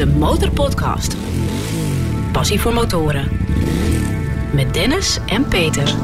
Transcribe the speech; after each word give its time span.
de 0.00 0.06
Motorpodcast. 0.06 1.16
Passie 2.32 2.60
voor 2.60 2.72
motoren. 2.72 3.28
Met 4.52 4.74
Dennis 4.74 5.18
en 5.26 5.48
Peter. 5.48 5.94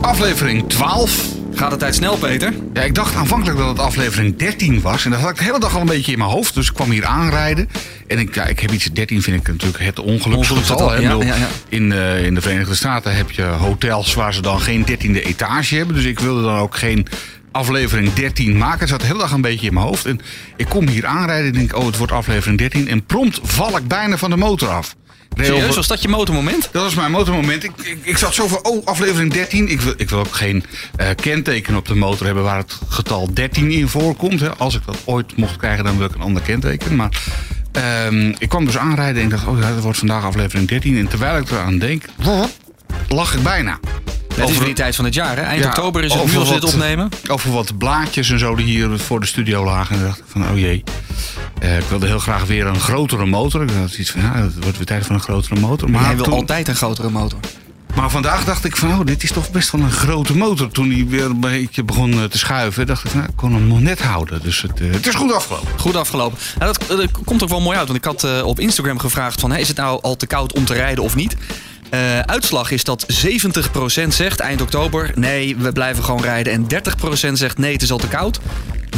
Aflevering 0.00 0.68
12. 0.68 1.26
Gaat 1.54 1.70
de 1.70 1.76
tijd 1.76 1.94
snel, 1.94 2.16
Peter? 2.16 2.52
Ja, 2.72 2.82
ik 2.82 2.94
dacht 2.94 3.14
aanvankelijk 3.14 3.58
dat 3.58 3.68
het 3.68 3.78
aflevering 3.78 4.36
13 4.36 4.80
was. 4.80 5.04
En 5.04 5.10
dat 5.10 5.20
had 5.20 5.30
ik 5.30 5.36
de 5.36 5.44
hele 5.44 5.60
dag 5.60 5.74
al 5.74 5.80
een 5.80 5.86
beetje 5.86 6.12
in 6.12 6.18
mijn 6.18 6.30
hoofd. 6.30 6.54
Dus 6.54 6.68
ik 6.68 6.74
kwam 6.74 6.90
hier 6.90 7.04
aanrijden. 7.04 7.68
En 8.06 8.18
ik, 8.18 8.34
ja, 8.34 8.44
ik 8.44 8.60
heb 8.60 8.70
iets, 8.70 8.92
13 8.92 9.22
vind 9.22 9.40
ik 9.40 9.48
natuurlijk 9.48 9.84
het 9.84 10.00
ongeluksgetal. 10.00 10.94
Ik 10.94 11.00
ja, 11.00 11.10
ja, 11.10 11.34
ja. 11.34 11.48
In, 11.68 11.92
eh, 11.92 12.24
in 12.24 12.34
de 12.34 12.40
Verenigde 12.40 12.74
Staten 12.74 13.16
heb 13.16 13.30
je 13.30 13.42
hotels 13.42 14.14
waar 14.14 14.34
ze 14.34 14.42
dan 14.42 14.60
geen 14.60 14.84
13e 14.84 15.24
etage 15.24 15.76
hebben. 15.76 15.94
Dus 15.94 16.04
ik 16.04 16.18
wilde 16.18 16.42
dan 16.42 16.56
ook 16.56 16.76
geen 16.76 17.06
aflevering 17.52 18.12
13 18.12 18.58
maken. 18.58 18.80
Het 18.80 18.88
zat 18.88 19.00
de 19.00 19.06
hele 19.06 19.18
dag 19.18 19.32
een 19.32 19.40
beetje 19.40 19.66
in 19.66 19.74
mijn 19.74 19.86
hoofd. 19.86 20.06
En 20.06 20.20
ik 20.56 20.68
kom 20.68 20.88
hier 20.88 21.06
aanrijden 21.06 21.46
en 21.46 21.52
denk, 21.52 21.76
oh, 21.76 21.86
het 21.86 21.96
wordt 21.96 22.12
aflevering 22.12 22.58
13. 22.58 22.88
En 22.88 23.04
prompt 23.04 23.40
val 23.42 23.76
ik 23.76 23.88
bijna 23.88 24.16
van 24.16 24.30
de 24.30 24.36
motor 24.36 24.68
af. 24.68 24.94
Serieus, 25.36 25.76
was 25.76 25.86
dat 25.86 26.02
je 26.02 26.08
motormoment? 26.08 26.68
dat 26.72 26.82
was 26.82 26.94
mijn 26.94 27.10
motormoment. 27.10 27.64
Ik, 27.64 27.72
ik, 27.82 27.98
ik 28.02 28.18
zat 28.18 28.34
zo 28.34 28.46
van, 28.46 28.64
oh, 28.64 28.86
aflevering 28.86 29.32
13. 29.32 29.68
Ik 29.68 29.80
wil, 29.80 29.94
ik 29.96 30.10
wil 30.10 30.18
ook 30.18 30.34
geen 30.34 30.64
eh, 30.96 31.08
kenteken 31.14 31.76
op 31.76 31.86
de 31.86 31.94
motor 31.94 32.26
hebben 32.26 32.44
waar 32.44 32.56
het 32.56 32.78
getal 32.88 33.34
13 33.34 33.70
in 33.70 33.88
voorkomt. 33.88 34.40
Hè. 34.40 34.56
Als 34.56 34.74
ik 34.74 34.82
dat 34.86 34.98
ooit 35.04 35.36
mocht 35.36 35.56
krijgen, 35.56 35.84
dan 35.84 35.98
wil 35.98 36.06
ik 36.06 36.14
een 36.14 36.20
ander 36.20 36.42
kenteken. 36.42 36.96
Maar 36.96 37.22
ehm, 37.72 38.32
ik 38.38 38.48
kwam 38.48 38.64
dus 38.64 38.76
aanrijden 38.78 39.16
en 39.16 39.24
ik 39.24 39.30
dacht, 39.30 39.46
oh 39.46 39.58
ja, 39.58 39.74
dat 39.74 39.82
wordt 39.82 39.98
vandaag 39.98 40.24
aflevering 40.24 40.68
13. 40.68 40.98
En 40.98 41.08
terwijl 41.08 41.38
ik 41.38 41.50
eraan 41.50 41.78
denk, 41.78 42.04
lag 43.08 43.34
ik 43.34 43.42
bijna. 43.42 43.78
Het 44.42 44.50
is 44.50 44.56
weer 44.56 44.66
die 44.66 44.74
tijd 44.74 44.96
van 44.96 45.04
het 45.04 45.14
jaar, 45.14 45.36
hè? 45.36 45.42
Eind 45.42 45.62
Ja, 45.62 45.68
oktober 45.68 46.04
is 46.04 46.12
het 46.14 46.24
nu 46.26 46.36
al 46.36 46.44
zitten 46.44 46.64
wat- 46.64 46.72
opnemen. 46.74 47.08
Over 47.28 47.52
wat 47.52 47.78
blaadjes 47.78 48.30
en 48.30 48.38
zo 48.38 48.54
die 48.54 48.66
hier 48.66 48.98
voor 48.98 49.20
de 49.20 49.26
studio 49.26 49.64
lagen. 49.64 49.96
En 49.96 50.02
dacht 50.02 50.18
ik 50.18 50.24
van, 50.28 50.48
oh 50.50 50.58
jee. 50.58 50.84
Eh, 51.60 51.78
ik 51.78 51.84
wilde 51.88 52.06
heel 52.06 52.18
graag 52.18 52.44
weer 52.44 52.66
een 52.66 52.80
grotere 52.80 53.26
motor. 53.26 53.62
Ik 53.62 53.70
had 53.80 53.94
iets 53.94 54.10
van, 54.10 54.20
ja, 54.20 54.34
het 54.34 54.54
wordt 54.62 54.76
weer 54.76 54.86
tijd 54.86 55.06
voor 55.06 55.14
een 55.14 55.20
grotere 55.20 55.60
motor. 55.60 55.90
Maar 55.90 56.04
Hij 56.04 56.14
wil 56.16 56.24
toen- 56.24 56.32
altijd 56.34 56.68
een 56.68 56.76
grotere 56.76 57.10
motor. 57.10 57.38
Maar 57.94 58.10
vandaag 58.10 58.44
dacht 58.44 58.64
ik 58.64 58.76
van, 58.76 58.90
oh, 58.98 59.06
dit 59.06 59.22
is 59.22 59.32
toch 59.32 59.50
best 59.50 59.70
wel 59.70 59.80
een 59.80 59.90
grote 59.90 60.36
motor. 60.36 60.68
Toen 60.70 60.90
hij 60.90 61.06
weer 61.08 61.24
een 61.24 61.40
beetje 61.40 61.84
begon 61.84 62.12
eh, 62.12 62.24
te 62.24 62.38
schuiven, 62.38 62.86
dacht 62.86 63.04
ik 63.04 63.14
nou, 63.14 63.26
ik 63.26 63.36
kon 63.36 63.52
hem 63.52 63.66
nog 63.66 63.80
net 63.80 64.02
houden. 64.02 64.40
Dus 64.42 64.62
het, 64.62 64.80
eh, 64.80 64.90
het 64.90 65.06
is 65.06 65.14
goed 65.14 65.32
afgelopen. 65.32 65.68
Goed 65.76 65.96
afgelopen. 65.96 66.38
Nou, 66.58 66.72
dat, 66.88 66.98
dat 66.98 67.10
komt 67.24 67.42
ook 67.42 67.48
wel 67.48 67.60
mooi 67.60 67.76
uit. 67.78 67.86
Want 67.86 67.98
ik 67.98 68.04
had 68.04 68.42
op 68.42 68.60
Instagram 68.60 68.98
gevraagd 68.98 69.40
van... 69.40 69.50
Hè, 69.52 69.58
is 69.58 69.68
het 69.68 69.76
nou 69.76 70.02
al 70.02 70.16
te 70.16 70.26
koud 70.26 70.52
om 70.52 70.64
te 70.64 70.74
rijden 70.74 71.04
of 71.04 71.14
niet? 71.14 71.36
Eh, 71.92 72.18
uitslag 72.18 72.70
is 72.70 72.84
dat 72.84 73.06
70% 73.08 74.08
zegt 74.08 74.40
eind 74.40 74.60
oktober... 74.60 75.10
nee, 75.14 75.56
we 75.56 75.72
blijven 75.72 76.04
gewoon 76.04 76.22
rijden. 76.22 76.52
En 76.52 76.66
30% 77.28 77.32
zegt 77.32 77.58
nee, 77.58 77.72
het 77.72 77.82
is 77.82 77.90
al 77.90 77.98
te 77.98 78.08
koud. 78.08 78.40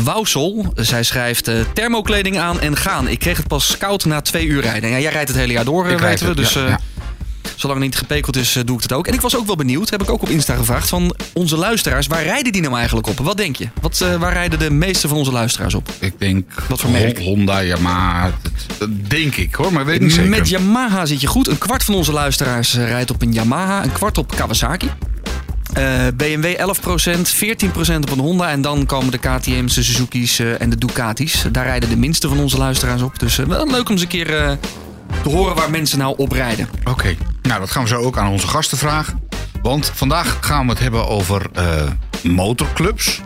Wousel, 0.02 0.72
zij 0.74 1.02
schrijft 1.02 1.48
eh, 1.48 1.54
thermokleding 1.72 2.38
aan 2.38 2.60
en 2.60 2.76
gaan. 2.76 3.08
Ik 3.08 3.18
kreeg 3.18 3.36
het 3.36 3.46
pas 3.46 3.76
koud 3.78 4.04
na 4.04 4.20
twee 4.20 4.46
uur 4.46 4.62
rijden. 4.62 4.90
Ja, 4.90 4.98
jij 4.98 5.12
rijdt 5.12 5.28
het 5.28 5.38
hele 5.38 5.52
jaar 5.52 5.64
door, 5.64 5.88
eh, 5.88 5.96
weten 6.00 6.24
we. 6.24 6.28
het, 6.28 6.36
Dus 6.36 6.52
ja, 6.52 6.66
ja. 6.66 6.80
Zolang 7.56 7.80
het 7.80 7.88
niet 7.88 7.98
gepekeld 7.98 8.36
is, 8.36 8.56
eh, 8.56 8.62
doe 8.64 8.76
ik 8.76 8.82
het 8.82 8.92
ook. 8.92 9.06
En 9.06 9.14
ik 9.14 9.20
was 9.20 9.36
ook 9.36 9.46
wel 9.46 9.56
benieuwd, 9.56 9.90
heb 9.90 10.02
ik 10.02 10.10
ook 10.10 10.22
op 10.22 10.28
Insta 10.28 10.54
gevraagd... 10.54 10.88
van 10.88 11.14
onze 11.32 11.56
luisteraars, 11.56 12.06
waar 12.06 12.22
rijden 12.22 12.52
die 12.52 12.62
nou 12.62 12.76
eigenlijk 12.76 13.06
op? 13.06 13.18
Wat 13.18 13.36
denk 13.36 13.56
je? 13.56 13.68
Wat, 13.80 14.00
eh, 14.00 14.14
waar 14.14 14.32
rijden 14.32 14.58
de 14.58 14.70
meeste 14.70 15.08
van 15.08 15.16
onze 15.16 15.32
luisteraars 15.32 15.74
op? 15.74 15.88
Ik 15.98 16.18
denk, 16.18 16.50
Wat 16.68 16.80
voor 16.80 16.90
merk? 16.90 17.18
Honda, 17.18 17.62
Yamaha, 17.62 18.32
dat, 18.78 18.88
denk 19.08 19.36
ik 19.36 19.54
hoor, 19.54 19.72
maar 19.72 19.84
weet 19.84 19.94
ik 19.94 20.00
niet 20.00 20.12
zeker. 20.12 20.30
Met 20.30 20.48
Yamaha 20.48 21.06
zit 21.06 21.20
je 21.20 21.26
goed. 21.26 21.48
Een 21.48 21.58
kwart 21.58 21.84
van 21.84 21.94
onze 21.94 22.12
luisteraars 22.12 22.74
eh, 22.74 22.88
rijdt 22.88 23.10
op 23.10 23.22
een 23.22 23.32
Yamaha, 23.32 23.82
een 23.82 23.92
kwart 23.92 24.18
op 24.18 24.36
Kawasaki. 24.36 24.90
BMW 26.16 26.54
11%, 26.56 27.34
14% 27.34 28.02
op 28.02 28.10
een 28.10 28.18
Honda. 28.18 28.50
En 28.50 28.62
dan 28.62 28.86
komen 28.86 29.10
de 29.10 29.18
KTM's, 29.18 29.74
de 29.74 29.82
Suzuki's 29.82 30.38
en 30.38 30.70
de 30.70 30.76
Ducatis. 30.76 31.44
Daar 31.52 31.64
rijden 31.64 31.88
de 31.88 31.96
minste 31.96 32.28
van 32.28 32.38
onze 32.38 32.58
luisteraars 32.58 33.02
op. 33.02 33.18
Dus 33.18 33.36
wel 33.36 33.70
leuk 33.70 33.88
om 33.88 33.92
eens 33.92 34.02
een 34.02 34.08
keer 34.08 34.26
te 35.22 35.28
horen 35.28 35.54
waar 35.54 35.70
mensen 35.70 35.98
nou 35.98 36.14
op 36.16 36.32
rijden. 36.32 36.68
Oké, 36.84 37.16
nou 37.48 37.60
dat 37.60 37.70
gaan 37.70 37.82
we 37.82 37.88
zo 37.88 38.00
ook 38.00 38.18
aan 38.18 38.28
onze 38.28 38.46
gasten 38.46 38.78
vragen. 38.78 39.22
Want 39.62 39.92
vandaag 39.94 40.38
gaan 40.40 40.64
we 40.64 40.72
het 40.72 40.80
hebben 40.80 41.08
over 41.08 41.46
eh, 41.52 41.82
motorclubs. 42.22 43.20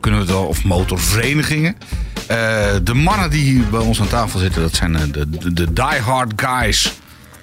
Kunnen 0.00 0.20
we 0.20 0.26
het 0.26 0.34
wel, 0.34 0.46
of 0.46 0.64
motorverenigingen. 0.64 1.76
Eh, 2.26 2.36
de 2.82 2.94
mannen 2.94 3.30
die 3.30 3.42
hier 3.42 3.68
bij 3.70 3.80
ons 3.80 4.00
aan 4.00 4.08
tafel 4.08 4.38
zitten, 4.38 4.62
dat 4.62 4.74
zijn 4.74 4.96
eh, 4.96 5.02
de, 5.10 5.30
de, 5.30 5.52
de 5.52 5.72
diehard 5.72 6.32
guys 6.36 6.92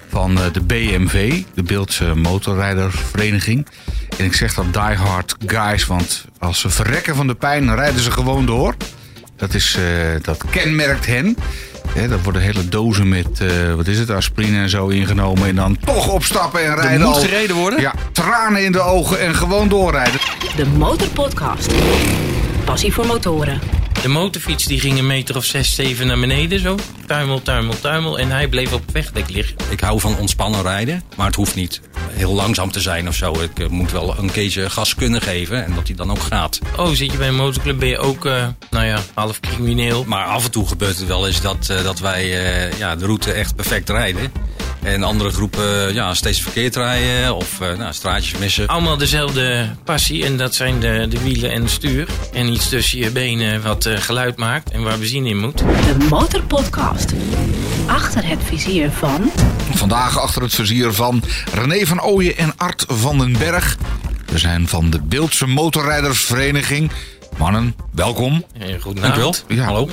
van 0.08 0.34
de 0.52 0.60
BMV, 0.60 1.42
de 1.54 1.62
Beeldse 1.62 2.14
Motorrijdervereniging. 2.14 3.66
En 4.18 4.24
ik 4.24 4.34
zeg 4.34 4.54
dat 4.54 4.72
diehard 4.72 5.34
guys, 5.46 5.86
want 5.86 6.24
als 6.38 6.60
ze 6.60 6.70
verrekken 6.70 7.16
van 7.16 7.26
de 7.26 7.34
pijn, 7.34 7.74
rijden 7.74 8.00
ze 8.00 8.10
gewoon 8.10 8.46
door. 8.46 8.74
Dat, 9.36 9.54
is, 9.54 9.78
dat 10.22 10.44
kenmerkt 10.50 11.06
hen. 11.06 11.36
Hè, 11.94 12.08
dat 12.08 12.22
worden 12.22 12.42
hele 12.42 12.68
dozen 12.68 13.08
met, 13.08 13.40
eh, 13.40 13.74
wat 13.74 13.86
is 13.86 13.98
het, 13.98 14.10
aspirine 14.10 14.58
en 14.60 14.68
zo 14.68 14.86
ingenomen. 14.88 15.48
En 15.48 15.54
dan 15.56 15.76
toch 15.84 16.08
opstappen 16.08 16.64
en 16.64 16.74
rijden. 16.74 17.06
moet 17.06 17.14
al- 17.14 17.20
gereden 17.20 17.56
worden? 17.56 17.80
Ja, 17.80 17.94
tranen 18.12 18.64
in 18.64 18.72
de 18.72 18.80
ogen 18.80 19.20
en 19.20 19.34
gewoon 19.34 19.68
doorrijden. 19.68 20.20
De 20.56 20.66
Motorpodcast. 20.66 21.72
Passie 22.64 22.92
voor 22.92 23.06
motoren. 23.06 23.60
De 24.02 24.08
motorfiets 24.08 24.64
die 24.64 24.80
ging 24.80 24.98
een 24.98 25.06
meter 25.06 25.36
of 25.36 25.44
zes, 25.44 25.74
zeven 25.74 26.06
naar 26.06 26.20
beneden 26.20 26.60
zo. 26.60 26.78
Tuimel, 27.06 27.42
tuimel, 27.42 27.80
tuimel. 27.80 28.18
En 28.18 28.30
hij 28.30 28.48
bleef 28.48 28.72
op 28.72 28.80
het 28.80 28.92
wegdek 28.92 29.28
liggen. 29.28 29.56
Ik 29.70 29.80
hou 29.80 30.00
van 30.00 30.18
ontspannen 30.18 30.62
rijden, 30.62 31.02
maar 31.16 31.26
het 31.26 31.34
hoeft 31.34 31.54
niet 31.54 31.80
heel 32.10 32.32
langzaam 32.32 32.70
te 32.70 32.80
zijn 32.80 33.08
of 33.08 33.14
zo. 33.14 33.40
Ik 33.40 33.58
eh, 33.58 33.68
moet 33.68 33.92
wel 33.92 34.18
een 34.18 34.30
keertje 34.30 34.70
gas 34.70 34.94
kunnen 34.94 35.22
geven 35.22 35.64
en 35.64 35.74
dat 35.74 35.86
hij 35.86 35.96
dan 35.96 36.10
ook 36.10 36.20
gaat. 36.20 36.58
Oh, 36.76 36.88
zit 36.88 37.12
je 37.12 37.18
bij 37.18 37.28
een 37.28 37.36
motorclub, 37.36 37.78
ben 37.78 37.88
je 37.88 37.98
ook, 37.98 38.26
eh, 38.26 38.46
nou 38.70 38.84
ja, 38.84 38.98
half 39.14 39.40
crimineel. 39.40 40.04
Maar 40.04 40.24
af 40.24 40.44
en 40.44 40.50
toe 40.50 40.68
gebeurt 40.68 40.98
het 40.98 41.06
wel 41.06 41.26
eens 41.26 41.40
dat, 41.40 41.68
eh, 41.68 41.82
dat 41.82 41.98
wij 41.98 42.26
ja, 42.78 42.96
de 42.96 43.04
route 43.04 43.32
echt 43.32 43.56
perfect 43.56 43.88
rijden. 43.88 44.32
En 44.82 45.02
andere 45.02 45.30
groepen 45.30 45.88
eh, 45.88 45.94
ja, 45.94 46.14
steeds 46.14 46.42
verkeerd 46.42 46.76
rijden 46.76 47.36
of 47.36 47.60
eh, 47.60 47.76
nou, 47.78 47.92
straatjes 47.92 48.38
missen. 48.38 48.66
Allemaal 48.66 48.96
dezelfde 48.96 49.68
passie 49.84 50.24
en 50.24 50.36
dat 50.36 50.54
zijn 50.54 50.80
de, 50.80 51.06
de 51.08 51.22
wielen 51.22 51.50
en 51.50 51.62
het 51.62 51.70
stuur. 51.70 52.08
En 52.32 52.52
iets 52.52 52.68
tussen 52.68 52.98
je 52.98 53.10
benen 53.10 53.62
wat 53.62 53.86
eh, 53.86 53.96
geluid 53.96 54.36
maakt 54.36 54.70
en 54.70 54.82
waar 54.82 54.98
benzine 54.98 55.28
in 55.28 55.38
moet. 55.38 55.58
De 55.58 56.06
Motorpodcast. 56.10 57.12
Achter 57.86 58.26
het 58.26 58.38
vizier 58.44 58.90
van... 58.90 59.30
Vandaag 59.74 60.18
achter 60.18 60.42
het 60.42 60.54
vizier 60.54 60.92
van 60.92 61.22
René 61.52 61.86
van 61.86 62.02
Ooyen 62.02 62.36
en 62.36 62.52
Art 62.56 62.84
van 62.88 63.18
den 63.18 63.32
Berg. 63.32 63.76
We 64.26 64.38
zijn 64.38 64.68
van 64.68 64.90
de 64.90 65.00
Beeldse 65.00 65.46
Motorrijdersvereniging. 65.46 66.90
Mannen, 67.36 67.74
welkom. 67.92 68.44
Eh, 68.58 68.80
Goed 68.80 69.00
Dankjewel. 69.00 69.34
Ja. 69.48 69.64
Hallo. 69.64 69.88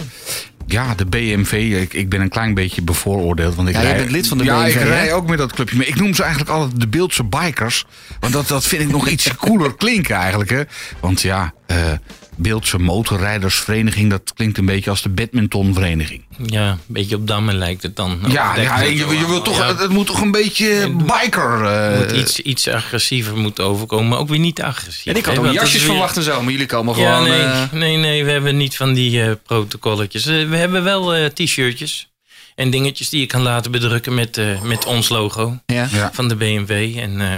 Ja, 0.70 0.96
de 0.96 1.06
BMV. 1.06 1.52
Ik, 1.82 1.94
ik 1.94 2.10
ben 2.10 2.22
een 2.22 2.30
klein 2.30 2.54
beetje 2.54 2.82
bevooroordeeld. 2.82 3.56
Want 3.56 3.68
ik 3.68 3.76
Ja, 3.76 3.82
jij 3.82 3.90
rij, 3.90 4.00
bent 4.00 4.12
lid 4.12 4.28
van 4.28 4.38
de 4.38 4.44
ja, 4.44 4.64
BMV, 4.64 4.68
ik 4.68 4.80
hè? 4.80 4.84
rij 4.84 5.14
ook 5.14 5.28
met 5.28 5.38
dat 5.38 5.54
clubje. 5.54 5.78
Maar 5.78 5.88
ik 5.88 5.96
noem 5.96 6.14
ze 6.14 6.22
eigenlijk 6.22 6.52
altijd 6.52 6.80
de 6.80 6.88
Beeldse 6.88 7.24
Bikers. 7.24 7.86
Want 8.20 8.34
dat, 8.34 8.48
dat 8.48 8.66
vind 8.66 8.82
ik 8.82 8.90
nog 8.90 9.08
iets 9.08 9.36
cooler 9.46 9.76
klinken 9.76 10.16
eigenlijk. 10.16 10.50
Hè? 10.50 10.62
Want 11.00 11.22
ja, 11.22 11.54
eh 11.66 11.92
Beeldse 12.38 12.78
Motorrijdersvereniging... 12.80 14.10
dat 14.10 14.34
klinkt 14.36 14.58
een 14.58 14.66
beetje 14.66 14.90
als 14.90 15.02
de 15.02 15.10
badmintonvereniging. 15.10 16.24
Ja, 16.46 16.70
een 16.72 16.78
beetje 16.86 17.16
op 17.16 17.28
dammen 17.28 17.56
lijkt 17.58 17.84
het 17.84 17.96
dan. 17.96 18.20
Ja, 18.28 18.56
ja 18.56 18.78
het 18.78 18.98
je, 18.98 19.26
wil 19.28 19.42
toch, 19.42 19.58
Ja, 19.58 19.76
het, 19.76 19.90
moet 19.90 20.06
toch 20.08 20.22
een 20.22 20.32
beetje 20.32 20.92
biker... 20.96 21.66
eh, 21.66 21.98
moet 22.00 22.12
iets, 22.12 22.40
iets 22.40 22.68
agressiever 22.68 23.38
moeten 23.38 23.64
overkomen, 23.64 24.08
maar 24.08 24.20
ook 24.20 24.30
weer 24.30 24.40
niet 24.40 24.62
agressief. 24.62 25.06
En 25.06 25.16
ik 25.16 25.26
had 25.26 25.38
ook 25.38 25.52
jasjes 25.52 25.72
weer- 25.82 25.92
verwacht 25.92 26.18
en 26.18 26.24
zo, 26.24 26.42
maar 26.42 26.52
jullie 26.52 26.68
komen 26.68 26.98
Ja, 27.00 27.16
gewoon... 27.16 27.30
nee, 27.30 27.42
eh, 27.42 27.72
nee, 27.72 27.98
nee, 27.98 28.26
we 28.26 28.32
hebben 28.32 28.58
niet 28.58 28.76
van 28.76 28.94
die 28.94 29.22
eh, 29.24 29.32
protocolletjes. 29.44 30.26
We 30.26 30.58
hebben 30.58 30.84
wel 30.84 31.16
eh, 31.16 31.26
t-shirtjes 31.26 32.10
en 32.56 32.70
dingetjes 32.70 33.10
die 33.10 33.20
je 33.20 33.26
kan 33.26 33.42
laten 33.42 33.72
bedrukken 33.72 34.14
met, 34.14 34.38
eh, 34.38 34.62
met 34.62 34.86
ons 34.86 35.10
logo 35.10 35.60
ja. 35.66 35.88
Ja. 35.92 36.10
van 36.14 36.28
de 36.28 36.36
BMW. 36.36 36.98
En 36.98 37.22
eh, 37.22 37.36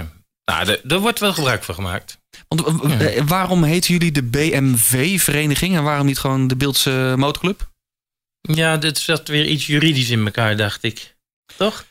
nou, 0.52 0.64
daar- 0.64 0.80
daar 0.82 0.98
wordt 0.98 1.18
wel 1.18 1.32
gebruik 1.32 1.64
van 1.64 1.74
gemaakt. 1.74 2.18
Want 2.48 2.64
eh, 2.84 3.16
eh, 3.16 3.26
waarom 3.26 3.62
heten 3.64 3.92
jullie 3.92 4.12
de 4.12 4.22
BMW-vereniging 4.22 5.76
en 5.76 5.82
waarom 5.82 6.06
niet 6.06 6.18
gewoon 6.18 6.48
de 6.48 6.56
Beeldse 6.56 7.14
Motorclub? 7.16 7.70
Ja, 8.40 8.76
dit 8.76 8.98
zat 8.98 9.28
weer 9.28 9.46
iets 9.46 9.66
juridisch 9.66 10.10
in 10.10 10.24
elkaar, 10.24 10.56
dacht 10.56 10.82
ik. 10.82 11.16
Toch? 11.56 11.84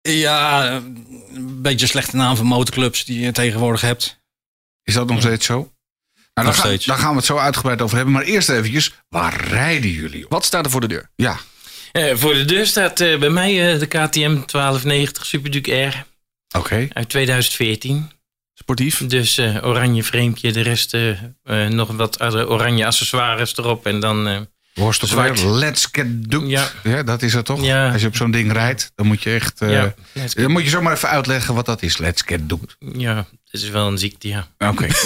Ja, 0.00 0.72
een 0.72 1.62
beetje 1.62 1.82
een 1.82 1.88
slechte 1.88 2.16
naam 2.16 2.36
van 2.36 2.46
motorclubs 2.46 3.04
die 3.04 3.20
je 3.20 3.32
tegenwoordig 3.32 3.80
hebt. 3.80 4.20
Is 4.82 4.94
dat 4.94 5.08
nog 5.08 5.20
steeds 5.20 5.46
zo? 5.46 5.54
Nou, 5.54 5.70
daar, 6.34 6.44
Nog 6.44 6.54
gaan- 6.54 6.64
steeds. 6.66 6.84
daar 6.84 6.98
gaan 6.98 7.10
we 7.10 7.16
het 7.16 7.24
zo 7.26 7.36
uitgebreid 7.38 7.82
over 7.82 7.96
hebben. 7.96 8.14
Maar 8.14 8.22
eerst 8.24 8.48
eventjes, 8.48 8.92
waar 9.08 9.44
rijden 9.44 9.90
jullie 9.90 10.24
op? 10.24 10.30
Wat 10.30 10.44
staat 10.44 10.64
er 10.64 10.70
voor 10.70 10.80
de 10.80 10.88
deur? 10.88 11.10
Ja, 11.16 11.38
Eh, 11.92 12.16
voor 12.16 12.34
de 12.34 12.44
deur 12.44 12.66
staat 12.66 13.00
eh, 13.00 13.18
bij 13.18 13.30
mij 13.30 13.72
eh, 13.72 13.78
de 13.78 13.86
KTM 13.86 14.44
1290 14.46 15.26
Super 15.26 15.50
Duke 15.50 15.74
R 15.82 16.06
oké. 16.56 16.88
uit 16.92 17.08
2014. 17.08 18.10
Sportief. 18.54 19.06
Dus 19.06 19.38
eh, 19.38 19.64
oranje 19.66 20.04
framepje, 20.04 20.52
de 20.52 20.60
rest 20.60 20.94
eh, 20.94 21.10
eh, 21.44 21.68
nog 21.70 21.88
wat 21.90 22.20
oranje 22.34 22.86
accessoires 22.86 23.56
erop. 23.56 23.86
En 23.86 24.00
dan, 24.00 24.28
eh, 24.28 24.40
Worst 24.74 25.02
op 25.02 25.08
Zwart. 25.08 25.42
weer, 25.42 25.50
let's 25.50 25.88
get 25.92 26.30
do. 26.30 26.44
Ja. 26.46 26.68
Ja. 26.82 27.02
dat 27.02 27.22
is 27.22 27.32
het 27.32 27.44
toch? 27.44 27.64
Ja. 27.64 27.92
Als 27.92 28.00
je 28.00 28.06
op 28.06 28.16
zo'n 28.16 28.30
ding 28.30 28.52
rijdt, 28.52 28.92
dan 28.94 29.06
moet 29.06 29.22
je 29.22 29.30
echt... 29.34 29.60
eh, 29.60 29.70
ja, 29.72 29.94
Dan 30.34 30.50
moet 30.50 30.62
je 30.62 30.68
zomaar 30.68 30.92
even 30.92 31.08
uitleggen 31.08 31.54
wat 31.54 31.66
dat 31.66 31.82
is. 31.82 31.98
Let's 31.98 32.22
get 32.26 32.48
do. 32.48 32.60
ja, 32.96 33.16
het 33.50 33.62
is 33.62 33.68
wel 33.68 33.86
een 33.86 33.98
ziekte, 33.98 34.28
ja. 34.28 34.48
Oké. 34.58 34.86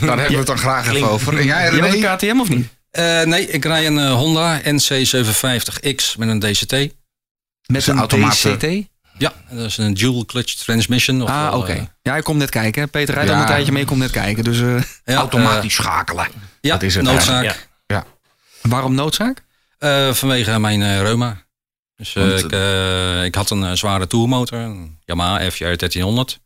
Daar 0.00 0.18
hebben 0.18 0.26
we 0.30 0.36
het 0.36 0.46
dan 0.46 0.58
graag 0.58 0.94
even 0.94 1.08
over. 1.10 1.38
En 1.38 1.44
jij 1.44 1.68
René? 1.68 1.86
een 2.06 2.16
KTM 2.16 2.40
of 2.40 2.48
niet? 2.48 2.68
Eh, 2.90 3.22
nee, 3.22 3.46
ik 3.46 3.64
rij 3.64 3.86
een 3.86 4.08
Honda 4.08 4.60
NC750X 4.62 6.16
met 6.18 6.28
een 6.28 6.38
DCT. 6.40 6.72
Met 6.72 7.86
een 7.86 7.92
een 7.92 7.98
automaat, 7.98 8.32
DCT? 8.40 8.66
Ja, 9.20 9.32
dat 9.50 9.64
is 9.66 9.76
een 9.78 9.94
dual 9.94 10.24
clutch 10.24 10.54
transmission. 10.54 11.20
Ah, 11.22 11.28
ofwel, 11.44 11.58
oké. 11.60 11.72
eh, 11.72 11.82
Ja, 12.02 12.16
ik 12.16 12.24
kom 12.24 12.36
net 12.36 12.50
kijken. 12.50 12.90
Peter 12.90 13.14
rijdt 13.14 13.28
Ja. 13.30 13.34
al 13.36 13.40
een 13.42 13.46
tijdje 13.48 13.72
mee, 13.72 13.82
ik 13.82 13.88
kom 13.88 13.98
net 13.98 14.10
kijken. 14.10 14.44
Dus 14.44 14.60
eh, 14.60 14.82
ja, 15.04 15.14
Automatisch 15.14 15.74
schakelen. 15.74 16.24
eh, 16.24 16.30
ja, 16.60 16.72
Dat 16.72 16.82
is 16.82 16.94
het 16.94 17.04
noodzaak. 17.04 17.44
Ja. 17.44 17.54
Ja. 17.86 18.04
waarom 18.62 18.94
noodzaak? 18.94 19.42
Eh, 19.78 20.12
vanwege 20.12 20.58
mijn 20.58 20.82
eh, 20.82 21.00
reuma. 21.00 21.42
Dus 21.96 22.14
eh, 22.16 22.28
Want, 22.28 22.44
ik, 22.44 22.52
eh, 22.52 23.24
ik 23.24 23.34
had 23.34 23.50
een 23.50 23.76
zware 23.78 24.06
tourmotor, 24.06 24.58
een 24.58 24.98
Yamaha 25.04 25.50
FJR 25.50 25.76
1300. 25.76 26.40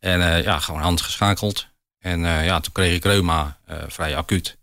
En 0.00 0.32
eh, 0.34 0.42
ja, 0.44 0.58
gewoon 0.58 0.80
handgeschakeld. 0.80 1.66
En 1.98 2.24
eh, 2.24 2.44
ja, 2.44 2.60
toen 2.60 2.72
kreeg 2.72 2.94
ik 2.94 3.04
reuma 3.04 3.58
eh, 3.66 3.76
vrij 3.88 4.16
acuut. 4.16 4.56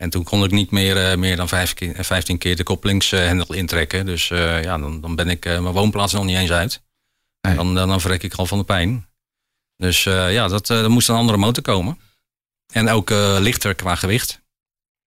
En 0.00 0.10
toen 0.10 0.24
kon 0.24 0.44
ik 0.44 0.50
niet 0.50 0.70
meer, 0.70 1.10
eh, 1.10 1.16
meer 1.16 1.36
dan 1.36 1.48
vijf 1.48 1.74
keer, 1.74 1.94
eh, 1.94 2.04
15 2.04 2.38
keer 2.38 2.56
de 2.56 2.62
koppelingshendel 2.62 3.54
intrekken. 3.54 4.06
Dus 4.06 4.30
eh, 4.30 4.62
ja, 4.62 4.78
dan, 4.78 5.00
dan 5.00 5.14
ben 5.14 5.28
ik 5.28 5.44
eh, 5.44 5.60
mijn 5.60 5.74
woonplaats 5.74 6.12
nog 6.12 6.24
niet 6.24 6.36
eens 6.36 6.50
uit. 6.50 6.82
Nee. 7.40 7.54
Dan, 7.54 7.74
dan, 7.74 7.88
dan 7.88 8.00
verrek 8.00 8.22
ik 8.22 8.34
al 8.34 8.46
van 8.46 8.58
de 8.58 8.64
pijn. 8.64 9.06
Dus 9.76 10.06
eh, 10.06 10.32
ja, 10.32 10.48
dat, 10.48 10.70
eh, 10.70 10.82
er 10.82 10.90
moest 10.90 11.08
een 11.08 11.14
andere 11.14 11.38
motor 11.38 11.62
komen. 11.62 11.98
En 12.72 12.88
ook 12.88 13.10
eh, 13.10 13.36
lichter 13.40 13.74
qua 13.74 13.94
gewicht. 13.94 14.40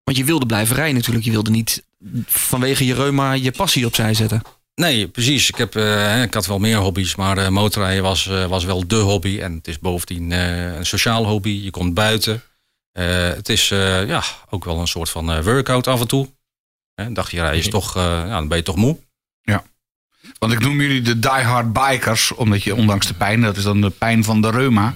Want 0.04 0.18
je 0.18 0.24
wilde 0.24 0.45
blijven 0.45 0.75
rijden 0.75 0.96
natuurlijk. 0.96 1.25
Je 1.25 1.31
wilde 1.31 1.51
niet 1.51 1.84
vanwege 2.25 2.86
je 2.86 2.94
reuma 2.94 3.34
je 3.34 3.51
passie 3.51 3.86
opzij 3.86 4.13
zetten. 4.13 4.42
Nee, 4.75 5.07
precies. 5.07 5.50
Ik, 5.50 5.56
heb, 5.56 5.75
eh, 5.75 6.22
ik 6.22 6.34
had 6.34 6.46
wel 6.46 6.60
meer 6.60 6.78
hobby's, 6.78 7.16
maar 7.16 7.38
eh, 7.38 7.48
motorrijden 7.48 8.04
was, 8.04 8.28
eh, 8.28 8.46
was 8.46 8.63
wel 8.63 8.88
de 8.88 8.96
hobby. 8.96 9.39
En 9.39 9.54
het 9.54 9.68
is 9.68 9.80
bovendien 9.80 10.31
eh, 10.31 10.75
een 10.75 10.86
sociaal 10.86 11.25
hobby. 11.25 11.60
Je 11.63 11.72
komt 11.72 11.94
buiten. 11.94 12.42
Eh, 12.94 13.06
het 13.28 13.50
is 13.50 13.72
eh, 13.72 14.07
ja, 14.07 14.24
ook 14.50 14.66
wel 14.66 14.80
een 14.80 14.88
soort 14.88 15.10
van 15.10 15.31
eh, 15.31 15.44
workout 15.44 15.88
af 15.88 16.01
en 16.01 16.07
toe. 16.07 16.30
Een 16.95 17.13
dagje 17.13 17.40
rijden 17.40 17.60
is 17.60 17.69
toch, 17.69 17.95
ja, 17.95 18.28
dan 18.28 18.48
ben 18.48 18.57
je 18.57 18.63
toch 18.63 18.75
moe. 18.75 18.98
Want 20.40 20.54
ik 20.54 20.60
noem 20.60 20.81
jullie 20.81 21.01
de 21.01 21.19
diehard 21.19 21.74
bikers, 21.74 22.31
omdat 22.31 22.63
je 22.63 22.75
ondanks 22.75 23.07
de 23.07 23.13
pijn, 23.13 23.42
dat 23.42 23.57
is 23.57 23.63
dan 23.63 23.81
de 23.81 23.90
pijn 23.90 24.24
van 24.24 24.42
de 24.42 24.50
reuma, 24.51 24.94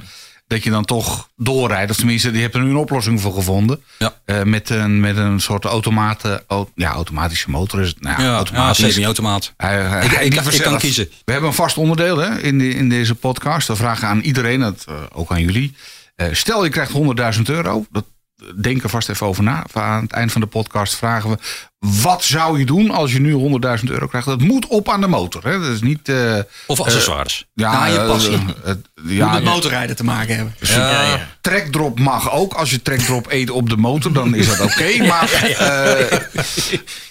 dat 0.48 0.64
je 0.64 0.70
dan 0.70 0.86
toch 0.86 1.30
doorrijdt. 1.36 1.92
Of 1.92 1.98
tenminste, 1.98 2.32
die 2.32 2.42
hebt 2.42 2.56
er 2.56 2.62
nu 2.62 2.70
een 2.70 2.76
oplossing 2.76 3.22
voor 3.22 3.34
gevonden. 3.34 3.84
Ja. 3.98 4.44
Met, 4.44 4.70
een, 4.70 5.00
met 5.00 5.18
een 5.18 5.40
soort 5.40 5.66
automaten, 5.66 6.44
au- 6.48 6.70
ja, 6.76 6.92
automatische 6.92 7.50
motor 7.50 7.82
is 7.82 7.88
het. 7.88 8.02
Nou, 8.02 8.16
ja, 8.18 8.24
Ja, 8.24 8.30
ja 8.30 8.36
automatisch. 8.36 8.94
semi-automaat. 8.94 9.54
Hij- 9.58 9.82
hij- 9.82 10.06
Ik, 10.06 10.12
ik, 10.12 10.62
kan 10.62 10.78
kiezen. 10.80 11.10
We 11.26 11.32
hebben 11.32 11.50
een 11.50 11.56
vast 11.56 11.78
onderdeel 11.78 12.18
hè, 12.18 12.40
in, 12.42 12.58
de, 12.58 12.70
in 12.70 12.90
deze 12.90 13.16
podcast. 13.16 13.68
We 13.68 13.76
vragen 13.76 14.08
aan 14.08 14.20
iedereen, 14.20 14.60
dat, 14.60 14.86
ook 15.14 15.32
aan 15.32 15.42
jullie. 15.42 15.76
Eh, 16.18 16.34
stel 16.34 16.64
je 16.64 16.70
krijgt 16.70 16.92
100.000 17.38 17.42
euro. 17.46 17.86
Dat, 17.90 18.06
denk 18.56 18.84
er 18.84 18.90
vast 18.90 19.10
even 19.10 19.28
over 19.28 19.44
na. 19.44 19.66
Aan 19.74 20.04
het 20.04 20.12
eind 20.12 20.32
van 20.32 20.42
de 20.42 20.48
podcast 20.48 20.96
vragen 20.96 21.30
we... 21.30 21.38
wat 21.80 22.24
zou 22.24 22.60
je 22.60 22.66
doen 22.66 22.92
als 22.92 23.12
je 23.14 23.20
nu 23.20 23.34
100.000 23.34 23.84
euro 23.84 24.08
krijgt? 24.08 24.28
Dat 24.28 24.42
moet 24.42 24.68
op 24.68 24.90
aan 24.90 25.02
de 25.02 25.08
motor. 25.08 25.44
Hè? 25.44 25.60
Dat 25.60 25.72
is 25.72 25.82
niet... 25.82 26.10
eh, 26.10 26.38
Of 26.68 26.80
accessoires. 26.80 27.46
ja, 27.54 27.72
Nou, 27.72 27.92
je 27.94 28.00
eh, 28.00 28.08
passie. 28.08 28.32
eh, 28.34 28.40
het- 28.64 28.90
Ja, 29.08 29.14
ja, 29.14 29.34
met 29.34 29.44
motorrijden 29.44 29.96
te 29.96 30.04
maken 30.04 30.36
hebben. 30.36 30.56
Ja, 30.60 31.02
ja. 31.04 31.28
Trekdrop 31.42 32.00
mag 32.00 32.32
ook. 32.32 32.54
Als 32.54 32.70
je 32.70 32.82
trekdrop 32.82 33.32
eet 33.32 33.50
op 33.50 33.70
de 33.70 33.78
motor, 33.78 34.14
dan 34.14 34.36
is 34.36 34.48
dat 34.48 34.60
oké. 34.62 34.98
Maar 35.08 35.32
eh, 35.34 36.20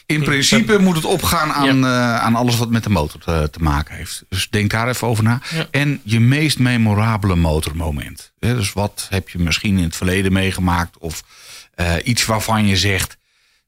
in 0.07 0.23
principe 0.23 0.79
moet 0.79 0.97
het 0.97 1.05
opgaan 1.05 1.53
aan, 1.53 1.85
eh, 1.85 2.17
aan 2.19 2.35
alles 2.35 2.57
wat 2.57 2.71
met 2.71 2.83
de 2.83 2.91
motor 2.91 3.21
te, 3.21 3.49
te 3.53 3.59
maken 3.63 3.95
heeft. 3.97 4.23
Dus 4.29 4.49
denk 4.51 4.71
daar 4.71 4.89
even 4.89 5.09
over 5.09 5.25
na. 5.25 5.41
Ja. 5.55 5.67
En 5.71 6.01
je 6.05 6.21
meest 6.21 6.59
memorabele 6.59 7.37
motormoment. 7.37 8.33
Hè, 8.39 8.57
dus 8.57 8.73
wat 8.73 9.07
heb 9.11 9.29
je 9.29 9.39
misschien 9.39 9.79
in 9.79 9.85
het 9.85 9.97
verleden 9.97 10.33
meegemaakt? 10.33 10.99
Of 10.99 11.23
eh, 11.75 11.93
iets 12.05 12.25
waarvan 12.25 12.67
je 12.67 12.77
zegt... 12.77 13.17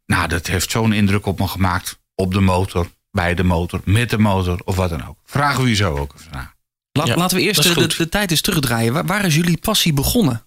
Nou, 0.08 0.28
dat 0.28 0.46
heeft 0.46 0.70
zo'n 0.70 0.92
indruk 0.92 1.26
op 1.26 1.38
me 1.38 1.48
gemaakt. 1.48 1.98
Op 2.14 2.32
de 2.32 2.40
motor, 2.40 2.90
bij 3.10 3.34
de 3.34 3.42
motor, 3.42 3.80
met 3.84 4.10
de 4.10 4.18
motor 4.18 4.60
of 4.64 4.76
wat 4.76 4.90
dan 4.90 5.06
ook. 5.06 5.16
Vragen 5.24 5.62
we 5.62 5.68
je 5.68 5.74
zo 5.74 5.96
ook 5.96 6.14
even 6.18 6.32
na. 6.32 6.54
Laat, 6.92 7.06
Ja, 7.06 7.16
laten 7.16 7.36
we 7.36 7.42
eerst 7.42 7.62
de, 7.62 7.86
de 7.96 8.08
tijd 8.08 8.30
eens 8.30 8.40
terugdraaien. 8.40 8.92
Waar, 8.92 9.06
waar 9.06 9.24
is 9.24 9.34
jullie 9.34 9.58
passie 9.58 9.92
begonnen? 9.92 10.44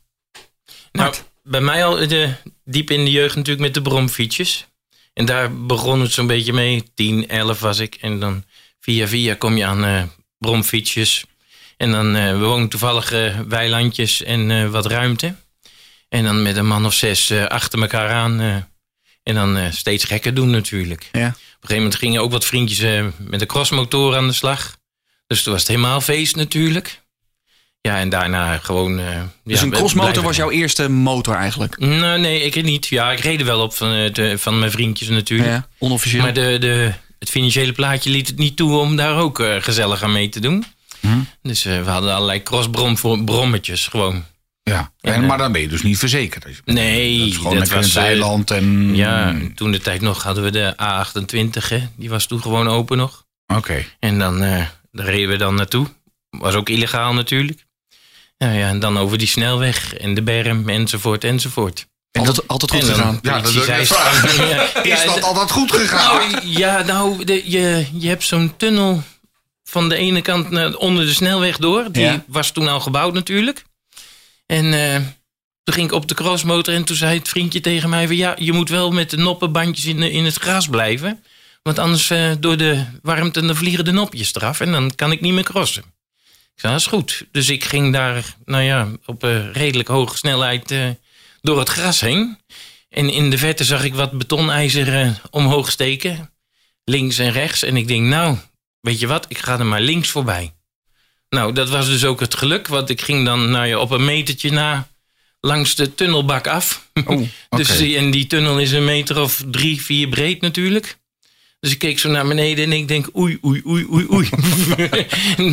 Nou, 0.92 1.14
bij 1.44 1.62
mij 1.62 1.86
al 1.86 2.08
de, 2.08 2.34
diep 2.64 2.92
in 2.92 3.06
de 3.06 3.12
jeugd 3.12 3.36
natuurlijk 3.36 3.66
met 3.66 3.74
de 3.74 3.82
bromfietsjes. 3.82 4.68
En 5.14 5.26
daar 5.26 5.66
begon 5.66 6.02
het 6.02 6.12
zo'n 6.12 6.28
beetje 6.28 6.54
mee. 6.54 6.84
10, 6.96 7.28
11 7.30 7.60
was 7.60 7.80
ik. 7.80 7.96
En 7.96 8.20
dan 8.20 8.44
via 8.80 9.08
via 9.08 9.36
kom 9.36 9.58
je 9.58 9.66
aan 9.66 9.84
eh, 9.86 10.04
bromfietsjes. 10.38 11.26
En 11.78 11.92
dan, 11.92 12.16
eh, 12.16 12.32
we 12.32 12.38
wonen 12.46 12.70
toevallig 12.70 13.12
eh, 13.12 13.40
weilandjes 13.40 14.24
en 14.24 14.52
eh, 14.52 14.70
wat 14.70 14.86
ruimte. 14.86 15.36
En 16.10 16.24
dan 16.24 16.42
met 16.42 16.56
een 16.58 16.68
man 16.68 16.86
of 16.86 16.94
zes 16.94 17.30
eh, 17.30 17.46
achter 17.46 17.82
elkaar 17.82 18.10
aan. 18.10 18.70
En 19.24 19.36
dan 19.36 19.58
eh, 19.58 19.72
steeds 19.72 20.04
gekker 20.04 20.34
doen 20.34 20.50
natuurlijk. 20.50 21.10
Ja. 21.12 21.28
Op 21.28 21.34
een 21.34 21.34
gegeven 21.60 21.76
moment 21.76 21.96
gingen 21.96 22.22
ook 22.22 22.32
wat 22.32 22.46
vriendjes 22.46 22.80
eh, 22.80 23.06
met 23.18 23.40
de 23.40 23.46
crossmotor 23.46 24.16
aan 24.16 24.28
de 24.28 24.34
slag. 24.34 24.78
Dus 25.28 25.44
toen 25.44 25.52
was 25.54 25.62
het 25.62 25.72
helemaal 25.72 26.02
feest 26.02 26.36
natuurlijk. 26.36 27.02
Ja, 27.82 27.98
en 27.98 28.10
daarna 28.10 28.58
gewoon... 28.58 29.00
eh, 29.00 29.06
Dus 29.44 29.60
ja, 29.60 29.66
een 29.66 29.72
crossmotor 29.72 30.24
was 30.24 30.36
jouw 30.36 30.50
eerste 30.52 30.90
motor 30.90 31.36
eigenlijk? 31.36 31.78
nou, 31.80 32.20
nee, 32.20 32.42
ik 32.42 32.64
niet. 32.64 32.88
Ja, 32.88 33.12
ik 33.12 33.20
reed 33.20 33.40
er 33.40 33.46
wel 33.46 33.62
op 33.62 33.74
van, 33.74 33.90
de- 34.14 34.38
van 34.38 34.60
mijn 34.60 34.72
vriendjes 34.72 35.08
natuurlijk. 35.08 35.50
Ja, 35.50 35.68
onofficieel. 35.78 36.22
Maar 36.22 36.34
de, 36.34 36.58
de, 36.60 36.92
het 37.20 37.30
financiële 37.30 37.72
plaatje 37.72 38.10
liet 38.10 38.28
het 38.28 38.38
niet 38.38 38.56
toe 38.56 38.78
om 38.78 38.96
daar 38.96 39.18
ook 39.18 39.44
gezellig 39.60 40.04
aan 40.04 40.12
mee 40.12 40.30
te 40.30 40.40
doen. 40.40 40.66
Hm? 41.00 41.08
Dus 41.42 41.64
we 41.64 41.84
hadden 41.86 42.14
allerlei 42.14 42.44
crossbrom 42.44 42.98
voor 42.98 43.24
brommetjes 43.24 43.88
gewoon. 43.88 44.26
Ja, 44.64 44.92
en, 45.02 45.26
maar 45.26 45.38
dan 45.38 45.52
ben 45.52 45.62
je 45.62 45.68
dus 45.68 45.82
niet 45.82 45.98
verzekerd. 45.98 46.62
Nee, 46.66 47.18
dat 47.20 47.28
is 47.28 47.36
gewoon 47.38 47.58
dat 47.58 47.60
lekker 47.60 47.76
in 47.78 47.82
was, 47.82 47.94
het 47.94 48.04
eh, 48.04 48.10
eiland 48.10 48.52
en... 48.52 48.96
Ja, 48.96 49.36
toen 49.56 49.72
de 49.72 49.80
tijd 49.80 50.02
nog 50.02 50.24
hadden 50.24 50.44
we 50.44 50.52
de 50.52 50.74
A28, 50.76 51.68
hè. 51.68 51.88
die 51.96 52.10
was 52.10 52.26
toen 52.26 52.42
gewoon 52.42 52.68
open 52.68 52.98
nog. 52.98 53.26
Oké. 53.56 53.86
En 54.00 54.20
dan 54.20 54.44
eh, 54.44 54.66
daar 54.92 55.06
reden 55.06 55.30
we 55.30 55.36
dan 55.38 55.56
naartoe. 55.56 55.88
Was 56.30 56.54
ook 56.56 56.70
illegaal 56.70 57.14
natuurlijk. 57.14 57.66
Ja, 58.38 58.52
ja, 58.52 58.68
en 58.68 58.80
dan 58.80 58.98
over 58.98 59.18
die 59.18 59.28
snelweg 59.28 59.94
en 59.96 60.14
de 60.14 60.22
berm 60.22 60.70
enzovoort 60.70 61.24
enzovoort. 61.24 61.88
altijd, 62.12 62.48
altijd 62.48 62.72
goed 62.72 62.82
En 62.82 62.88
gegaan. 62.96 63.20
Ja, 63.22 63.40
dat 63.42 63.52
zei-. 63.52 63.86
Ja, 64.50 64.84
Is 64.84 65.04
ja, 65.04 65.06
dat 65.06 65.24
altijd 65.24 65.52
goed 65.52 65.72
gegaan? 65.72 66.32
Nou, 66.32 66.48
ja, 66.48 66.82
nou, 66.82 67.24
de, 67.26 67.52
je, 67.52 67.86
je 67.94 68.08
hebt 68.08 68.24
zo'n 68.24 68.54
tunnel 68.58 69.04
van 69.64 69.90
de 69.90 69.96
ene 69.96 70.22
kant 70.22 70.50
naar, 70.50 70.76
onder 70.76 71.06
de 71.06 71.14
snelweg 71.14 71.58
door. 71.58 71.92
Die 71.92 72.04
Ja. 72.04 72.24
was 72.28 72.52
toen 72.52 72.68
al 72.68 72.80
gebouwd 72.80 73.14
natuurlijk. 73.14 73.64
En 74.52 74.74
eh, 74.74 74.96
toen 75.64 75.74
ging 75.74 75.88
ik 75.88 75.94
op 75.94 76.08
de 76.08 76.14
crossmotor 76.14 76.74
en 76.74 76.84
toen 76.84 76.96
zei 76.96 77.18
het 77.18 77.30
vriendje 77.30 77.60
tegen 77.60 77.90
mij... 77.90 78.08
Van, 78.08 78.16
ja, 78.16 78.36
je 78.40 78.54
moet 78.54 78.70
wel 78.70 78.92
met 78.92 79.10
de 79.10 79.18
noppenbandjes 79.18 79.86
in, 79.86 80.02
in 80.02 80.26
het 80.26 80.36
gras 80.36 80.68
blijven. 80.68 81.24
Want 81.62 81.80
anders 81.80 82.10
eh, 82.10 82.32
door 82.40 82.58
de 82.58 82.86
warmte 83.02 83.46
dan 83.46 83.56
vliegen 83.56 83.86
de 83.86 83.92
nopjes 83.92 84.36
eraf. 84.36 84.60
En 84.60 84.72
dan 84.72 84.96
kan 84.96 85.12
ik 85.12 85.22
niet 85.22 85.34
meer 85.34 85.44
crossen. 85.44 85.84
Ik 86.54 86.60
zei, 86.60 86.74
dat 86.74 86.82
is 86.82 86.88
goed. 86.88 87.26
Dus 87.32 87.50
ik 87.50 87.64
ging 87.64 87.94
daar, 87.94 88.36
nou 88.46 88.64
ja, 88.64 88.88
op 89.06 89.24
een 89.24 89.54
redelijk 89.54 89.88
hoge 89.88 90.18
snelheid 90.18 90.72
eh, 90.72 90.90
door 91.42 91.60
het 91.60 91.70
gras 91.70 92.00
heen. 92.00 92.38
En 92.90 93.10
in 93.10 93.30
de 93.30 93.38
verte 93.38 93.64
zag 93.64 93.84
ik 93.84 93.96
wat 93.96 94.18
betonijzer 94.18 95.02
eh, 95.02 95.12
omhoog 95.30 95.72
steken. 95.72 96.32
Links 96.84 97.18
en 97.18 97.32
rechts. 97.32 97.64
En 97.64 97.78
ik 97.78 97.88
denk, 97.88 98.06
nou, 98.06 98.38
weet 98.80 99.00
je 99.00 99.08
wat, 99.08 99.26
ik 99.30 99.38
ga 99.38 99.60
er 99.60 99.66
maar 99.66 99.82
links 99.82 100.10
voorbij. 100.10 100.54
Nou, 101.36 101.54
dat 101.54 101.70
was 101.70 101.86
dus 101.86 102.06
ook 102.06 102.20
het 102.20 102.36
geluk. 102.36 102.68
Want 102.68 102.90
ik 102.90 103.02
ging 103.02 103.26
dan 103.26 103.52
nou 103.52 103.68
ja, 103.68 103.78
op 103.78 103.92
een 103.92 104.06
metertje 104.06 104.52
na 104.52 104.88
langs 105.40 105.76
de 105.76 105.96
tunnelbak 105.96 106.48
af. 106.48 106.88
Oh. 107.06 107.28
Dus 107.50 107.78
die, 107.78 107.98
en 107.98 108.12
die 108.12 108.28
tunnel 108.28 108.60
is 108.60 108.72
een 108.72 108.86
meter 108.86 109.22
of 109.22 109.44
drie, 109.52 109.82
vier 109.82 110.08
breed 110.08 110.42
natuurlijk. 110.42 110.98
Dus 111.60 111.72
ik 111.72 111.78
keek 111.78 112.00
zo 112.00 112.10
naar 112.10 112.28
beneden 112.28 112.64
en 112.64 112.72
ik 112.72 112.88
denk 112.88 113.18
oei, 113.18 113.40
oei, 113.46 113.62
oei, 113.66 113.86
oei, 113.92 114.08
oei. 114.12 114.30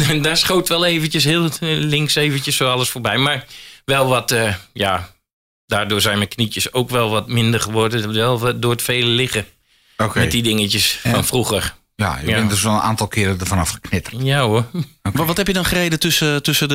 en 0.09 0.23
daar 0.23 0.37
schoot 0.37 0.69
wel 0.69 0.85
eventjes 0.85 1.25
heel 1.25 1.45
eh, 1.45 1.51
links 1.61 2.15
eventjes 2.15 2.57
zo 2.57 2.71
alles 2.71 2.89
voorbij. 2.89 3.19
Maar 3.19 3.47
wel 3.85 4.07
wat, 4.07 4.31
eh, 4.31 4.55
ja, 4.73 5.15
daardoor 5.67 6.01
zijn 6.01 6.17
mijn 6.17 6.29
knietjes 6.29 6.73
ook 6.73 6.91
wel 6.91 7.11
wat 7.11 7.29
minder 7.29 7.61
geworden. 7.61 8.13
Wel 8.13 8.61
door 8.61 8.71
het 8.71 8.83
vele 8.83 9.11
liggen 9.11 9.47
met 10.15 10.31
die 10.31 10.43
dingetjes 10.43 10.99
van 11.03 11.25
vroeger. 11.25 11.75
Ja, 12.03 12.19
je 12.21 12.27
Ja. 12.29 12.35
bent 12.37 12.51
dus 12.51 12.63
wel 12.63 12.73
een 12.73 12.81
aantal 12.81 13.09
keren 13.09 13.41
ervan 13.41 13.59
afgeknitterd. 13.59 14.17
Ja 14.23 14.41
hoor. 14.41 14.65
Maar 15.13 15.27
wat 15.27 15.37
heb 15.37 15.47
je 15.47 15.53
dan 15.53 15.65
gereden 15.65 15.99
tussen, 15.99 16.43
tussen 16.43 16.69
de, 16.69 16.75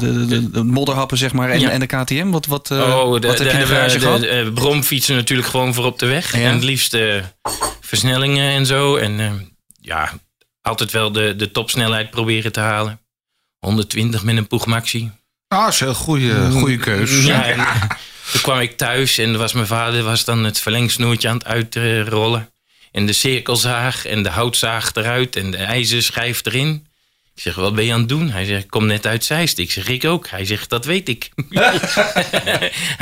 de, 0.00 0.06
de, 0.12 0.26
de, 0.26 0.50
de 0.50 0.62
modderhappen 0.62 1.18
zeg 1.18 1.32
maar, 1.32 1.50
en, 1.50 1.60
Ja. 1.60 1.70
en 1.70 1.80
de 1.80 1.86
KTM? 1.86 2.30
Wat, 2.30 2.46
wat, 2.46 2.70
eh, 2.70 2.78
oh, 2.78 3.20
de, 3.20 3.26
wat 3.26 3.38
heb 3.38 3.46
je 3.46 3.52
in 3.52 3.60
de 3.60 3.66
garage 3.66 3.98
de, 3.98 4.00
gehad? 4.00 4.20
de, 4.20 4.28
eh, 4.28 4.52
bromfietsen 4.52 5.14
natuurlijk 5.16 5.48
gewoon 5.48 5.74
voor 5.74 5.84
op 5.84 5.98
de 5.98 6.06
weg. 6.06 6.32
Ja. 6.36 6.38
En 6.48 6.54
het 6.54 6.62
liefst 6.62 6.94
eh, 6.94 7.22
versnellingen 7.80 8.50
en 8.50 8.66
zo. 8.66 8.96
En 8.96 9.20
eh, 9.20 9.30
ja, 9.80 10.12
altijd 10.62 10.90
wel 10.90 11.12
de, 11.12 11.36
de 11.36 11.50
topsnelheid 11.50 12.10
proberen 12.10 12.52
te 12.52 12.60
halen. 12.60 13.00
120 13.58 14.22
met 14.22 14.36
een 14.36 14.46
Poeg 14.46 14.66
Maxi. 14.66 15.10
Ah, 15.48 15.64
dat 15.64 15.72
is 15.72 15.80
een 15.80 15.86
heel 15.86 15.94
goede, 15.96 16.50
goede 16.50 16.76
keus. 16.76 17.10
Mm. 17.10 17.26
Ja, 17.26 17.44
en, 17.52 17.58
eh, 17.58 17.82
toen 18.32 18.40
kwam 18.40 18.58
ik 18.60 18.76
thuis 18.76 19.18
en 19.18 19.38
was 19.38 19.52
mijn 19.52 19.66
vader 19.66 20.02
was 20.02 20.24
dan 20.24 20.44
het 20.44 20.58
verlengsnoertje 20.60 21.28
aan 21.28 21.36
het 21.36 21.44
uitrollen. 21.46 22.51
En 22.92 23.06
de 23.06 23.12
cirkelzaag 23.12 24.06
en 24.06 24.22
de 24.22 24.28
houtzaag 24.28 24.94
eruit 24.94 25.36
en 25.36 25.50
de 25.50 25.56
ijzerschijf 25.56 26.44
erin. 26.46 26.86
Ik 27.34 27.42
zeg, 27.42 27.54
wat 27.54 27.74
ben 27.74 27.84
je 27.84 27.92
aan 27.92 27.98
het 28.00 28.08
doen? 28.08 28.30
Hij 28.30 28.44
zegt, 28.44 28.62
ik 28.64 28.70
kom 28.70 28.86
net 28.86 29.06
uit 29.06 29.24
Zeist. 29.24 29.58
Ik 29.58 29.70
zeg, 29.70 29.88
ik 29.88 30.04
ook. 30.04 30.28
Hij 30.28 30.44
zegt, 30.44 30.68
dat 30.70 30.84
weet 30.84 31.08
ik. 31.08 31.30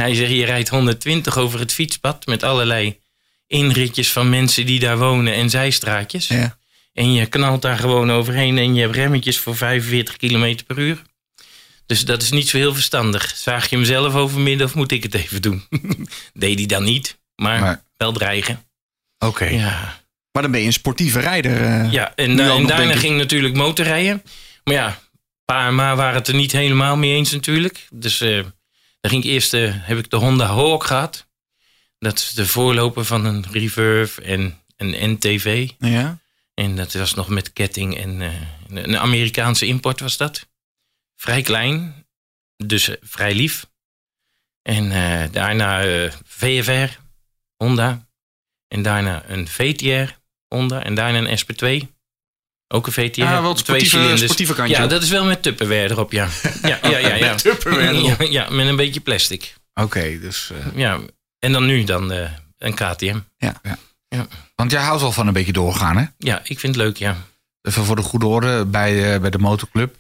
Hij 0.02 0.14
zegt, 0.14 0.30
je 0.30 0.44
rijdt 0.44 0.68
120 0.68 1.37
over 1.37 1.59
het 1.61 1.73
fietspad 1.73 2.26
met 2.26 2.42
allerlei 2.42 2.99
inritjes 3.47 4.12
van 4.12 4.28
mensen 4.28 4.66
die 4.66 4.78
daar 4.80 4.99
wonen 4.99 5.35
en 5.35 5.50
zijstraatjes. 5.50 6.28
Ja. 6.28 6.59
En 6.92 7.12
je 7.12 7.26
knalt 7.26 7.62
daar 7.62 7.78
gewoon 7.78 8.11
overheen 8.12 8.59
en 8.59 8.75
je 8.75 8.80
hebt 8.80 8.94
remmetjes 8.94 9.38
voor 9.38 9.56
45 9.56 10.16
km 10.16 10.56
per 10.66 10.78
uur. 10.78 11.02
Dus 11.87 12.04
dat 12.04 12.23
is 12.23 12.30
niet 12.30 12.49
zo 12.49 12.56
heel 12.56 12.75
verstandig. 12.75 13.32
Zaag 13.37 13.70
je 13.70 13.76
hem 13.76 13.85
zelf 13.85 14.14
overmidden 14.14 14.66
of 14.66 14.75
moet 14.75 14.92
ik 14.92 15.02
het 15.02 15.14
even 15.14 15.42
doen? 15.42 15.66
Deed 16.35 16.59
hij 16.59 16.66
dan 16.66 16.85
niet, 16.85 17.18
maar 17.37 17.61
Maar- 17.61 17.82
wel 17.97 18.12
dreigen. 18.12 18.64
Oké. 19.26 19.44
Ja, 19.44 20.02
Maar 20.32 20.42
dan 20.42 20.50
ben 20.50 20.60
je 20.60 20.66
een 20.66 20.72
sportieve 20.72 21.20
rijder. 21.20 21.62
eh. 21.62 21.92
ja 21.92 22.14
en, 22.14 22.36
da- 22.36 22.44
daarna 22.66 22.84
ging 23.00 23.16
natuurlijk 23.16 23.54
motorrijden. 23.54 24.22
Maar 24.64 24.74
ja, 24.74 24.98
pa 25.44 25.66
en 25.66 25.74
ma 25.74 25.96
waren 25.96 26.14
het 26.14 26.28
er 26.28 26.34
niet 26.34 26.52
helemaal 26.52 26.96
mee 26.96 27.14
eens 27.14 27.32
natuurlijk. 27.32 27.86
Dus 27.92 28.20
eh 28.20 28.44
dan 29.00 29.10
ging 29.10 29.24
ik 29.24 29.30
eerst, 29.30 29.54
eh, 29.54 29.70
heb 29.74 29.98
ik 29.98 30.10
de 30.10 30.16
Honda 30.16 30.46
Hawk 30.46 30.84
gehad. 30.84 31.26
Dat 31.98 32.18
is 32.18 32.30
de 32.32 32.46
voorloper 32.46 33.04
van 33.04 33.24
een 33.24 33.44
Reverve 33.50 34.22
en 34.22 34.58
een 34.76 35.10
NTV. 35.12 35.70
Ja. 35.78 36.18
En 36.54 36.76
dat 36.76 36.92
was 36.92 37.14
nog 37.14 37.28
met 37.28 37.52
ketting 37.52 37.96
en 37.98 38.20
een 38.68 38.98
Amerikaanse 38.98 39.66
import 39.66 40.00
was 40.00 40.16
dat. 40.16 40.48
Vrij 41.16 41.42
klein, 41.42 42.06
dus 42.56 42.90
vrij 43.02 43.34
lief. 43.34 43.66
En 44.62 44.88
daarna 45.32 45.82
VFR, 46.24 46.98
Honda. 47.56 48.08
En 48.74 48.82
daarna 48.82 49.22
een 49.26 49.48
VTR, 49.48 50.12
Honda. 50.48 50.82
En 50.84 50.94
daarna 50.94 51.18
een 51.30 51.38
SP2. 51.38 51.86
Ook 52.68 52.86
een 52.86 52.92
VTR. 52.92 53.20
Ja, 53.20 53.34
het 53.34 53.42
twee 53.42 53.56
sportieve, 53.56 53.96
cilinders. 53.96 54.20
sportieve 54.22 54.54
kantje. 54.54 54.76
Ja, 54.76 54.86
dat 54.86 55.02
is 55.02 55.08
wel 55.10 55.24
met 55.24 55.42
Tupperware 55.42 55.90
erop, 55.90 56.12
ja. 56.12 56.28
Ja, 56.62 56.78
ja, 56.82 56.98
ja. 56.98 57.14
ja. 57.14 57.30
Met 57.30 57.38
Tupperware. 57.38 58.02
Ja, 58.02 58.16
ja, 58.18 58.50
met 58.50 58.66
een 58.66 58.76
beetje 58.76 59.00
plastic. 59.00 59.54
Oké, 59.74 60.18
dus... 60.20 60.50
eh, 60.50 60.76
Ja. 60.78 60.98
En 61.38 61.52
dan 61.52 61.66
nu 61.66 61.84
dan 61.84 62.12
eh, 62.12 62.30
een 62.58 62.74
KTM. 62.74 63.18
want 64.54 64.70
jij 64.70 64.80
houdt 64.82 65.00
wel 65.00 65.12
van 65.12 65.26
een 65.26 65.32
beetje 65.32 65.52
doorgaan, 65.52 65.96
hè? 65.96 66.04
Ja, 66.18 66.40
ik 66.44 66.58
vind 66.60 66.74
het 66.74 66.84
leuk, 66.84 66.96
ja. 66.96 67.16
Even 67.62 67.84
voor 67.84 67.96
de 67.96 68.02
goede 68.02 68.26
orde 68.26 68.66
bij, 68.66 69.14
eh, 69.14 69.20
bij 69.20 69.30
de 69.30 69.38
motorclub. 69.38 69.94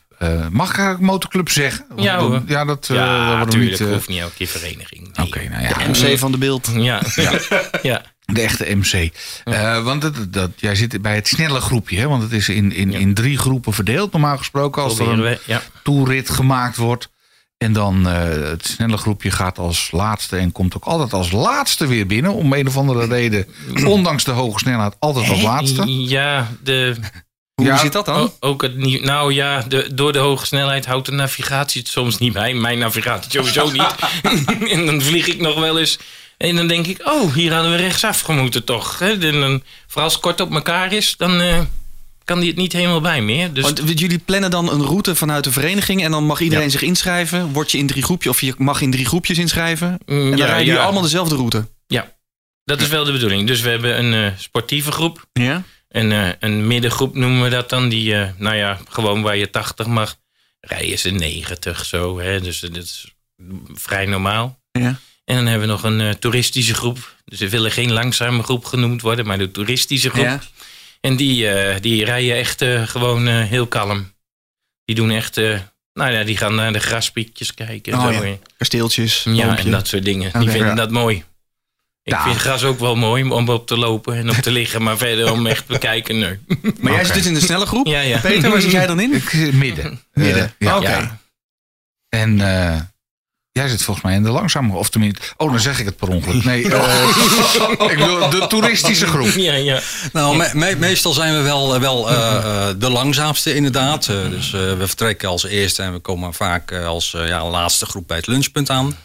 Mag 0.50 0.70
ik 0.70 0.76
eigenlijk 0.78 1.00
motorclub 1.00 1.48
zeggen? 1.48 1.86
Ja, 1.96 2.18
hoor. 2.18 2.42
Ja, 2.46 2.64
dat 2.64 2.86
ja, 2.86 3.28
dat 3.28 3.46
natuurlijk. 3.46 3.80
niet... 3.80 3.88
hoeft 3.88 4.08
niet 4.08 4.20
elke 4.20 4.34
keer 4.34 4.46
vereniging. 4.46 5.16
Nee. 5.16 5.26
Oké, 5.26 5.48
nou 5.48 5.62
ja. 5.62 5.88
MC 5.88 6.18
van 6.18 6.32
de 6.32 6.38
beeld. 6.38 6.70
Ja, 6.74 7.02
ja. 7.14 7.32
ja. 7.82 8.02
De 8.34 8.40
echte 8.40 8.76
MC. 8.76 9.10
Eh, 9.44 9.82
want 9.82 10.02
dat, 10.02 10.32
dat, 10.32 10.50
jij 10.56 10.74
zit 10.74 11.02
bij 11.02 11.14
het 11.14 11.28
snelle 11.28 11.60
groepje, 11.60 11.98
hè? 11.98 12.08
Want 12.08 12.22
het 12.22 12.32
is 12.32 12.48
in, 12.48 12.72
in, 12.72 12.92
in 12.92 13.14
drie 13.14 13.38
groepen 13.38 13.72
verdeeld, 13.72 14.12
normaal 14.12 14.38
gesproken. 14.38 14.82
Als 14.82 14.98
er 14.98 15.08
een 15.08 15.20
we. 15.22 15.40
Ja. 15.46 15.62
toerit 15.82 16.30
gemaakt 16.30 16.76
wordt. 16.76 17.08
En 17.58 17.72
dan 17.72 18.08
eh, 18.08 18.22
het 18.28 18.66
snelle 18.66 18.96
groepje 18.96 19.30
gaat 19.30 19.58
als 19.58 19.90
laatste 19.90 20.36
en 20.36 20.52
komt 20.52 20.76
ook 20.76 20.84
altijd 20.84 21.12
als 21.12 21.30
laatste 21.30 21.86
weer 21.86 22.06
binnen. 22.06 22.34
Om 22.34 22.52
een 22.52 22.66
of 22.66 22.76
andere 22.76 23.06
reden, 23.06 23.46
ondanks 23.84 24.24
de 24.24 24.30
hoge 24.30 24.58
snelheid, 24.58 24.96
altijd 24.98 25.28
als 25.28 25.42
laatste. 25.42 25.92
Ja, 25.92 26.48
de, 26.62 26.96
Hoe 27.54 27.66
Ja, 27.66 27.76
zit 27.76 27.92
dat 27.92 28.06
dan? 28.06 28.32
ook 28.40 28.62
het. 28.62 29.02
Nou 29.04 29.32
ja, 29.32 29.62
de, 29.68 29.90
door 29.94 30.12
de 30.12 30.18
hoge 30.18 30.46
snelheid 30.46 30.86
houdt 30.86 31.06
de 31.06 31.12
navigatie 31.12 31.80
het 31.80 31.90
soms 31.90 32.18
niet 32.18 32.32
bij. 32.32 32.54
Mijn 32.54 32.78
navigatie 32.78 33.30
sowieso 33.30 33.70
niet. 33.70 33.94
en 34.74 34.86
dan 34.86 35.02
vlieg 35.02 35.26
ik 35.26 35.40
nog 35.40 35.60
wel 35.60 35.78
eens. 35.78 35.98
En 36.40 36.56
dan 36.56 36.66
denk 36.66 36.86
ik, 36.86 37.06
oh, 37.06 37.34
hier 37.34 37.52
hadden 37.52 37.70
we 37.70 37.76
rechtsaf 37.76 38.20
gemoeten 38.20 38.64
toch. 38.64 38.98
Hè? 38.98 39.10
En 39.10 39.40
dan, 39.40 39.62
vooral 39.86 40.04
als 40.04 40.12
het 40.12 40.22
kort 40.22 40.40
op 40.40 40.52
elkaar 40.54 40.92
is, 40.92 41.16
dan 41.16 41.40
eh, 41.40 41.60
kan 42.24 42.38
die 42.40 42.48
het 42.48 42.56
niet 42.56 42.72
helemaal 42.72 43.00
bij 43.00 43.22
meer. 43.22 43.52
Dus 43.52 43.64
Want 43.64 44.00
jullie 44.00 44.18
plannen 44.18 44.50
dan 44.50 44.70
een 44.72 44.82
route 44.82 45.14
vanuit 45.14 45.44
de 45.44 45.52
vereniging 45.52 46.04
en 46.04 46.10
dan 46.10 46.24
mag 46.24 46.40
iedereen 46.40 46.64
Ja. 46.64 46.70
zich 46.70 46.82
inschrijven. 46.82 47.52
Word 47.52 47.70
je 47.70 47.78
in 47.78 47.86
drie 47.86 48.02
groepjes 48.02 48.32
of 48.32 48.40
je 48.40 48.54
mag 48.58 48.80
in 48.80 48.90
drie 48.90 49.04
groepjes 49.06 49.38
inschrijven. 49.38 49.98
mm, 50.06 50.16
En 50.20 50.28
dan 50.28 50.36
ja, 50.38 50.44
rijden 50.44 50.64
jullie 50.64 50.78
ja, 50.78 50.84
allemaal 50.84 51.02
dezelfde 51.02 51.34
route. 51.36 51.68
dat 52.64 52.80
is 52.80 52.88
wel 52.88 53.04
de 53.04 53.12
bedoeling. 53.12 53.46
Dus 53.46 53.60
we 53.60 53.68
hebben 53.68 53.98
een 54.04 54.14
eh, 54.32 54.38
sportieve 54.38 54.92
groep. 54.92 55.26
Ja. 55.32 55.62
Een, 55.88 56.12
eh, 56.12 56.28
een 56.40 56.66
middengroep 56.66 57.14
noemen 57.14 57.42
we 57.42 57.48
dat 57.48 57.68
dan. 57.70 57.88
Die, 57.88 58.14
nou 58.36 58.56
ja, 58.56 58.78
gewoon 58.88 59.22
waar 59.22 59.36
je 59.36 59.50
80 59.50 59.86
mag, 59.86 60.16
rijden 60.60 60.98
ze 60.98 61.10
90 61.10 61.84
zo. 61.84 62.18
Hè? 62.20 62.40
Dus 62.40 62.60
dat 62.60 62.76
is 62.76 63.14
vrij 63.74 64.06
normaal. 64.06 64.58
Ja. 64.72 64.98
En 65.30 65.36
dan 65.36 65.46
hebben 65.46 65.66
we 65.68 65.72
nog 65.74 65.82
een 65.82 66.00
eh, 66.00 66.10
toeristische 66.10 66.74
groep. 66.74 67.14
Dus 67.24 67.38
we 67.38 67.48
willen 67.48 67.70
geen 67.70 67.92
langzame 67.92 68.42
groep 68.42 68.64
genoemd 68.64 69.02
worden, 69.02 69.26
maar 69.26 69.38
de 69.38 69.50
toeristische 69.50 70.10
groep. 70.10 70.24
Ja. 70.24 70.40
En 71.00 71.16
die, 71.16 71.48
eh, 71.48 71.80
die 71.80 72.04
rijden 72.04 72.36
echt 72.36 72.62
eh, 72.62 72.86
gewoon 72.86 73.28
eh, 73.28 73.44
heel 73.44 73.66
kalm. 73.66 74.12
Die 74.84 74.94
doen 74.96 75.10
echt, 75.10 75.36
eh, 75.36 75.58
nou 75.92 76.12
ja, 76.12 76.24
die 76.24 76.36
gaan 76.36 76.54
naar 76.54 76.72
de 76.72 76.78
graspiekjes 76.80 77.54
kijken. 77.54 77.94
Oh, 77.94 78.04
zo, 78.16 78.24
ja. 78.24 78.36
Kasteeltjes. 78.56 79.22
Ja, 79.24 79.46
boompje. 79.46 79.64
en 79.64 79.70
dat 79.70 79.86
soort 79.88 80.04
dingen. 80.04 80.40
Die 80.40 80.50
vinden 80.50 80.68
Ja. 80.68 80.74
dat 80.74 80.90
mooi. 80.90 81.16
Ik 82.02 82.12
Ja. 82.12 82.22
vind 82.24 82.36
gras 82.36 82.64
ook 82.64 82.78
wel 82.78 82.96
mooi 82.96 83.24
om 83.30 83.48
op 83.48 83.66
te 83.66 83.76
lopen 83.76 84.14
en 84.16 84.30
op 84.30 84.36
te 84.36 84.50
liggen. 84.50 84.82
Maar 84.82 84.98
verder 84.98 85.32
om 85.32 85.46
echt 85.46 85.66
te 85.66 85.72
bekijken, 85.72 86.18
nee. 86.18 86.38
Maar 86.80 86.92
jij 86.92 87.04
zit 87.04 87.14
dus 87.14 87.26
in 87.26 87.34
de 87.34 87.40
snelle 87.40 87.66
groep. 87.66 87.86
Ja, 87.86 88.00
ja. 88.00 88.18
Peter, 88.18 88.50
waar 88.50 88.60
zit 88.60 88.70
jij 88.70 88.86
dan 88.86 89.00
in? 89.00 89.12
Ik, 89.14 89.32
midden. 89.52 90.00
Midden. 90.12 90.54
Ja. 90.58 90.76
Oké. 90.76 90.88
Ja. 90.90 91.18
En 92.08 92.40
eh, 92.40 92.80
jij 93.60 93.68
zit 93.68 93.82
volgens 93.82 94.06
mij 94.06 94.14
in 94.14 94.22
de 94.22 94.30
langzame, 94.30 94.76
of 94.76 94.88
tenminste... 94.90 95.20
Oh, 95.36 95.50
dan 95.50 95.60
zeg 95.60 95.78
ik 95.78 95.84
het 95.84 95.96
per 95.96 96.08
ongeluk. 96.08 96.44
Nee, 96.44 96.72
eh, 96.74 97.88
ik 97.92 97.98
wil 97.98 98.30
de 98.30 98.46
toeristische 98.48 99.06
groep. 99.06 99.26
Ja, 99.36 99.54
ja. 99.54 99.80
Nou, 100.12 100.36
me- 100.36 100.50
me- 100.54 100.76
meestal 100.78 101.12
zijn 101.12 101.34
we 101.36 101.42
wel, 101.42 101.74
eh, 101.74 101.80
wel 101.80 102.10
eh, 102.10 102.36
eh, 102.36 102.74
de 102.78 102.90
langzaamste 102.90 103.54
inderdaad. 103.54 104.08
Eh, 104.08 104.16
dus 104.30 104.46
eh, 104.46 104.60
we 104.60 104.86
vertrekken 104.86 105.28
als 105.28 105.44
eerste 105.44 105.82
en 105.82 105.92
we 105.92 105.98
komen 105.98 106.34
vaak 106.34 106.72
als 106.72 107.10
ja, 107.10 107.48
laatste 107.48 107.86
groep 107.86 108.06
bij 108.06 108.16
het 108.16 108.26
lunchpunt 108.26 108.70
aan. 108.70 108.96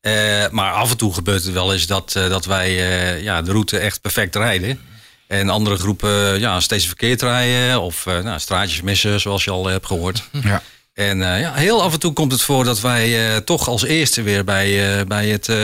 Eh, 0.00 0.12
maar 0.50 0.72
af 0.72 0.90
en 0.90 0.96
toe 0.96 1.14
gebeurt 1.14 1.44
het 1.44 1.52
wel 1.52 1.72
eens 1.72 1.86
dat, 1.86 2.14
eh, 2.16 2.28
dat 2.28 2.44
wij 2.44 2.68
eh, 2.68 3.22
ja, 3.22 3.42
de 3.42 3.50
route 3.50 3.78
echt 3.78 4.00
perfect 4.00 4.34
rijden. 4.36 4.80
En 5.26 5.48
andere 5.48 5.76
groepen 5.76 6.40
ja, 6.40 6.60
steeds 6.60 6.86
verkeerd 6.86 7.22
rijden 7.22 7.80
of 7.80 8.06
eh, 8.06 8.18
nou, 8.18 8.40
straatjes 8.40 8.80
missen, 8.80 9.20
zoals 9.20 9.44
je 9.44 9.50
al 9.50 9.66
hebt 9.66 9.86
gehoord. 9.86 10.22
Ja. 10.42 10.62
En 11.00 11.22
eh, 11.34 11.40
ja, 11.40 11.52
heel 11.54 11.82
af 11.82 11.92
en 11.92 12.00
toe 12.00 12.12
komt 12.12 12.32
het 12.32 12.42
voor 12.42 12.64
dat 12.64 12.80
wij 12.80 13.30
eh, 13.34 13.36
toch 13.36 13.68
als 13.68 13.84
eerste 13.84 14.22
weer 14.22 14.44
bij, 14.44 14.98
eh, 14.98 15.06
bij, 15.06 15.28
het, 15.28 15.48
eh, 15.48 15.56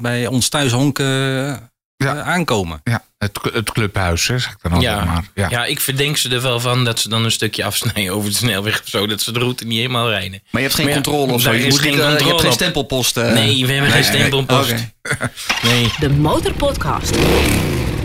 bij 0.00 0.26
ons 0.26 0.48
thuishonk 0.48 0.98
eh, 0.98 1.06
Ja. 1.06 1.56
eh, 1.96 2.20
aankomen. 2.28 2.80
Ja, 2.84 3.02
het, 3.18 3.38
het 3.52 3.72
clubhuis, 3.72 4.26
hè, 4.26 4.38
zeg 4.38 4.50
ik 4.52 4.56
dan 4.62 4.72
altijd 4.72 4.92
Ja. 4.92 5.04
maar. 5.04 5.24
Ja. 5.34 5.46
ja, 5.50 5.64
ik 5.64 5.80
verdenk 5.80 6.16
ze 6.16 6.28
er 6.30 6.42
wel 6.42 6.60
van 6.60 6.84
dat 6.84 6.98
ze 7.00 7.08
dan 7.08 7.24
een 7.24 7.30
stukje 7.32 7.64
afsnijden 7.64 8.14
over 8.14 8.30
de 8.30 8.36
snelweg 8.36 8.80
of 8.82 8.88
zo. 8.88 9.06
Dat 9.06 9.20
ze 9.22 9.32
de 9.32 9.38
route 9.38 9.64
niet 9.64 9.76
helemaal 9.76 10.08
rijden. 10.10 10.42
Maar 10.50 10.60
je 10.62 10.66
hebt 10.68 10.74
geen 10.74 10.84
Maar 10.86 10.94
ja, 10.94 11.00
controle 11.00 11.32
of 11.32 11.40
zo. 11.42 11.52
Je, 11.52 11.68
moet 11.68 11.78
geen 11.78 11.90
niet, 11.90 12.00
eh, 12.00 12.04
je 12.04 12.10
hebt 12.10 12.20
controle 12.22 12.42
geen 12.44 12.52
stempelpost. 12.52 13.16
eh. 13.16 13.32
nee, 13.32 13.66
we 13.66 13.72
hebben 13.72 13.90
geen 13.90 14.04
stempelpost. 14.04 14.70
Oké. 14.70 14.92
Nee. 15.68 15.88
De 16.00 16.10
Motorpodcast. 16.10 17.16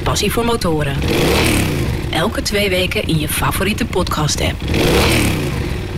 Passie 0.03 0.31
voor 0.31 0.45
motoren. 0.45 0.97
Elke 2.11 2.41
twee 2.41 2.69
weken 2.69 3.07
in 3.07 3.19
je 3.19 3.27
favoriete 3.29 3.85
podcast 3.85 4.41
app. 4.41 4.61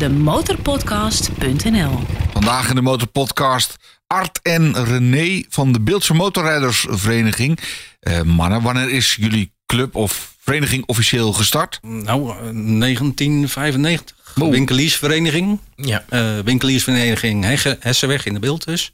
Demotorpodcast.nl 0.01 1.99
Vandaag 2.33 2.69
in 2.69 2.75
de 2.75 2.81
Motorpodcast 2.81 3.77
Art 4.07 4.39
en 4.41 4.85
René 4.85 5.43
van 5.49 5.71
de 5.71 5.79
Beeldse 5.81 6.13
Motorrijdersvereniging. 6.13 7.59
Eh, 7.99 8.21
mannen, 8.21 8.61
wanneer 8.61 8.89
is 8.89 9.15
jullie 9.19 9.51
club 9.65 9.95
of 9.95 10.35
vereniging 10.39 10.83
officieel 10.85 11.33
gestart? 11.33 11.79
Nou, 11.81 12.29
eh, 12.29 12.35
1995. 12.49 14.15
Wow. 14.35 14.51
Winkeliersvereniging. 14.51 15.59
Ja. 15.75 16.03
Eh 16.09 16.39
winkeliersvereniging 16.43 17.43
Hegge- 17.43 17.77
Hessenweg 17.79 18.25
in 18.25 18.33
de 18.33 18.39
beeld 18.39 18.65
dus. 18.65 18.91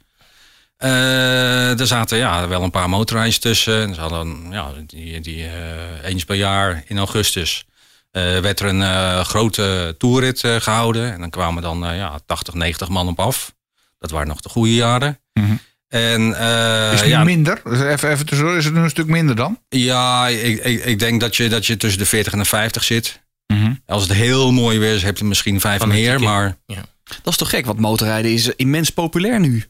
Eh, 0.78 1.80
er 1.80 1.88
zaten 1.88 2.18
ja, 2.18 2.48
wel 2.48 2.64
een 2.64 2.72
paar 2.72 2.90
motorrijders 2.90 3.40
tussen. 3.40 3.82
En 3.82 3.94
Ze 3.94 4.02
hadden 4.02 4.48
ja, 4.52 4.72
die, 4.88 5.20
die, 5.22 5.46
eh, 5.46 6.10
eens 6.10 6.26
per 6.26 6.36
jaar 6.36 6.84
in 6.88 6.98
augustus 6.98 7.66
eh, 8.12 8.40
werd 8.40 8.60
er 8.60 8.68
een 8.68 8.82
eh, 8.82 9.20
grote 9.20 9.96
toerrit 9.98 10.44
eh, 10.44 10.56
gehouden. 10.56 11.14
En 11.14 11.20
dan 11.20 11.30
kwamen 11.30 11.62
dan 11.64 11.86
eh, 11.86 11.98
ja, 11.98 12.20
80, 12.26 12.54
90 12.54 12.90
man 12.90 13.08
op 13.08 13.20
af. 13.20 13.56
Dat 14.00 14.12
waren 14.12 14.28
nog 14.28 14.42
de 14.42 14.50
goede 14.50 14.74
jaren. 14.76 15.20
Mhm. 15.34 15.56
En, 15.88 16.34
eh, 16.40 16.94
Is 16.94 17.00
het 17.00 17.10
ja, 17.10 17.24
minder? 17.24 17.62
Even, 17.66 18.10
even 18.12 18.26
tussendoor, 18.26 18.58
is 18.58 18.66
het 18.66 18.74
nu 18.74 18.80
een 18.80 18.90
stuk 18.90 19.08
minder 19.08 19.36
dan? 19.36 19.60
ja, 19.70 20.28
ik, 20.28 20.64
ik, 20.64 20.86
ik 20.86 21.00
denk 21.00 21.20
dat 21.22 21.36
je, 21.36 21.50
dat 21.50 21.66
je 21.66 21.78
tussen 21.78 22.00
de 22.00 22.06
40 22.06 22.34
en 22.34 22.40
de 22.40 22.46
50 22.46 22.84
zit. 22.84 23.26
Mhm. 23.54 23.74
Als 23.86 24.04
het 24.04 24.14
heel 24.14 24.52
mooi 24.52 24.80
weer 24.80 24.96
is, 24.96 25.04
heb 25.04 25.18
je 25.18 25.26
misschien 25.26 25.60
vijf 25.60 25.86
meer. 25.86 26.20
Maar 26.20 26.58
Dat 26.66 26.78
is 27.26 27.38
toch 27.38 27.50
gek, 27.50 27.66
want 27.66 27.80
motorrijden 27.80 28.32
is 28.32 28.56
immens 28.56 28.90
populair 28.90 29.40
nu. 29.40 29.66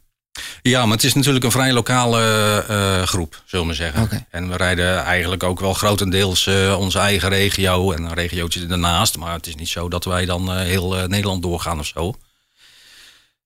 Ja, 0.62 0.86
maar 0.86 0.96
het 0.96 1.06
is 1.06 1.14
natuurlijk 1.14 1.46
een 1.46 1.52
vrij 1.52 1.74
lokale 1.74 2.22
eh, 2.68 3.02
groep, 3.02 3.42
zullen 3.46 3.68
we 3.68 3.74
zeggen. 3.74 4.26
En 4.30 4.50
we 4.50 4.58
rijden 4.58 5.04
eigenlijk 5.04 5.44
ook 5.44 5.60
wel 5.60 5.74
grotendeels 5.74 6.48
eh, 6.48 6.76
onze 6.80 7.00
eigen 7.00 7.30
regio 7.30 7.92
en 7.92 8.04
een 8.04 8.14
regiootje 8.14 8.68
ernaast. 8.68 9.18
Maar 9.18 9.34
het 9.34 9.48
is 9.48 9.56
niet 9.56 9.68
zo 9.68 9.90
dat 9.90 10.06
wij 10.06 10.26
dan 10.26 10.52
eh, 10.52 10.58
heel 10.58 10.98
eh, 10.98 11.08
Nederland 11.08 11.42
doorgaan 11.42 11.80
of 11.80 11.86
zo. 11.86 12.16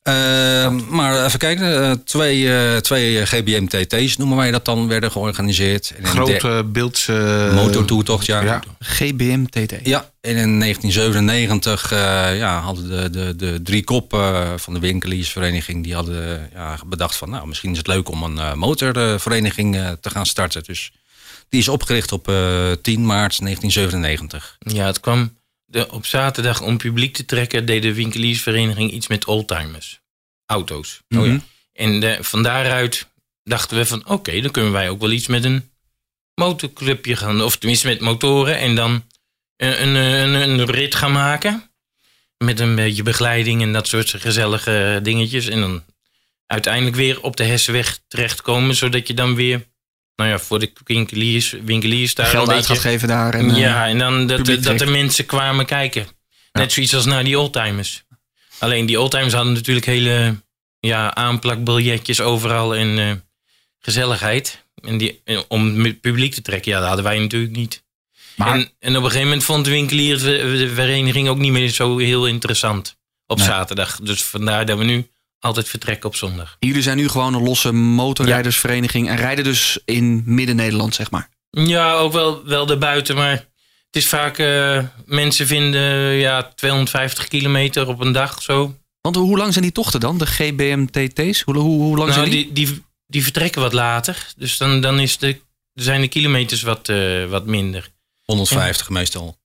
Ehm, 0.03 0.79
maar 0.89 1.25
even 1.25 1.39
kijken, 1.39 1.84
eh, 1.84 1.91
twee, 1.91 2.53
eh, 2.53 2.77
twee 2.77 3.25
GBM-TT's 3.25 4.17
noemen 4.17 4.38
wij 4.38 4.51
dat 4.51 4.65
dan, 4.65 4.88
werden 4.88 5.12
georganiseerd. 5.12 5.93
En 5.98 6.05
Grote 6.05 6.63
beeldse... 6.65 7.51
motortoertocht, 7.53 8.25
ja. 8.25 8.41
ja. 8.41 8.63
GBM-TT. 8.79 9.74
Ja, 9.84 10.12
en 10.22 10.36
in 10.36 10.60
1997 10.60 11.91
eh, 11.91 11.98
ja, 12.38 12.60
hadden 12.60 12.89
de, 12.89 13.10
de, 13.10 13.36
de 13.36 13.62
drie 13.62 13.84
koppen 13.84 14.60
van 14.60 14.74
de 14.74 14.79
winkeliersvereniging... 14.79 15.84
die 15.84 15.93
hadden 15.93 16.50
ja, 16.53 16.77
bedacht 16.86 17.15
van, 17.15 17.29
nou, 17.29 17.48
misschien 17.48 17.72
is 17.72 17.77
het 17.77 17.88
leuk 17.88 18.10
om 18.10 18.24
een 18.24 18.38
eh, 18.38 18.53
motorvereniging 18.53 19.75
eh, 19.75 19.91
te 20.01 20.10
gaan 20.10 20.25
starten. 20.25 20.63
Dus 20.63 20.91
die 21.50 21.60
is 21.60 21.67
opgericht 21.67 22.12
op 22.12 22.27
eh, 22.27 22.72
10 22.81 23.05
maart 23.05 23.39
1997. 23.39 24.58
Ja, 24.60 24.86
het 24.86 25.00
kwam 25.00 25.36
de, 25.71 25.91
op 25.91 26.05
zaterdag 26.05 26.61
om 26.61 26.77
publiek 26.77 27.13
te 27.13 27.25
trekken... 27.25 27.65
deed 27.65 27.81
de 27.81 27.93
winkeliersvereniging 27.93 28.91
iets 28.91 29.07
met 29.07 29.25
oldtimers. 29.25 30.01
Auto's. 30.45 31.01
Oh 31.09 31.25
ja. 31.25 31.39
En 31.73 31.99
de, 31.99 32.17
van 32.21 32.43
daaruit 32.43 33.07
dachten 33.43 33.77
we 33.77 33.85
van... 33.85 34.07
oké, 34.07 34.41
dan 34.41 34.51
kunnen 34.51 34.71
wij 34.71 34.89
ook 34.89 34.99
wel 34.99 35.11
iets 35.11 35.27
met 35.27 35.43
een 35.43 35.71
motorclubje 36.35 37.15
gaan... 37.15 37.41
of 37.41 37.57
tenminste 37.57 37.87
met 37.87 37.99
motoren... 37.99 38.57
en 38.57 38.75
dan 38.75 39.03
een, 39.57 39.95
een, 39.95 39.95
een, 39.95 40.59
een 40.59 40.65
rit 40.65 40.95
gaan 40.95 41.11
maken... 41.11 41.71
met 42.37 42.59
een 42.59 42.75
beetje 42.75 43.03
begeleiding 43.03 43.61
en 43.61 43.73
dat 43.73 43.87
soort 43.87 44.09
gezellige 44.09 44.99
dingetjes... 45.03 45.47
en 45.47 45.59
dan 45.59 45.83
uiteindelijk 46.45 46.95
weer 46.95 47.21
op 47.21 47.37
de 47.37 47.43
Hessenweg 47.43 47.99
terechtkomen... 48.07 48.75
zodat 48.75 49.07
je 49.07 49.13
dan 49.13 49.35
weer... 49.35 49.69
nou 50.21 50.33
ja, 50.33 50.39
voor 50.39 50.59
de 50.59 50.71
winkeliers, 50.83 51.55
winkeliers 51.63 52.15
daar... 52.15 52.25
Geld 52.25 52.49
uit 52.49 52.65
gaat 52.65 52.79
geven 52.79 53.07
daar. 53.07 53.33
En, 53.33 53.49
eh, 53.51 53.57
ja, 53.57 53.87
en 53.87 53.97
dan 53.97 54.27
dat, 54.27 54.45
dat 54.45 54.77
de 54.79 54.85
mensen 54.85 55.25
kwamen 55.25 55.65
kijken. 55.65 56.07
Net 56.51 56.71
zoiets 56.71 56.95
als 56.95 57.05
naar 57.05 57.23
die 57.23 57.39
oldtimers. 57.39 58.03
Alleen 58.59 58.85
die 58.85 58.99
oldtimers 58.99 59.33
hadden 59.33 59.53
natuurlijk 59.53 59.85
hele 59.85 60.35
ja, 60.79 61.15
aanplakbiljetjes 61.15 62.21
overal 62.21 62.75
en 62.75 62.99
eh, 62.99 63.11
gezelligheid. 63.79 64.63
En 64.83 64.97
die, 64.97 65.21
en 65.23 65.43
om 65.47 65.83
het 65.83 66.01
publiek 66.01 66.33
te 66.33 66.41
trekken, 66.41 66.71
ja, 66.71 66.77
dat 66.77 66.87
hadden 66.87 67.05
wij 67.05 67.19
natuurlijk 67.19 67.55
niet. 67.55 67.83
Maar- 68.35 68.53
En, 68.53 68.69
en 68.79 68.91
op 68.97 69.03
een 69.03 69.09
gegeven 69.09 69.27
moment 69.27 69.43
vond 69.43 69.65
de 69.65 69.71
winkeliersvereniging 69.71 71.29
ook 71.29 71.37
niet 71.37 71.51
meer 71.51 71.69
zo 71.69 71.97
heel 71.97 72.27
interessant 72.27 72.97
op 73.27 73.37
Nee. 73.37 73.45
zaterdag. 73.47 73.99
Dus 74.01 74.23
vandaar 74.23 74.65
dat 74.65 74.77
we 74.77 74.83
nu 74.83 75.07
altijd 75.41 75.69
vertrekken 75.69 76.10
op 76.10 76.15
zondag. 76.15 76.55
Jullie 76.60 76.81
zijn 76.81 76.98
nu 76.98 77.07
gewoon 77.10 77.33
een 77.33 77.43
losse 77.43 77.71
motorrijdersvereniging 77.71 79.10
en 79.10 79.15
rijden 79.15 79.43
dus 79.43 79.79
in 79.86 80.21
Midden-Nederland, 80.25 80.95
zeg 80.95 81.12
maar. 81.12 81.29
Ja, 81.50 81.93
ook 81.93 82.13
wel, 82.13 82.45
wel 82.45 82.65
daarbuiten, 82.65 83.15
maar 83.15 83.31
het 83.31 83.95
is 83.95 84.07
vaak... 84.07 84.38
eh, 84.38 84.83
mensen 85.05 85.48
vinden 85.48 85.81
ja, 86.13 86.43
250 86.55 87.27
kilometer 87.27 87.88
op 87.88 88.00
een 88.00 88.12
dag 88.12 88.41
zo. 88.41 88.75
Want 89.01 89.15
hoe 89.15 89.38
lang 89.38 89.51
zijn 89.51 89.63
die 89.63 89.74
tochten 89.74 90.00
dan, 90.00 90.17
de 90.17 90.25
GBM-TT's? 90.25 91.41
Hoe, 91.41 91.57
hoe, 91.57 91.81
hoe 91.81 91.98
lang 91.98 92.10
Nou, 92.10 92.12
zijn 92.12 92.29
die? 92.29 92.53
die, 92.53 92.65
die, 92.65 92.83
die 93.07 93.24
vertrekken 93.24 93.62
wat 93.62 93.74
later. 93.74 94.27
Dus 94.38 94.57
dan, 94.57 94.81
dan 94.81 95.00
is 95.00 95.17
de, 95.17 95.41
zijn 95.74 96.01
de 96.01 96.07
kilometers 96.07 96.62
wat, 96.62 96.89
eh, 96.89 97.25
wat 97.25 97.45
minder. 97.45 97.89
150 98.24 98.89
meestal. 98.89 99.38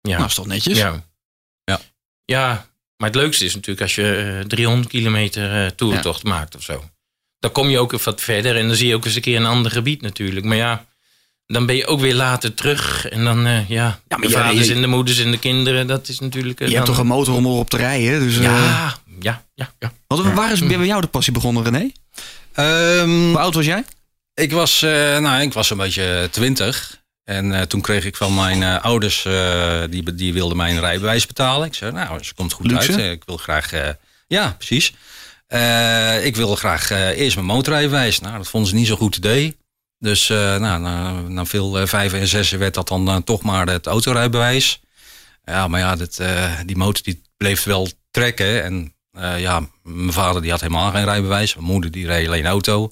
Ja. 0.00 0.16
Nou, 0.16 0.26
is 0.28 0.34
toch 0.34 0.46
netjes? 0.46 0.78
ja. 0.78 1.04
Ja. 1.64 1.80
Ja, 2.24 2.68
maar 2.96 3.08
het 3.10 3.18
leukste 3.18 3.44
is 3.44 3.54
natuurlijk 3.54 3.80
als 3.82 3.94
je 3.94 4.36
eh, 4.40 4.46
300 4.46 4.88
kilometer 4.88 5.64
eh 5.64 5.70
toertocht 5.70 6.22
maakt 6.22 6.56
of 6.56 6.62
zo. 6.62 6.84
Dan 7.38 7.52
kom 7.52 7.68
je 7.68 7.78
ook 7.78 7.92
even 7.92 8.04
wat 8.04 8.20
verder 8.20 8.56
en 8.56 8.66
dan 8.66 8.76
zie 8.76 8.88
je 8.88 8.94
ook 8.94 9.04
eens 9.04 9.14
een 9.14 9.20
keer 9.20 9.36
een 9.36 9.46
ander 9.46 9.70
gebied 9.72 10.00
natuurlijk. 10.02 10.46
Maar 10.46 10.56
ja, 10.56 10.84
dan 11.46 11.66
ben 11.66 11.76
je 11.76 11.86
ook 11.86 12.00
weer 12.00 12.14
later 12.14 12.54
terug. 12.54 13.08
En 13.08 13.24
dan, 13.24 13.46
eh, 13.46 13.68
ja, 13.68 14.00
maar 14.08 14.20
de 14.20 14.28
je- 14.28 14.32
vaders 14.34 14.68
en 14.68 14.80
de 14.80 14.86
moeders 14.86 15.18
en 15.18 15.30
de 15.30 15.38
kinderen, 15.38 15.86
dat 15.86 16.08
is 16.08 16.18
natuurlijk... 16.18 16.60
eh, 16.60 16.68
Je 16.68 16.74
hebt 16.74 16.86
toch 16.86 16.98
een 16.98 17.06
motor 17.06 17.34
om 17.34 17.44
erop 17.46 17.70
te 17.70 17.76
rijden? 17.76 18.20
Dus, 18.20 18.36
eh, 18.36 18.42
Ja, 18.42 18.94
ja, 19.20 19.44
ja, 19.54 19.72
ja. 19.78 19.92
want 20.06 20.22
waar 20.34 20.52
is 20.52 20.66
bij 20.66 20.86
jou 20.86 21.00
de 21.00 21.06
passie 21.06 21.32
begonnen, 21.32 21.62
René? 21.64 21.90
Ehm, 22.52 23.08
Hoe 23.10 23.38
oud 23.38 23.54
was 23.54 23.64
jij? 23.64 23.84
Ik 24.34 24.52
was, 24.52 24.82
eh, 24.82 24.90
nou, 25.18 25.42
ik 25.42 25.52
was 25.52 25.70
een 25.70 25.76
beetje 25.76 26.28
twintig. 26.30 27.02
En 27.24 27.52
eh, 27.52 27.62
toen 27.62 27.80
kreeg 27.80 28.04
ik 28.04 28.16
van 28.16 28.34
mijn 28.34 28.62
eh, 28.62 28.84
ouders, 28.84 29.24
eh, 29.24 29.82
die, 29.90 30.14
die 30.14 30.32
wilden 30.32 30.56
mijn 30.56 30.80
rijbewijs 30.80 31.26
betalen. 31.26 31.66
Ik 31.66 31.74
zei, 31.74 31.92
nou, 31.92 32.22
ze 32.22 32.34
komt 32.34 32.52
goed 32.52 32.66
Luxe. 32.66 32.92
uit. 32.92 33.12
Ik 33.12 33.22
wil 33.26 33.36
graag, 33.36 33.72
ja, 34.26 34.54
precies. 34.58 34.94
Ik 36.22 36.36
wil 36.36 36.56
graag 36.56 36.90
eerst 36.90 37.36
mijn 37.36 37.46
motorrijbewijs. 37.46 38.20
Nou, 38.20 38.36
dat 38.36 38.48
vonden 38.48 38.70
ze 38.70 38.74
niet 38.76 38.86
zo'n 38.86 38.96
goed 38.96 39.16
idee. 39.16 39.56
Dus 39.98 40.28
nou, 40.28 40.60
na, 40.80 41.20
na 41.20 41.44
veel 41.44 41.86
vijven 41.86 42.20
en 42.20 42.28
zessen 42.28 42.58
werd 42.58 42.74
dat 42.74 42.88
dan 42.88 43.24
toch 43.24 43.42
maar 43.42 43.66
het 43.66 43.86
autorijbewijs. 43.86 44.80
Ja, 45.44 45.68
maar 45.68 45.80
ja, 45.80 45.96
dat, 45.96 46.20
die 46.66 46.76
motor 46.76 47.02
die 47.02 47.22
bleef 47.36 47.62
wel 47.62 47.88
trekken. 48.10 48.64
En 48.64 48.94
ja, 49.38 49.68
mijn 49.82 50.12
vader 50.12 50.42
die 50.42 50.50
had 50.50 50.60
helemaal 50.60 50.90
geen 50.90 51.04
rijbewijs. 51.04 51.54
Mijn 51.54 51.66
moeder 51.66 51.90
die 51.90 52.06
reed 52.06 52.26
alleen 52.26 52.46
auto. 52.46 52.90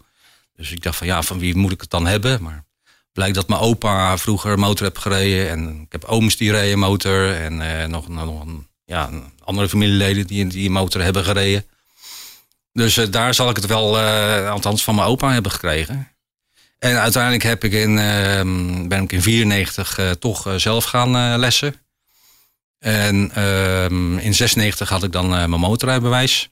Dus 0.56 0.72
ik 0.72 0.82
dacht 0.82 0.96
van 0.96 1.06
ja, 1.06 1.22
van 1.22 1.38
wie 1.38 1.56
moet 1.56 1.72
ik 1.72 1.80
het 1.80 1.90
dan 1.90 2.06
hebben? 2.06 2.42
Maar 2.42 2.64
blijkt 3.12 3.34
dat 3.34 3.48
mijn 3.48 3.60
opa 3.60 4.18
vroeger 4.18 4.58
motor 4.58 4.86
heb 4.86 4.98
gereden. 4.98 5.50
En 5.50 5.80
ik 5.80 5.92
heb 5.92 6.04
ooms 6.04 6.36
die 6.36 6.52
reden 6.52 6.78
motor. 6.78 7.34
En 7.34 7.80
eh, 7.80 7.88
nog, 7.88 8.08
nog 8.08 8.40
een, 8.40 8.66
andere 9.44 9.68
familieleden 9.68 10.26
die, 10.26 10.46
die 10.46 10.70
motor 10.70 11.02
hebben 11.02 11.24
gereden. 11.24 11.66
Dus 12.72 12.96
eh, 12.96 13.06
daar 13.10 13.34
zal 13.34 13.50
ik 13.50 13.56
het 13.56 13.66
wel, 13.66 13.98
eh, 13.98 14.50
althans 14.50 14.84
van 14.84 14.94
mijn 14.94 15.06
opa 15.06 15.32
hebben 15.32 15.52
gekregen. 15.52 16.08
En 16.78 17.00
uiteindelijk 17.00 17.42
heb 17.42 17.64
ik 17.64 17.72
in, 17.72 17.98
ehm, 17.98 18.88
ben 18.88 19.02
ik 19.02 19.12
in 19.12 19.22
94 19.22 19.98
eh, 19.98 20.10
toch 20.10 20.54
zelf 20.56 20.84
gaan 20.84 21.38
lessen. 21.38 21.74
En 22.78 23.30
ehm, 23.34 24.18
in 24.18 24.34
96 24.34 24.88
had 24.88 25.02
ik 25.02 25.12
dan 25.12 25.28
mijn 25.28 25.50
motorrijbewijs. 25.50 26.50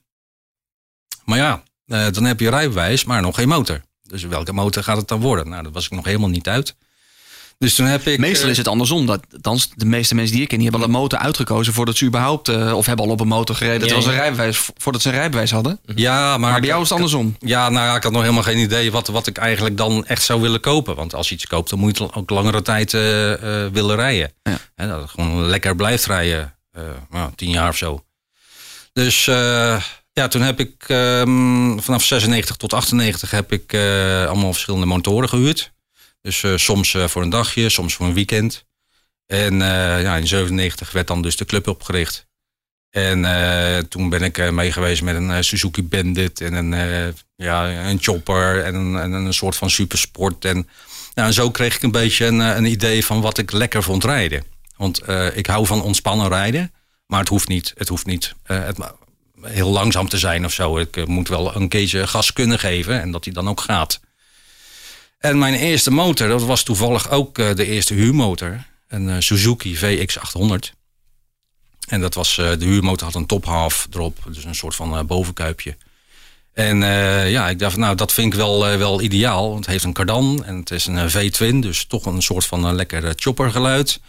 Maar 1.25 1.37
ja, 1.37 1.63
dan 2.11 2.23
heb 2.23 2.39
je 2.39 2.49
rijbewijs, 2.49 3.03
maar 3.03 3.21
nog 3.21 3.35
geen 3.35 3.47
motor. 3.47 3.81
Dus 4.11 4.23
welke 4.23 4.53
motor 4.53 4.83
gaat 4.83 4.97
het 4.97 5.07
dan 5.07 5.19
worden? 5.19 5.49
Nou, 5.49 5.63
dat 5.63 5.73
was 5.73 5.85
ik 5.85 5.91
nog 5.91 6.05
helemaal 6.05 6.29
niet 6.29 6.47
uit. 6.47 6.75
Dus 7.61 7.75
toen 7.75 7.85
heb 7.85 8.07
ik... 8.07 8.19
Meestal 8.19 8.45
eh, 8.45 8.51
is 8.51 8.57
het 8.57 8.67
andersom. 8.67 9.05
Dat, 9.05 9.21
althans, 9.31 9.69
de 9.75 9.85
meeste 9.85 10.15
mensen 10.15 10.33
die 10.33 10.43
ik 10.43 10.47
ken, 10.47 10.57
die 10.57 10.67
hebben 10.69 10.87
al 10.87 10.93
een 10.93 11.01
motor 11.01 11.19
uitgekozen 11.19 11.73
voordat 11.73 11.97
ze 11.97 12.05
überhaupt, 12.05 12.47
eh, 12.47 12.77
of 12.77 12.85
hebben 12.85 13.05
al 13.05 13.11
op 13.11 13.19
een 13.19 13.27
motor 13.27 13.55
gereden, 13.55 13.79
Ja, 13.79 13.85
terwijl 13.85 14.01
ze 14.01 14.09
een 14.09 14.19
rijbewijs, 14.19 14.69
voordat 14.77 15.01
ze 15.01 15.09
een 15.09 15.15
rijbewijs 15.15 15.51
hadden. 15.51 15.79
Ja, 15.95 16.37
maar, 16.37 16.51
Maar 16.51 16.59
bij 16.59 16.69
jou 16.69 16.81
is 16.81 16.89
het 16.89 16.97
andersom. 16.97 17.35
Ja, 17.39 17.69
nou 17.69 17.85
ja, 17.85 17.95
ik 17.95 18.03
had 18.03 18.11
nog 18.11 18.21
helemaal 18.21 18.43
geen 18.43 18.57
idee 18.57 18.91
wat, 18.91 19.07
wat 19.07 19.27
ik 19.27 19.37
eigenlijk 19.37 19.77
dan 19.77 20.05
echt 20.05 20.23
zou 20.23 20.41
willen 20.41 20.59
kopen. 20.59 20.95
Want 20.95 21.15
als 21.15 21.29
je 21.29 21.35
iets 21.35 21.47
koopt, 21.47 21.69
dan 21.69 21.79
moet 21.79 21.97
je 21.97 22.03
het 22.03 22.13
ook 22.13 22.29
langere 22.29 22.61
tijd 22.61 22.93
eh, 22.93 23.01
willen 23.71 23.95
rijden. 23.95 24.31
Ja. 24.43 24.87
Dat 24.87 25.01
het 25.01 25.09
gewoon 25.09 25.45
lekker 25.45 25.75
blijft 25.75 26.05
rijden. 26.05 26.53
nou, 27.09 27.31
tien 27.35 27.49
jaar 27.49 27.69
of 27.69 27.77
zo. 27.77 28.03
Dus 28.93 29.29
ja, 30.13 30.27
toen 30.27 30.41
heb 30.41 30.59
ik 30.59 30.83
ehm, 30.87 31.77
vanaf 31.77 32.03
96 32.03 32.55
tot 32.55 32.73
98 32.73 33.31
heb 33.31 33.51
ik 33.51 33.73
eh, 33.73 34.25
allemaal 34.25 34.53
verschillende 34.53 34.85
motoren 34.85 35.29
gehuurd. 35.29 35.71
Dus 36.21 36.43
eh, 36.43 36.57
soms 36.57 36.93
eh, 36.93 37.07
voor 37.07 37.21
een 37.21 37.29
dagje, 37.29 37.69
soms 37.69 37.93
voor 37.93 38.05
een 38.05 38.13
weekend. 38.13 38.65
En 39.25 39.59
ja, 39.59 40.15
in 40.15 40.27
97 40.27 40.91
werd 40.91 41.07
dan 41.07 41.21
dus 41.21 41.35
de 41.37 41.45
club 41.45 41.67
opgericht. 41.67 42.29
En 42.89 43.87
toen 43.89 44.09
ben 44.09 44.21
ik 44.21 44.51
mee 44.51 44.71
geweest 44.71 45.01
met 45.01 45.15
een 45.15 45.43
Suzuki 45.43 45.83
Bandit 45.83 46.41
en 46.41 46.53
een, 46.53 47.13
ja, 47.35 47.87
een 47.89 47.97
chopper 48.01 48.63
en 48.63 48.75
een, 48.75 48.95
en 48.97 49.11
een 49.11 49.33
soort 49.33 49.55
van 49.55 49.69
supersport. 49.69 50.45
En, 50.45 50.69
nou, 51.13 51.31
zo 51.31 51.51
kreeg 51.51 51.75
ik 51.75 51.81
een 51.81 51.91
beetje 51.91 52.25
een, 52.25 52.39
een 52.39 52.65
idee 52.65 53.05
van 53.05 53.21
wat 53.21 53.37
ik 53.37 53.51
lekker 53.51 53.83
vond 53.83 54.03
rijden. 54.03 54.43
Want 54.77 55.01
ik 55.33 55.45
hou 55.45 55.65
van 55.65 55.81
ontspannen 55.81 56.27
rijden, 56.27 56.73
maar 57.05 57.19
het 57.19 57.29
hoeft 57.29 57.47
niet, 57.47 57.73
het 57.77 57.87
hoeft 57.87 58.05
niet 58.05 58.35
het, 58.43 58.77
heel 59.43 59.69
langzaam 59.69 60.09
te 60.09 60.17
zijn 60.17 60.45
of 60.45 60.53
zo. 60.53 60.77
Ik 60.77 60.97
eh, 60.97 61.05
moet 61.05 61.27
wel 61.27 61.55
een 61.55 61.67
keertje 61.67 62.07
gas 62.07 62.33
kunnen 62.33 62.59
geven 62.59 63.01
en 63.01 63.11
dat 63.11 63.25
hij 63.25 63.33
dan 63.33 63.49
ook 63.49 63.61
gaat. 63.61 63.99
En 65.19 65.37
mijn 65.37 65.53
eerste 65.53 65.91
motor, 65.91 66.27
dat 66.27 66.43
was 66.43 66.63
toevallig 66.63 67.09
ook 67.09 67.37
eh, 67.37 67.55
de 67.55 67.65
eerste 67.65 67.93
huurmotor. 67.93 68.63
Een 68.87 69.09
eh, 69.09 69.15
Suzuki 69.19 69.77
VX800. 69.77 70.79
En 71.87 72.01
dat 72.01 72.13
was, 72.13 72.35
de 72.35 72.57
huurmotor 72.59 73.05
had 73.05 73.15
een 73.15 73.25
top 73.25 73.45
half 73.45 73.87
erop, 73.93 74.17
dus 74.31 74.43
een 74.43 74.55
soort 74.55 74.75
van 74.75 75.05
bovenkuipje. 75.07 75.77
En 76.53 76.77
ja, 77.29 77.49
ik 77.49 77.59
dacht, 77.59 77.77
nou, 77.77 77.95
dat 77.95 78.13
vind 78.13 78.33
ik 78.33 78.39
wel, 78.39 78.77
wel 78.77 79.01
ideaal. 79.01 79.49
Want 79.49 79.59
het 79.59 79.67
heeft 79.67 79.83
een 79.83 79.93
kardan 79.93 80.43
en 80.45 80.55
het 80.55 80.71
is 80.71 80.85
een 80.85 81.09
V-twin, 81.09 81.61
dus 81.61 81.85
toch 81.85 82.05
een 82.05 82.21
soort 82.21 82.45
van 82.45 82.67
eh, 82.67 82.73
lekker 82.73 83.13
choppergeluid. 83.15 83.99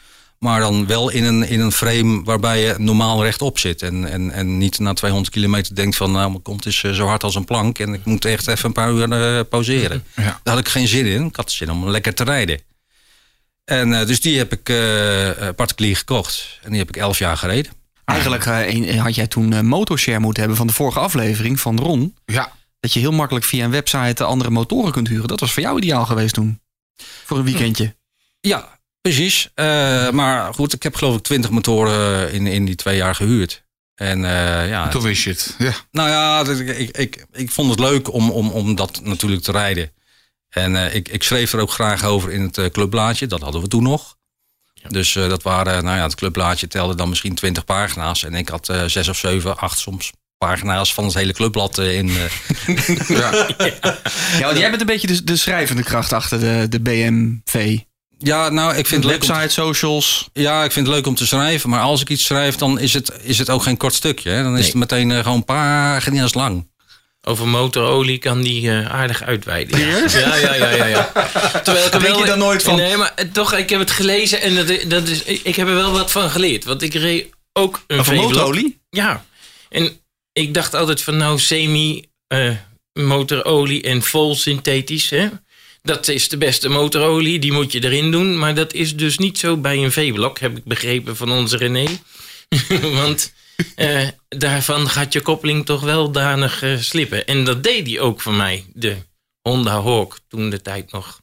Maar 0.43 0.61
dan 0.61 0.87
wel 0.87 1.09
in 1.09 1.25
een, 1.25 1.49
in 1.49 1.61
een 1.61 1.73
frame 1.73 2.23
waarbij 2.25 2.61
je 2.61 2.75
normaal 2.79 3.23
rechtop 3.25 3.59
zit. 3.59 3.83
En, 3.83 4.05
en, 4.11 4.31
en 4.31 4.59
niet 4.59 4.79
na 4.79 4.93
200 4.93 5.33
kilometer 5.33 5.75
denkt 5.75 5.97
van, 5.97 6.13
nou, 6.13 6.31
mijn 6.31 6.43
kont 6.43 6.67
is 6.67 6.83
eh, 6.83 6.93
zo 6.93 7.07
hard 7.07 7.23
als 7.23 7.35
een 7.35 7.45
plank. 7.45 7.79
En 7.79 7.95
ik 7.95 8.05
moet 8.05 8.25
echt 8.25 8.47
even 8.47 8.65
een 8.67 8.73
paar 8.73 8.91
uur 8.93 9.13
eh, 9.13 9.45
pauzeren. 9.49 10.05
Ja. 10.17 10.23
Daar 10.43 10.55
had 10.55 10.59
ik 10.59 10.69
geen 10.69 10.89
zin 10.89 11.07
in. 11.07 11.25
Ik 11.27 11.37
had 11.37 11.51
zin 11.53 11.71
om 11.71 11.89
lekker 11.89 12.15
te 12.15 12.25
rijden. 12.25 12.61
En 13.65 14.01
eh, 14.01 14.07
dus 14.07 14.21
die 14.21 14.39
heb 14.39 14.53
ik 14.53 14.69
eh, 14.69 15.49
eh, 15.49 15.55
particulier 15.55 15.97
gekocht. 15.97 16.59
En 16.63 16.71
die 16.71 16.79
heb 16.79 16.89
ik 16.89 16.97
elf 16.97 17.19
jaar 17.19 17.37
gereden. 17.37 17.73
Eigenlijk 18.05 18.47
eh, 18.47 19.01
had 19.03 19.15
jij 19.15 19.27
toen 19.27 19.67
motorshare 19.67 20.19
moeten 20.21 20.41
hebben 20.41 20.59
van 20.59 20.67
de 20.67 20.73
vorige 20.73 20.99
aflevering 20.99 21.61
van 21.61 21.79
Ron. 21.79 22.17
Ja, 22.25 22.53
Dat 22.81 22.93
je 22.93 23.01
heel 23.01 23.13
makkelijk 23.13 23.45
via 23.45 23.65
een 23.65 23.71
website 23.71 24.25
andere 24.25 24.51
motoren 24.51 24.93
kunt 24.93 25.09
huren. 25.09 25.29
Dat 25.29 25.41
was 25.41 25.53
voor 25.53 25.63
jou 25.63 25.77
ideaal 25.79 26.05
geweest 26.07 26.35
toen. 26.35 26.61
Voor 27.25 27.39
een 27.39 27.45
weekendje. 27.45 27.95
Ja, 28.41 28.81
precies. 29.03 29.49
Eh, 29.55 30.11
maar 30.11 30.55
goed, 30.55 30.73
ik 30.73 30.83
heb 30.83 30.95
geloof 30.95 31.17
ik 31.17 31.23
twintig 31.23 31.51
motoren 31.51 32.33
in, 32.33 32.47
in 32.47 32.65
die 32.65 32.75
twee 32.75 32.97
jaar 32.97 33.15
gehuurd. 33.15 33.65
En 33.95 34.25
eh, 34.25 34.69
ja, 34.69 34.88
Toen 34.88 35.03
wist 35.03 35.23
je 35.23 35.31
het. 35.31 35.55
Ja. 35.59 35.73
nou 35.91 36.09
ja, 36.09 36.45
dat- 36.45 36.59
ik, 36.59 36.97
ik, 36.97 37.27
ik, 37.33 37.51
vond 37.51 37.71
het 37.71 37.79
leuk 37.81 38.12
om, 38.12 38.31
om, 38.31 38.51
om 38.51 38.75
dat 38.75 39.01
natuurlijk 39.05 39.43
te 39.43 39.53
rijden. 39.53 39.91
En 40.49 40.77
eh, 40.77 40.95
ik, 40.95 41.09
ik 41.09 41.23
schreef 41.23 41.53
er 41.53 41.61
ook 41.61 41.71
graag 41.71 42.05
over 42.05 42.33
in 42.33 42.43
het 42.53 42.71
clubblaadje. 42.73 43.27
Dat 43.27 43.41
hadden 43.41 43.61
we 43.61 43.69
toen 43.69 43.83
nog. 43.83 44.17
Dus 44.88 45.17
eh, 45.17 45.29
dat 45.29 45.43
waren, 45.43 45.85
nou 45.85 45.97
ja, 45.97 46.03
het 46.03 46.15
clubblaadje 46.15 46.67
telde 46.69 46.95
dan 46.95 47.09
misschien 47.09 47.35
20 47.35 47.65
pagina's. 47.65 48.25
En 48.25 48.35
ik 48.35 48.49
had 48.49 48.73
zes 48.87 49.09
of 49.09 49.17
zeven, 49.19 49.57
acht 49.59 49.79
soms 49.79 50.12
pagina's 50.38 50.95
van 50.95 51.05
het 51.05 51.15
hele 51.15 51.33
clubblad 51.33 51.79
in. 51.79 52.09
eh, 52.09 52.79
Ja, 54.38 54.45
want 54.47 54.59
jij 54.59 54.69
bent 54.71 54.81
een 54.81 54.87
beetje 54.87 55.07
de, 55.07 55.25
de 55.25 55.37
schrijvende 55.37 55.83
kracht 55.83 56.12
achter 56.12 56.41
de, 56.41 56.67
de 56.69 56.81
BMV. 56.81 57.79
Ja, 58.23 58.49
nou, 58.49 58.77
ik 58.77 58.87
vind 58.87 59.03
het 59.05 59.13
leuk 59.13 59.21
om 59.23 59.27
te- 59.27 59.33
Website, 59.33 59.53
socials. 59.61 60.29
Ja, 60.33 60.65
ik 60.65 60.73
vind 60.73 60.87
het 60.87 60.95
leuk 60.95 61.07
om 61.07 61.15
te 61.15 61.27
schrijven. 61.27 61.71
Maar 61.71 61.81
als 61.81 62.01
ik 62.01 62.09
iets 62.09 62.25
schrijf, 62.25 62.57
dan 62.57 62.79
is 62.79 62.95
het, 62.95 63.13
is 63.23 63.39
het 63.39 63.51
ook 63.51 63.63
geen 63.63 63.77
kort 63.77 63.95
stukje. 63.95 64.31
Hè? 64.31 64.43
Dan 64.43 64.59
is 64.59 64.67
het 64.67 64.75
meteen 64.75 65.11
eh, 65.11 65.23
gewoon 65.23 65.45
pagina's 65.45 66.35
lang. 66.35 66.71
Over 67.25 67.49
motorolie 67.49 68.19
kan 68.19 68.43
die 68.43 68.71
eh, 68.71 68.91
aardig 68.95 69.23
uitweiden. 69.23 69.79
Serieus? 69.79 70.13
Ja, 70.13 70.35
ja, 70.35 70.55
ja, 70.55 70.71
ja. 70.71 70.87
ja. 70.87 71.13
Terwijl 71.65 71.87
ik 71.87 71.95
er 71.95 72.01
Denk 72.01 72.17
je 72.19 72.25
daar 72.25 72.39
nooit 72.39 72.63
van? 72.63 72.77
Nee, 72.77 72.97
maar 72.97 73.13
eh, 73.17 73.25
toch, 73.33 73.53
ik 73.55 73.71
heb 73.71 73.81
het 73.81 73.91
gelezen 73.91 74.41
en 74.41 74.55
dat, 74.55 74.79
dat 74.91 75.09
is, 75.09 75.23
ik 75.23 75.57
heb 75.57 75.69
er 75.69 75.75
wel 75.75 75.93
wat 75.93 76.11
van 76.11 76.31
geleerd. 76.31 76.65
Want 76.65 76.83
ik 76.83 76.95
reed 76.95 77.27
ook 77.53 77.83
een 77.87 77.99
Over 77.99 78.15
motorolie? 78.15 78.81
Ja. 78.91 79.25
En 79.69 80.01
ik 80.33 80.55
dacht 80.55 80.75
altijd 80.75 81.03
van 81.03 81.17
nou, 81.17 81.39
semi 81.39 82.05
eh, 82.27 82.51
motorolie 82.93 83.83
en 83.83 84.03
vol 84.03 84.35
synthetisch. 84.35 85.11
Hè? 85.11 85.29
Dat 85.83 86.09
is 86.09 86.29
de 86.29 86.37
beste 86.38 86.68
motorolie, 86.68 87.38
die 87.38 87.53
moet 87.53 87.73
je 87.73 87.85
erin 87.85 88.11
doen. 88.11 88.38
Maar 88.38 88.55
dat 88.55 88.73
is 88.73 88.97
dus 88.97 89.18
niet 89.18 89.38
zo 89.38 89.57
bij 89.57 89.77
een 89.85 89.92
V-blok, 89.92 90.38
heb 90.38 90.57
ik 90.57 90.64
begrepen 90.64 91.16
van 91.16 91.31
onze 91.33 91.57
René. 91.57 91.87
Want 93.01 93.33
eh, 93.75 94.09
daarvan 94.29 94.88
gaat 94.88 95.12
je 95.12 95.21
koppeling 95.21 95.66
toch 95.66 95.81
wel 95.81 96.12
danig 96.12 96.62
eh, 96.62 96.79
slippen. 96.79 97.27
En 97.27 97.45
dat 97.45 97.62
deed 97.62 97.87
hij 97.87 98.01
ook 98.01 98.21
voor 98.21 98.33
mij, 98.35 98.64
de 98.73 98.97
Honda 99.40 99.83
Hawk, 99.83 100.18
toen 100.29 100.51
de 100.51 100.62
tijd 100.62 100.92
nog. 100.92 101.21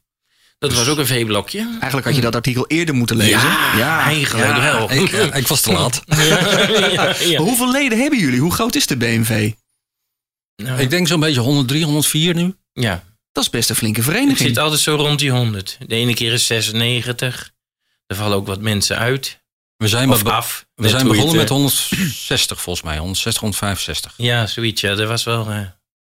Dat 0.60 0.74
was 0.74 0.88
ook 0.88 0.98
een 0.98 1.08
V-blokje. 1.08 1.60
Eigenlijk 1.72 2.06
had 2.06 2.16
je 2.16 2.22
dat 2.22 2.36
artikel 2.36 2.68
eerder 2.68 2.96
moeten 2.96 3.16
lezen. 3.18 3.40
Ja, 3.78 4.00
eigenlijk 4.04 4.58
wel. 4.58 4.92
Ik, 4.92 5.12
eh, 5.12 5.36
ik 5.36 5.48
was 5.48 5.62
te 5.62 5.72
laat. 5.72 6.02
Ja, 6.08 6.16
ja, 6.26 6.68
ja. 6.70 6.96
Maar 7.38 7.38
Hoeveel 7.38 7.72
leden 7.72 8.00
hebben 8.00 8.20
jullie? 8.20 8.40
Hoe 8.40 8.52
groot 8.52 8.76
is 8.76 8.88
de 8.88 8.98
BMV? 8.98 9.52
Nou, 10.56 10.80
Ik 10.80 10.90
denk 10.90 11.08
zo'n 11.08 11.20
beetje 11.20 11.40
103, 11.40 11.84
104 11.84 12.36
nu. 12.36 12.56
ja. 12.74 13.08
Dat 13.32 13.44
is 13.44 13.50
best 13.50 13.70
een 13.70 13.76
flinke 13.76 14.00
Het 14.02 14.10
vereniging. 14.10 14.48
zit 14.48 14.58
altijd 14.58 14.82
zo 14.82 14.96
rond 14.96 15.20
die 15.20 15.32
100. 15.32 15.78
De 15.88 15.96
ene 15.96 16.14
keer 16.14 16.34
is 16.34 16.46
96. 16.46 17.52
Er 18.06 18.16
vallen 18.16 18.38
ook 18.38 18.48
wat 18.48 18.62
mensen 18.62 18.98
uit. 18.98 19.40
We 19.78 19.88
zijn, 19.88 20.10
Of 20.10 20.24
be- 20.24 20.32
af. 20.32 20.66
we 20.76 20.90
zijn 20.90 21.08
begonnen 21.08 21.32
met 21.36 21.50
het, 21.50 21.50
160 21.50 22.62
volgens 22.62 22.86
mij. 22.86 22.98
160, 22.98 23.42
165. 23.42 24.14
eh, 24.18 24.26
Ja, 24.26 24.48
zoiets. 24.48 24.82
Ja, 24.82 24.96
dat 24.96 25.08
was 25.08 25.24
wel... 25.24 25.50
eh, 25.50 25.62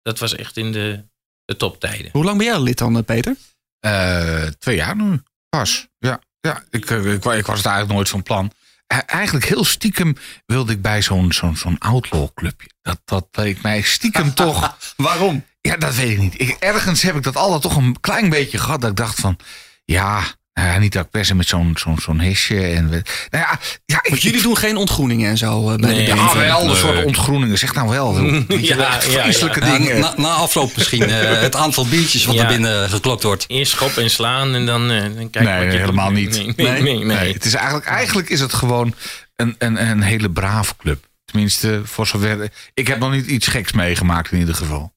dat 0.02 0.18
was 0.18 0.34
echt 0.36 0.56
in 0.56 0.72
de, 0.72 1.04
de 1.44 1.56
toptijden. 1.56 2.08
Hoe 2.12 2.24
lang 2.24 2.36
ben 2.38 2.46
jij 2.46 2.60
lid 2.60 2.78
dan, 2.78 2.96
eh, 2.96 3.02
Peter? 3.04 3.36
Eh, 3.80 4.46
twee 4.46 4.76
jaar 4.76 4.96
nu. 4.96 5.22
Pas. 5.48 5.86
Ja, 5.98 6.20
ja 6.40 6.64
ik, 6.70 6.90
eh, 6.90 7.12
ik, 7.12 7.24
ik 7.24 7.46
was 7.46 7.56
het 7.56 7.66
eigenlijk 7.66 7.88
nooit 7.92 8.08
van 8.08 8.22
plan. 8.22 8.52
Eh, 8.86 8.98
Eigenlijk 9.06 9.46
heel 9.46 9.64
stiekem 9.64 10.16
wilde 10.46 10.72
ik 10.72 10.82
bij 10.82 11.02
zo'n 11.02 11.32
zo'n 11.32 11.56
zo'n 11.56 11.78
outlaw 11.78 12.28
clubje. 12.34 12.68
Dat, 12.82 13.00
dat 13.04 13.26
leek 13.32 13.62
mij 13.62 13.82
stiekem 13.82 14.34
toch... 14.44 14.76
Waarom? 14.96 15.44
Ja, 15.60 15.76
dat 15.76 15.94
weet 15.94 16.10
ik 16.10 16.18
niet. 16.18 16.40
Ik, 16.40 16.56
ergens 16.60 17.02
heb 17.02 17.16
ik 17.16 17.22
dat 17.22 17.36
altijd 17.36 17.62
toch 17.62 17.76
een 17.76 17.96
klein 18.00 18.28
beetje 18.28 18.58
gehad. 18.58 18.80
Dat 18.80 18.90
ik 18.90 18.96
dacht 18.96 19.20
van, 19.20 19.36
ja, 19.84 20.20
nou 20.54 20.68
ja 20.68 20.78
niet 20.78 20.92
dat 20.92 21.04
ik 21.04 21.10
per 21.10 21.24
se 21.24 21.34
met 21.34 21.46
zo'n 21.48 21.74
zo'n 21.78 21.98
zo'n 21.98 22.20
hesje 22.20 22.66
en... 22.66 22.88
Nou 22.88 23.02
ja, 23.30 23.58
ja 23.84 23.98
ik, 24.02 24.10
Want 24.10 24.22
jullie 24.22 24.42
doen 24.42 24.56
geen 24.56 24.76
ontgroeningen 24.76 25.30
en 25.30 25.38
zo 25.38 25.70
eh, 25.70 25.76
bij 25.76 25.90
Nee. 25.92 26.04
de 26.04 26.14
Ja, 26.14 26.36
wel 26.36 26.70
een 26.70 26.76
soort 26.76 27.04
ontgroeningen. 27.04 27.58
Zeg 27.58 27.74
nou 27.74 27.88
wel. 27.88 28.20
Ja, 28.60 29.00
vreselijke 29.00 29.60
Ja, 29.64 29.78
dingen. 29.78 30.00
na, 30.00 30.14
na 30.16 30.28
afloop 30.28 30.76
misschien 30.76 31.02
eh, 31.02 31.40
het 31.46 31.56
aantal 31.56 31.86
biertjes 31.86 32.24
wat 32.24 32.34
Ja. 32.34 32.42
er 32.42 32.48
binnen 32.48 32.88
geklokt 32.88 33.22
wordt. 33.22 33.44
Eerst 33.48 33.72
schop 33.72 33.96
en 33.96 34.10
slaan 34.10 34.54
en 34.54 34.66
dan, 34.66 34.90
eh 34.90 35.00
dan 35.02 35.30
kijk 35.30 35.44
Nee, 35.44 35.64
wat 35.64 35.72
je 35.72 35.78
helemaal 35.78 36.08
doet. 36.08 36.16
niet. 36.18 36.34
Nee, 36.34 36.52
nee, 36.56 36.82
nee. 36.82 36.94
nee, 37.04 37.04
Nee, 37.18 37.32
het 37.32 37.44
is 37.44 37.54
eigenlijk, 37.54 37.86
eigenlijk 37.86 38.28
is 38.28 38.40
het 38.40 38.52
gewoon 38.52 38.94
een, 39.36 39.54
een, 39.58 39.88
een 39.90 40.02
hele 40.02 40.30
brave 40.30 40.74
club. 40.78 41.08
Tenminste, 41.24 41.80
voor 41.84 42.06
zover. 42.06 42.48
Ik 42.74 42.86
heb 42.88 42.98
nog 42.98 43.10
niet 43.10 43.26
iets 43.26 43.46
geks 43.46 43.72
meegemaakt 43.72 44.32
in 44.32 44.38
ieder 44.38 44.54
geval. 44.54 44.92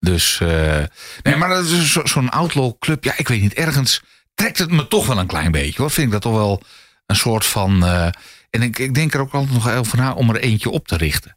Dus. 0.00 0.40
eh, 0.40 0.82
nee, 1.22 1.36
maar 1.36 1.48
dat 1.48 1.64
is 1.64 1.92
zo- 1.92 2.06
zo'n 2.06 2.28
outlaw 2.30 2.72
club. 2.78 3.04
Ja, 3.04 3.12
ik 3.16 3.28
weet 3.28 3.40
niet. 3.40 3.54
Ergens 3.54 4.02
trekt 4.34 4.58
het 4.58 4.70
me 4.70 4.88
toch 4.88 5.06
wel 5.06 5.18
een 5.18 5.26
klein 5.26 5.52
beetje 5.52 5.80
hoor. 5.82 5.90
Vind 5.90 6.06
ik 6.06 6.12
dat 6.12 6.22
toch 6.22 6.32
wel 6.34 6.62
een 7.06 7.16
soort 7.16 7.46
van. 7.46 7.84
eh, 7.84 8.06
en 8.50 8.62
ik, 8.62 8.78
ik 8.78 8.94
denk 8.94 9.14
er 9.14 9.20
ook 9.20 9.32
altijd 9.32 9.52
nog 9.52 9.70
over 9.70 9.96
na 9.98 10.12
om 10.12 10.30
er 10.30 10.40
eentje 10.40 10.70
op 10.70 10.88
te 10.88 10.96
richten. 10.96 11.36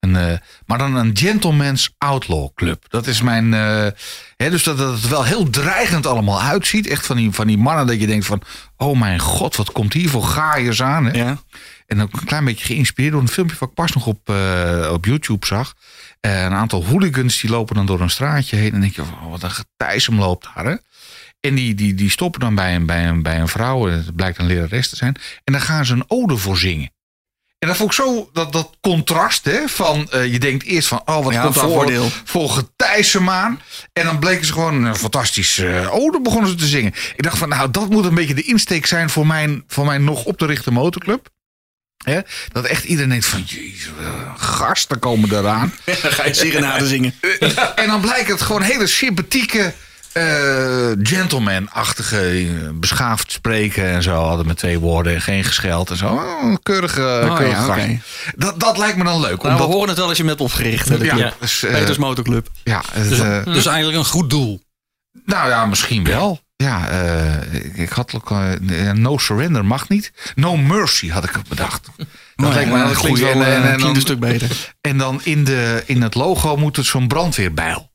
Een, 0.00 0.16
eh, 0.16 0.38
maar 0.66 0.78
dan 0.78 0.94
een 0.94 1.16
gentleman's 1.16 1.94
outlaw 1.98 2.48
club. 2.54 2.84
Dat 2.88 3.06
is 3.06 3.22
mijn. 3.22 3.54
eh, 3.54 3.86
hè, 4.36 4.50
dus 4.50 4.62
dat, 4.62 4.78
dat 4.78 4.92
het 4.92 5.08
wel 5.08 5.24
heel 5.24 5.50
dreigend 5.50 6.06
allemaal 6.06 6.42
uitziet. 6.42 6.86
Echt 6.86 7.06
van 7.06 7.16
die, 7.16 7.30
van 7.30 7.46
die 7.46 7.58
mannen 7.58 7.86
dat 7.86 8.00
je 8.00 8.06
denkt 8.06 8.26
van. 8.26 8.42
Oh 8.76 8.98
mijn 8.98 9.18
god, 9.18 9.56
wat 9.56 9.72
komt 9.72 9.92
hier 9.92 10.08
voor 10.08 10.22
gaaiers 10.24 10.82
aan. 10.82 11.04
Hè? 11.04 11.18
Ja. 11.18 11.38
En 11.86 12.02
ook 12.02 12.12
een 12.12 12.24
klein 12.24 12.44
beetje 12.44 12.64
geïnspireerd 12.64 13.12
door 13.12 13.22
een 13.22 13.28
filmpje 13.28 13.56
wat 13.58 13.68
ik 13.68 13.74
pas 13.74 13.92
nog 13.92 14.06
op, 14.06 14.28
eh, 14.28 14.90
op 14.92 15.04
YouTube 15.04 15.46
zag. 15.46 15.74
Een 16.20 16.52
aantal 16.52 16.84
hooligans 16.84 17.40
die 17.40 17.50
lopen 17.50 17.74
dan 17.74 17.86
door 17.86 18.00
een 18.00 18.10
straatje 18.10 18.56
heen. 18.56 18.72
En 18.72 18.80
denk 18.80 18.94
je, 18.94 19.02
oh, 19.02 19.30
wat 19.30 19.42
een 19.42 19.50
getijsem 19.50 20.18
loopt 20.18 20.48
daar. 20.54 20.64
Hè? 20.66 20.76
En 21.40 21.54
die, 21.54 21.74
die, 21.74 21.94
die 21.94 22.10
stoppen 22.10 22.40
dan 22.40 22.54
bij 22.54 22.74
een, 22.74 22.86
bij, 22.86 23.08
een, 23.08 23.22
bij 23.22 23.40
een 23.40 23.48
vrouw. 23.48 23.86
Het 23.86 24.16
blijkt 24.16 24.38
een 24.38 24.46
lerares 24.46 24.88
te 24.88 24.96
zijn. 24.96 25.14
En 25.44 25.52
dan 25.52 25.62
gaan 25.62 25.84
ze 25.84 25.92
een 25.92 26.04
ode 26.06 26.36
voor 26.36 26.58
zingen. 26.58 26.90
En 27.58 27.68
dat 27.68 27.76
vond 27.76 27.90
ik 27.90 27.96
zo, 27.96 28.30
dat, 28.32 28.52
dat 28.52 28.76
contrast 28.80 29.44
hè, 29.44 29.68
van, 29.68 30.10
eh, 30.10 30.32
je 30.32 30.38
denkt 30.38 30.64
eerst 30.64 30.88
van, 30.88 31.02
oh 31.04 31.24
wat 31.24 31.32
Ja, 31.32 31.42
komt 31.42 31.54
daar 31.54 31.64
voordeel. 31.64 32.02
voor, 32.10 32.20
voor 32.24 32.50
getijsem 32.50 33.30
aan. 33.30 33.60
En 33.92 34.04
dan 34.04 34.18
bleken 34.18 34.46
ze 34.46 34.52
gewoon 34.52 34.84
een 34.84 34.96
fantastische 34.96 35.76
eh, 35.78 35.94
ode 35.94 36.20
begonnen 36.20 36.50
ze 36.50 36.56
te 36.56 36.66
zingen. 36.66 36.94
Ik 37.16 37.22
dacht 37.22 37.38
van, 37.38 37.48
nou 37.48 37.70
dat 37.70 37.88
moet 37.88 38.04
een 38.04 38.14
beetje 38.14 38.34
de 38.34 38.42
insteek 38.42 38.86
zijn 38.86 39.10
voor 39.10 39.26
mijn, 39.26 39.64
voor 39.66 39.84
mijn 39.86 40.04
nog 40.04 40.24
op 40.24 40.38
te 40.38 40.46
richten 40.46 40.72
motorclub. 40.72 41.28
Hè? 42.04 42.20
Dat 42.52 42.64
echt 42.64 42.84
iedereen 42.84 43.10
denkt 43.10 43.26
van, 43.26 43.42
jezus, 43.46 43.90
eh, 44.00 44.34
gasten 44.36 44.98
komen 44.98 45.32
eraan. 45.38 45.74
Dan 45.84 46.12
ga 46.12 46.24
je 46.24 46.34
serenade 46.34 46.86
zingen. 46.86 47.14
en 47.74 47.86
dan 47.86 48.00
blijkt 48.00 48.28
het 48.28 48.40
gewoon 48.40 48.62
hele 48.62 48.86
sympathieke, 48.86 49.74
eh, 50.18 50.96
gentleman-achtige, 51.02 52.46
beschaafd 52.74 53.32
spreken 53.32 53.84
en 53.84 54.02
zo. 54.02 54.14
Altijd 54.22 54.46
met 54.46 54.56
twee 54.56 54.78
woorden 54.78 55.14
en 55.14 55.20
geen 55.20 55.44
gescheld 55.44 55.90
en 55.90 55.96
zo. 55.96 56.06
Oh, 56.06 56.54
keurige, 56.62 57.00
Oh, 57.24 57.36
keurige 57.36 57.44
ja, 57.60 57.62
gast. 57.64 57.80
oké. 57.80 58.00
dat, 58.36 58.60
dat 58.60 58.78
lijkt 58.78 58.96
me 58.96 59.04
dan 59.04 59.20
leuk. 59.20 59.42
Nou, 59.42 59.54
we 59.56 59.62
omdat, 59.62 59.66
horen 59.74 59.88
het 59.88 59.98
wel 59.98 60.08
als 60.08 60.16
je 60.18 60.24
hebt 60.24 60.40
opgericht. 60.40 60.88
hè, 60.88 60.98
de 60.98 61.04
ja, 61.04 61.14
club. 61.14 61.24
Ja. 61.26 61.34
dus, 61.40 61.62
eh, 61.62 61.72
Peters 61.72 61.98
Motorclub. 61.98 62.48
ja, 62.64 62.82
het, 62.92 63.08
Dus, 63.08 63.18
eh, 63.18 63.44
dus 63.44 63.66
eigenlijk 63.66 63.98
een 63.98 64.04
goed 64.04 64.30
doel. 64.30 64.62
nou 65.24 65.48
ja, 65.48 65.66
misschien 65.66 66.04
wel. 66.04 66.40
Ja, 66.56 66.88
eh, 66.88 67.80
ik, 67.82 67.88
had 67.90 68.14
ook, 68.14 68.32
no 68.94 69.18
surrender 69.18 69.64
mag 69.64 69.88
niet. 69.88 70.12
No 70.34 70.56
mercy 70.56 71.08
had 71.10 71.24
ik 71.24 71.32
bedacht. 71.48 71.88
Dat 71.96 72.06
Nou, 72.36 72.54
lijkt 72.54 72.70
me 72.70 72.76
een 72.76 73.14
wel, 73.20 73.30
En, 73.30 73.42
en, 73.42 73.54
en 73.54 73.62
klinkt 73.62 73.80
dan, 73.82 73.94
een 73.94 74.00
stuk 74.00 74.18
beter. 74.20 74.74
en 74.80 74.98
dan 74.98 75.20
in, 75.22 75.44
de, 75.44 75.82
in 75.86 76.02
het 76.02 76.14
logo 76.14 76.56
moet 76.56 76.76
het 76.76 76.86
zo'n 76.86 77.08
brandweerbijl. 77.08 77.90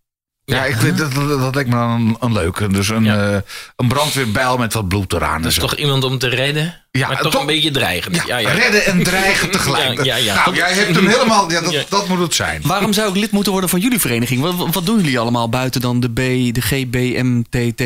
Ja, 0.46 0.66
ik 0.66 0.76
weet, 0.76 0.98
dat, 0.98 1.14
dat, 1.14 1.40
dat 1.40 1.56
lijkt 1.56 1.70
me 1.70 1.76
dan 1.76 1.90
een, 1.92 2.18
een 2.20 2.32
leuke. 2.34 2.68
Dus 2.68 2.90
een, 2.90 3.04
Ja. 3.04 3.32
eh, 3.34 3.40
een 3.76 3.88
brandweerbijl 3.88 4.58
met 4.58 4.74
wat 4.74 4.88
bloed 4.88 5.14
eraan. 5.14 5.42
Dat 5.42 5.52
is 5.52 5.58
toch 5.58 5.76
iemand 5.76 6.04
om 6.04 6.18
te 6.18 6.28
redden, 6.28 6.84
Ja, 6.92 7.08
maar 7.08 7.22
toch, 7.22 7.32
toch- 7.32 7.42
een 7.42 7.48
beetje 7.48 7.72
dreigend. 7.72 8.16
ja, 8.16 8.24
Ja, 8.26 8.38
ja. 8.38 8.50
redden 8.52 8.86
en 8.86 9.04
dreigen 9.04 9.52
tegelijk. 9.58 10.04
Ja, 10.04 10.16
ja, 10.16 10.24
ja. 10.24 10.36
Nou, 10.36 10.56
jij 10.56 10.74
hebt 10.74 10.96
hem 10.96 11.08
helemaal... 11.08 11.52
Ja, 11.52 11.62
dat, 11.62 11.72
Ja. 11.72 11.84
dat 11.90 12.08
moet 12.08 12.20
het 12.20 12.36
zijn. 12.36 12.62
Waarom 12.64 12.94
zou 12.94 13.10
ik 13.10 13.16
lid 13.16 13.32
moeten 13.32 13.52
worden 13.52 13.70
van 13.70 13.80
jullie 13.80 14.00
vereniging? 14.00 14.42
Wat, 14.42 14.74
wat 14.74 14.86
doen 14.86 14.98
jullie 14.98 15.20
allemaal 15.20 15.50
buiten 15.50 15.82
dan 15.82 16.00
de 16.00 16.10
B, 16.12 16.16
de 16.56 16.62
GBMTT? 16.62 17.82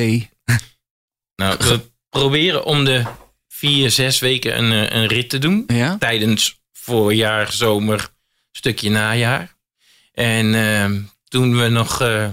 Nou, 1.36 1.56
we 1.60 1.82
proberen 2.10 2.63
om 2.65 2.86
de 2.86 3.04
vier, 3.48 3.91
zes 3.91 4.20
weken 4.20 4.58
een, 4.58 4.72
eh, 4.89 4.96
een 5.02 5.08
rit 5.08 5.30
te 5.30 5.38
doen. 5.38 5.63
Ja? 5.67 5.96
Tijdens 6.00 6.60
voorjaar, 6.74 7.52
zomer, 7.52 8.08
stukje 8.52 8.89
najaar. 8.89 9.56
En 10.13 10.56
ehm, 10.56 11.00
toen 11.28 11.60
we 11.60 11.67
nog... 11.70 12.02
eh, 12.02 12.28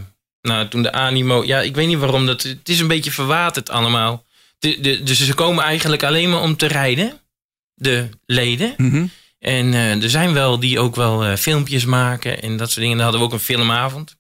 nou, 0.49 0.69
toen 0.69 0.83
de 0.83 0.93
animo... 0.93 1.45
Ja, 1.45 1.61
ik 1.61 1.75
weet 1.75 1.87
niet 1.87 1.99
waarom. 1.99 2.27
Dat, 2.27 2.43
het 2.43 2.69
is 2.69 2.81
een 2.81 2.89
beetje 2.89 3.11
verwaterd 3.11 3.71
allemaal. 3.71 4.25
De, 4.59 4.81
de, 4.81 5.03
dus 5.03 5.25
ze 5.25 5.35
komen 5.35 5.65
eigenlijk 5.65 6.03
alleen 6.03 6.31
maar 6.31 6.43
om 6.43 6.57
te 6.57 6.67
rijden. 6.67 7.21
De 7.75 8.09
leden. 8.27 8.75
Mhm. 8.77 9.07
En 9.39 9.75
eh, 9.75 10.03
er 10.03 10.11
zijn 10.11 10.33
wel 10.33 10.61
die 10.61 10.79
ook 10.79 10.97
wel 10.97 11.25
eh, 11.25 11.37
filmpjes 11.37 11.85
maken 11.85 12.43
en 12.43 12.57
dat 12.57 12.69
soort 12.69 12.81
dingen. 12.81 12.97
Dan 12.97 13.03
hadden 13.05 13.21
we 13.21 13.27
ook 13.27 13.33
een 13.33 13.45
filmavond. 13.45 14.17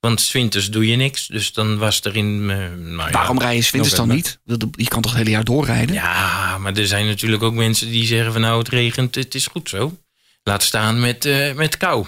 Want 0.00 0.20
's 0.20 0.32
winters 0.32 0.70
doe 0.70 0.86
je 0.86 0.96
niks. 0.96 1.26
Dus 1.26 1.52
dan 1.52 1.78
was 1.78 2.00
er 2.00 2.16
in. 2.16 2.50
eh, 2.50 2.56
nou 2.76 2.96
ja, 2.96 3.10
Waarom 3.10 3.38
rijden 3.38 3.64
ze 3.64 3.72
winters 3.72 3.94
dan 3.94 4.08
niet? 4.08 4.38
Je 4.72 4.88
kan 4.88 5.02
toch 5.02 5.10
het 5.10 5.20
hele 5.20 5.30
jaar 5.30 5.44
doorrijden? 5.44 5.94
Ja, 5.94 6.58
maar 6.58 6.76
er 6.76 6.86
zijn 6.86 7.06
natuurlijk 7.06 7.42
ook 7.42 7.54
mensen 7.54 7.90
die 7.90 8.06
zeggen 8.06 8.32
van 8.32 8.40
nou 8.40 8.58
het 8.58 8.68
regent, 8.68 9.14
het 9.14 9.34
is 9.34 9.46
goed 9.46 9.68
zo. 9.68 9.98
Laat 10.42 10.62
staan 10.62 11.00
met, 11.00 11.24
eh, 11.24 11.52
met 11.52 11.76
kou. 11.76 12.06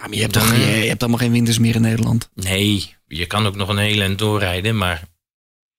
Ja, 0.00 0.06
maar 0.06 0.14
je 0.14 0.20
hebt, 0.20 0.32
toch, 0.32 0.54
je, 0.54 0.60
je 0.66 0.88
hebt 0.88 1.00
allemaal 1.02 1.18
geen 1.20 1.32
winters 1.32 1.58
meer 1.58 1.74
in 1.74 1.80
Nederland. 1.80 2.28
Nee, 2.34 2.94
je 3.06 3.26
kan 3.26 3.46
ook 3.46 3.56
nog 3.56 3.68
een 3.68 3.78
hele 3.78 4.02
eind 4.02 4.18
doorrijden. 4.18 4.76
Maar 4.76 4.88
Maar 4.88 5.00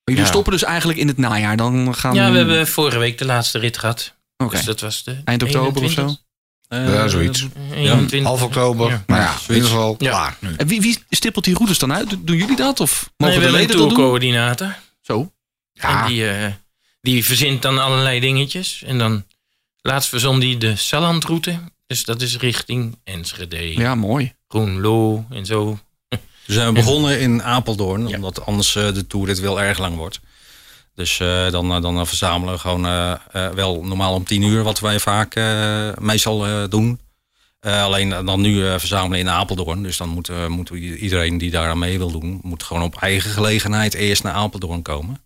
jullie 0.04 0.22
Ja. 0.22 0.30
stoppen 0.30 0.52
dus 0.52 0.64
eigenlijk 0.64 1.00
in 1.00 1.08
het 1.08 1.18
najaar. 1.18 1.58
Dan 1.58 1.96
gaan 1.96 2.16
ja, 2.16 2.32
we 2.32 2.38
hebben 2.38 2.68
vorige 2.68 2.98
week 2.98 3.18
de 3.18 3.26
laatste 3.26 3.60
rit 3.60 3.78
gehad. 3.78 4.16
Oké. 4.38 4.56
Dus 4.56 4.66
dat 4.66 4.80
was 4.80 5.04
de 5.04 5.22
Eind 5.26 5.44
oktober 5.44 5.84
of 5.84 5.92
zo? 5.92 6.02
21. 6.02 6.20
Eh, 6.68 6.94
Ja, 6.94 7.08
zoiets. 7.08 7.46
21. 7.74 8.24
Half 8.24 8.44
oktober. 8.44 8.90
Ja. 8.90 9.04
Nou 9.08 9.22
ja, 9.22 9.34
in 9.48 9.54
ieder 9.56 9.70
geval 9.70 9.96
Ja. 10.00 10.10
klaar 10.10 10.38
nu. 10.40 10.54
En 10.58 10.68
wie, 10.68 10.82
wie 10.82 11.04
stippelt 11.10 11.46
die 11.46 11.54
routes 11.56 11.78
dan 11.80 11.94
uit? 11.94 12.10
Doen 12.20 12.38
jullie 12.38 12.56
dat? 12.56 12.80
Of 12.80 13.02
Nee, 13.02 13.30
mogen 13.30 13.42
we 13.42 13.46
de 13.48 13.52
hebben 13.52 13.62
een 13.62 13.68
leden 13.68 13.78
dat 13.78 13.86
doen? 13.88 13.98
tourcoördinator. 13.98 14.76
Zo. 15.02 15.32
Ja, 15.74 16.02
En 16.02 16.08
die, 16.08 16.30
eh, 16.30 16.52
die 17.02 17.26
verzint 17.26 17.62
dan 17.62 17.78
allerlei 17.78 18.20
dingetjes. 18.20 18.84
En 18.86 18.98
dan 18.98 19.26
laatst 19.82 20.10
verzon 20.10 20.40
die 20.40 20.58
de 20.58 20.76
Sallandroute. 20.76 21.60
Dus 21.90 22.04
dat 22.04 22.22
is 22.22 22.38
richting 22.38 22.98
Enschede, 23.04 23.74
Ja, 23.80 23.96
mooi. 23.96 24.34
Groenlo 24.48 25.26
en 25.30 25.46
zo. 25.46 25.80
We 26.46 26.54
zijn 26.54 26.74
begonnen 26.74 27.20
in 27.20 27.44
Apeldoorn, 27.44 28.08
Ja. 28.08 28.16
omdat 28.16 28.46
anders 28.46 28.76
eh, 28.76 28.94
de 28.94 29.08
toerit 29.08 29.40
wel 29.40 29.62
erg 29.62 29.78
lang 29.80 29.96
wordt. 29.96 30.20
Dus 30.96 31.20
eh, 31.20 31.50
dan, 31.52 31.72
eh, 31.74 31.82
dan 31.82 32.08
verzamelen 32.08 32.54
we 32.54 32.60
gewoon 32.60 32.82
wel 33.56 33.84
normaal 33.84 34.14
om 34.14 34.24
tien 34.24 34.42
uur, 34.44 34.64
wat 34.64 34.80
wij 34.80 35.00
vaak 35.00 35.36
eh, 35.36 35.90
meestal 36.00 36.46
eh, 36.48 36.64
doen. 36.70 37.00
Eh, 37.60 37.84
alleen 37.84 38.10
dan 38.26 38.42
nu 38.42 38.68
eh, 38.68 38.80
verzamelen 38.80 39.20
in 39.20 39.30
Apeldoorn. 39.30 39.84
Dus 39.84 39.98
dan 39.98 40.10
moet, 40.10 40.48
moet 40.48 40.70
iedereen 40.70 41.38
die 41.38 41.52
daar 41.52 41.70
aan 41.70 41.80
mee 41.80 41.98
wil 41.98 42.12
doen, 42.12 42.40
moet 42.44 42.64
gewoon 42.64 42.84
op 42.84 42.96
eigen 42.96 43.32
gelegenheid 43.32 43.94
eerst 43.94 44.24
naar 44.24 44.34
Apeldoorn 44.34 44.82
komen. 44.82 45.22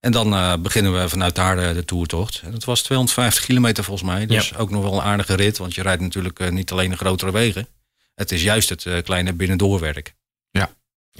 En 0.00 0.12
dan 0.12 0.34
eh, 0.34 0.54
beginnen 0.56 1.00
we 1.00 1.08
vanuit 1.08 1.34
daar 1.34 1.56
de, 1.56 1.72
de 1.74 1.84
toertocht. 1.84 2.40
En 2.44 2.50
dat 2.50 2.64
was 2.64 2.82
250 2.82 3.44
kilometer 3.44 3.84
volgens 3.84 4.10
mij. 4.10 4.26
Dus 4.26 4.56
ook 4.56 4.70
nog 4.70 4.82
wel 4.82 4.94
een 4.94 5.00
aardige 5.00 5.34
rit, 5.34 5.58
want 5.58 5.74
je 5.74 5.82
rijdt 5.82 6.02
natuurlijk 6.02 6.38
eh, 6.38 6.50
niet 6.50 6.70
alleen 6.70 6.90
de 6.90 6.96
grotere 6.96 7.32
wegen. 7.32 7.68
Het 8.14 8.32
is 8.32 8.42
juist 8.42 8.68
het 8.68 8.86
eh, 8.86 9.02
kleine 9.02 9.32
binnendoorwerk. 9.32 10.14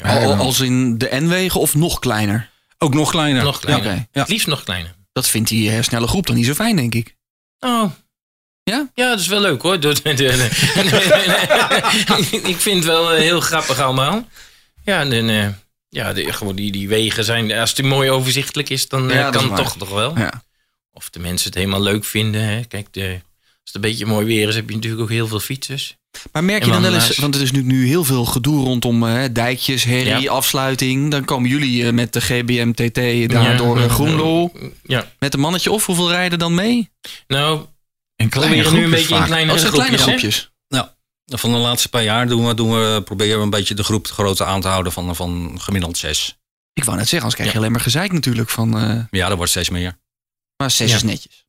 Al, 0.03 0.35
als 0.35 0.61
in 0.61 0.99
de 0.99 1.09
N-wegen 1.12 1.61
of 1.61 1.75
nog 1.75 1.99
kleiner? 1.99 2.51
Ook 2.79 2.95
nog 2.95 3.11
kleiner. 3.11 3.43
Nog 3.43 3.61
kleiner. 3.61 3.87
Oké. 3.87 4.07
Ja. 4.12 4.21
Het 4.21 4.29
liefst 4.29 4.47
nog 4.47 4.62
kleiner. 4.62 4.95
Dat 5.12 5.29
vindt 5.29 5.49
die 5.49 5.71
eh, 5.71 5.83
snelle 5.83 6.07
groep 6.07 6.27
dan 6.27 6.37
niet 6.37 6.47
zo 6.47 6.55
fijn, 6.55 6.77
denk 6.77 6.95
ik. 6.95 7.16
Oh. 7.59 7.90
Ja? 8.62 8.90
Ja, 8.95 9.09
dat 9.09 9.21
is 9.21 9.27
wel 9.27 9.40
leuk 9.40 9.62
hoor. 9.62 9.75
Ik 12.53 12.57
vind 12.57 12.77
het 12.77 12.85
wel 12.85 13.12
eh, 13.12 13.19
heel 13.19 13.40
grappig 13.40 13.81
allemaal. 13.81 14.29
Ja, 14.85 15.01
en, 15.01 15.29
eh, 15.29 15.49
ja 15.90 16.12
de, 16.12 16.33
gewoon 16.33 16.57
die, 16.57 16.72
die 16.72 16.88
wegen 16.88 17.24
zijn... 17.24 17.53
Als 17.53 17.70
het 17.76 17.87
mooi 17.87 18.11
overzichtelijk 18.11 18.68
is, 18.68 18.88
dan 18.88 19.11
eh, 19.11 19.16
Ja, 19.16 19.22
dat 19.22 19.33
kan 19.33 19.42
is 19.42 19.48
het 19.48 19.57
toch 19.59 19.76
toch 19.76 19.90
wel. 19.90 20.18
Ja. 20.18 20.42
Of 20.92 21.11
de 21.11 21.18
mensen 21.18 21.46
het 21.46 21.59
helemaal 21.59 21.83
leuk 21.83 22.05
vinden. 22.05 22.42
Hè. 22.42 22.64
Kijk, 22.64 22.87
de, 22.90 23.09
als 23.42 23.72
het 23.72 23.74
een 23.74 23.81
beetje 23.81 24.07
mooi 24.07 24.26
weer 24.26 24.48
is, 24.48 24.55
heb 24.55 24.68
je 24.68 24.74
natuurlijk 24.74 25.03
ook 25.03 25.11
heel 25.11 25.26
veel 25.26 25.40
fietsers. 25.40 25.98
Maar 26.33 26.44
merk 26.44 26.59
je 26.64 26.64
En 26.66 26.72
dan 26.72 26.83
wel 26.92 26.94
eens, 27.00 27.18
want 27.18 27.35
er 27.35 27.40
is 27.40 27.50
nu, 27.50 27.62
nu 27.62 27.87
heel 27.87 28.05
veel 28.05 28.24
gedoe 28.24 28.64
rondom 28.64 29.07
eh, 29.07 29.24
dijkjes, 29.33 29.85
herrie, 29.85 30.22
Ja. 30.22 30.31
afsluiting. 30.31 31.11
Dan 31.11 31.24
komen 31.24 31.50
jullie 31.50 31.87
eh, 31.87 31.92
met 31.92 32.12
de 32.12 32.20
GBM-TT 32.20 32.94
daar 33.31 33.50
Ja. 33.50 33.57
door 33.57 33.81
eh, 33.81 33.90
Groenlo. 33.90 34.53
Ja. 34.83 35.12
Met 35.18 35.35
een 35.35 35.40
mannetje 35.40 35.70
of 35.70 35.87
hoeveel 35.87 36.11
rijden 36.11 36.38
dan 36.38 36.55
mee? 36.55 36.90
Nou, 37.26 37.61
kleine 38.16 38.31
proberen 38.31 38.72
nu 38.72 38.85
een 38.85 38.90
beetje 38.90 39.16
in 39.16 39.24
kleinere 39.24 39.70
kleine 39.70 39.98
groepjes. 39.98 40.49
Van 41.38 41.53
de 41.53 41.59
laatste 41.59 41.88
paar 41.88 42.03
jaar 42.03 42.27
doen 42.27 42.47
we, 42.47 42.55
doen 42.55 42.71
we, 42.71 43.03
proberen 43.05 43.37
we 43.38 43.43
een 43.45 43.51
beetje 43.51 43.75
de 43.75 43.85
groep 43.85 44.05
te 44.07 44.12
grootte 44.12 44.45
aan 44.45 44.61
te 44.61 44.69
houden 44.69 44.93
van, 44.93 45.16
van 45.16 45.59
gemiddeld 45.61 45.99
zes. 45.99 46.38
Ik 46.73 46.85
wou 46.85 46.97
net 46.97 47.09
zeggen, 47.09 47.21
anders 47.31 47.35
krijg 47.35 47.49
je 47.51 47.55
Ja. 47.55 47.61
alleen 47.61 47.73
maar 47.73 47.81
gezeik 47.85 48.12
natuurlijk 48.12 48.51
van... 48.51 48.79
eh, 48.79 48.99
Ja, 49.11 49.29
dat 49.29 49.37
wordt 49.37 49.51
steeds 49.53 49.69
meer. 49.71 49.99
maar 50.57 50.71
zes 50.71 50.90
Ja. 50.90 50.97
is 50.97 51.03
netjes. 51.03 51.45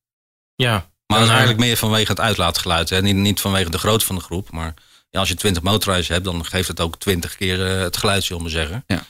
Ja. 0.55 0.71
Maar 1.05 1.17
dat 1.19 1.27
is 1.27 1.33
eigenlijk 1.33 1.59
meer 1.59 1.77
vanwege 1.77 2.11
het 2.11 2.19
uitlaatgeluid. 2.19 2.89
Hè? 2.89 3.01
Niet, 3.01 3.15
niet 3.15 3.39
vanwege 3.41 3.69
de 3.69 3.77
grootte 3.77 4.05
van 4.05 4.15
de 4.15 4.21
groep. 4.21 4.51
Maar 4.51 4.73
ja, 5.09 5.19
als 5.19 5.29
je 5.29 5.35
20 5.35 5.63
motorrijders 5.63 6.07
hebt, 6.09 6.23
dan 6.25 6.45
geeft 6.45 6.67
het 6.67 6.79
ook 6.79 6.97
20 6.99 7.35
keer 7.35 7.67
eh, 7.75 7.81
het 7.81 7.97
geluid, 7.97 8.23
zullen 8.23 8.43
we 8.43 8.49
maar 8.49 8.59
zeggen. 8.61 8.83
Ja. 8.87 9.03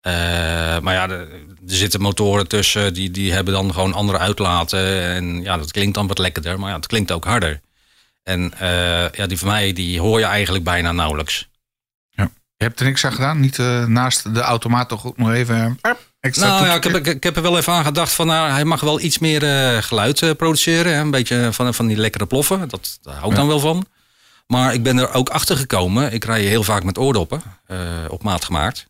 Eh, 0.00 0.80
maar 0.82 0.94
ja, 0.94 1.08
er, 1.08 1.20
er 1.32 1.38
zitten 1.66 2.00
motoren 2.00 2.48
tussen, 2.48 2.94
die, 2.94 3.10
die 3.10 3.32
hebben 3.32 3.54
dan 3.54 3.72
gewoon 3.72 3.92
andere 3.94 4.18
uitlaten. 4.18 5.02
En 5.02 5.42
ja, 5.42 5.56
dat 5.56 5.72
klinkt 5.72 5.94
dan 5.94 6.06
wat 6.06 6.18
lekkerder, 6.18 6.58
maar 6.58 6.70
ja, 6.70 6.76
het 6.76 6.86
klinkt 6.86 7.12
ook 7.12 7.24
harder. 7.24 7.60
En 8.24 8.54
eh, 8.58 9.10
ja, 9.10 9.26
die 9.26 9.38
van 9.38 9.48
mij, 9.48 9.72
die 9.72 10.00
hoor 10.00 10.18
je 10.18 10.24
eigenlijk 10.24 10.64
bijna 10.64 10.92
nauwelijks. 10.92 11.48
Je 12.56 12.64
hebt 12.64 12.80
er 12.80 12.86
niks 12.86 13.04
aan 13.04 13.12
gedaan? 13.12 13.40
Niet 13.40 13.58
eh, 13.58 13.84
naast 13.84 14.34
de 14.34 14.40
automaat 14.40 14.88
toch 14.88 15.06
ook 15.06 15.16
nog 15.16 15.32
even 15.32 15.78
eh, 15.80 15.90
extra 16.24 16.46
Nou 16.46 16.66
ja, 16.66 16.74
ik 16.74 16.84
heb, 16.84 17.06
ik, 17.06 17.22
heb 17.22 17.36
er 17.36 17.42
wel 17.42 17.58
even 17.58 17.72
aan 17.72 17.84
gedacht 17.84 18.12
van, 18.12 18.26
nou, 18.26 18.50
hij 18.50 18.64
mag 18.64 18.80
wel 18.80 19.00
iets 19.00 19.18
meer 19.18 19.42
eh, 19.42 19.82
geluid 19.82 20.22
eh, 20.22 20.30
produceren. 20.30 20.94
Hè? 20.94 21.00
Een 21.00 21.10
beetje 21.10 21.48
van, 21.52 21.74
van 21.74 21.86
die 21.86 21.96
lekkere 21.96 22.26
ploffen. 22.26 22.68
Dat, 22.68 22.98
daar 23.02 23.14
hou 23.14 23.30
ik 23.30 23.36
dan 23.36 23.46
wel 23.46 23.60
van. 23.60 23.86
Maar 24.46 24.74
ik 24.74 24.82
ben 24.82 24.98
er 24.98 25.12
ook 25.12 25.28
achter 25.28 25.56
gekomen. 25.56 26.12
Ik 26.12 26.24
rij 26.24 26.42
heel 26.42 26.62
vaak 26.62 26.84
met 26.84 26.98
oordoppen, 26.98 27.42
eh, 27.66 27.78
op 28.08 28.22
maat 28.22 28.44
gemaakt. 28.44 28.86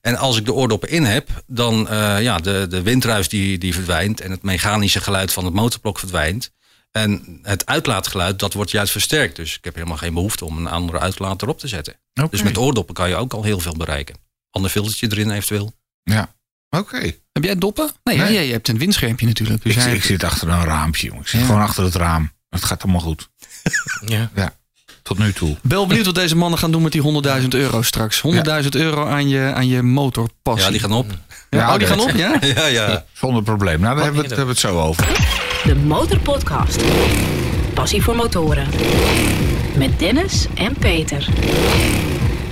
En 0.00 0.16
als 0.16 0.36
ik 0.36 0.44
de 0.44 0.52
oordoppen 0.52 0.88
in 0.88 1.04
heb, 1.04 1.28
dan 1.46 1.88
uh, 1.90 2.22
ja, 2.22 2.38
de, 2.38 2.66
de 2.68 2.82
windruis 2.82 3.28
die, 3.28 3.58
die 3.58 3.74
verdwijnt 3.74 4.20
en 4.20 4.30
het 4.30 4.42
mechanische 4.42 5.00
geluid 5.00 5.32
van 5.32 5.44
het 5.44 5.54
motorblok 5.54 5.98
verdwijnt. 5.98 6.50
En 6.96 7.38
het 7.42 7.66
uitlaatgeluid, 7.66 8.38
dat 8.38 8.52
wordt 8.52 8.70
juist 8.70 8.92
versterkt. 8.92 9.36
Dus 9.36 9.56
ik 9.56 9.64
heb 9.64 9.74
helemaal 9.74 9.96
geen 9.96 10.14
behoefte 10.14 10.44
om 10.44 10.56
een 10.58 10.66
andere 10.68 10.98
uitlaat 10.98 11.42
erop 11.42 11.58
te 11.58 11.68
zetten. 11.68 11.94
Dus 12.30 12.42
met 12.42 12.58
oordoppen 12.58 12.94
kan 12.94 13.08
je 13.08 13.14
ook 13.16 13.32
al 13.32 13.42
heel 13.42 13.60
veel 13.60 13.76
bereiken. 13.76 14.16
Ander 14.50 14.70
filtertje 14.70 15.10
erin 15.10 15.30
eventueel. 15.30 15.72
Ja, 16.02 16.34
oké. 16.70 17.12
Heb 17.32 17.44
jij 17.44 17.56
doppen? 17.56 17.90
Nee, 18.04 18.16
Nee. 18.18 18.32
ja, 18.32 18.40
je 18.40 18.52
hebt 18.52 18.68
een 18.68 18.78
windschermpje 18.78 19.26
natuurlijk. 19.26 19.62
Dus 19.62 19.86
Ik, 19.86 20.02
zit 20.04 20.24
achter 20.24 20.48
een 20.48 20.64
raampje, 20.64 21.06
jongen. 21.06 21.22
Ik 21.22 21.28
zit 21.28 21.40
Ja. 21.40 21.46
gewoon 21.46 21.60
achter 21.62 21.84
het 21.84 21.94
raam. 21.94 22.32
Het 22.48 22.64
gaat 22.64 22.82
allemaal 22.82 23.00
goed. 23.00 23.28
ja. 24.06 24.30
Tot 25.06 25.18
nu 25.18 25.32
toe. 25.32 25.56
Bel 25.62 25.86
benieuwd 25.86 26.06
wat 26.06 26.14
deze 26.14 26.36
mannen 26.36 26.58
gaan 26.58 26.70
doen 26.70 26.82
met 26.82 26.92
die 26.92 27.22
100.000 27.42 27.48
euro 27.48 27.82
straks. 27.82 28.22
100.000 28.62 28.68
euro 28.70 29.06
aan 29.06 29.28
je, 29.28 29.52
aan 29.54 29.68
je 29.68 29.82
motorpassie. 29.82 30.64
Ja, 30.64 30.70
die 30.70 30.80
gaan 30.80 30.92
op. 30.92 31.06
Ja, 31.50 31.58
Ja, 31.58 31.72
oh, 31.72 31.78
die 31.78 31.86
gaan 31.86 32.00
op, 32.00 32.10
ja? 32.10 32.36
Ja, 32.54 32.66
ja. 32.66 33.04
Zonder 33.12 33.42
probleem. 33.42 33.80
Nou, 33.80 33.94
daar 33.94 34.04
hebben 34.04 34.22
we, 34.22 34.28
het, 34.28 34.36
hebben 34.36 34.54
we 34.54 34.60
het 34.60 34.70
zo 34.70 34.80
over. 34.80 35.06
De 35.64 35.74
Motorpodcast. 35.74 36.82
Passie 37.74 38.02
voor 38.02 38.16
motoren. 38.16 38.68
Met 39.76 39.98
Dennis 39.98 40.46
en 40.54 40.74
Peter. 40.78 41.28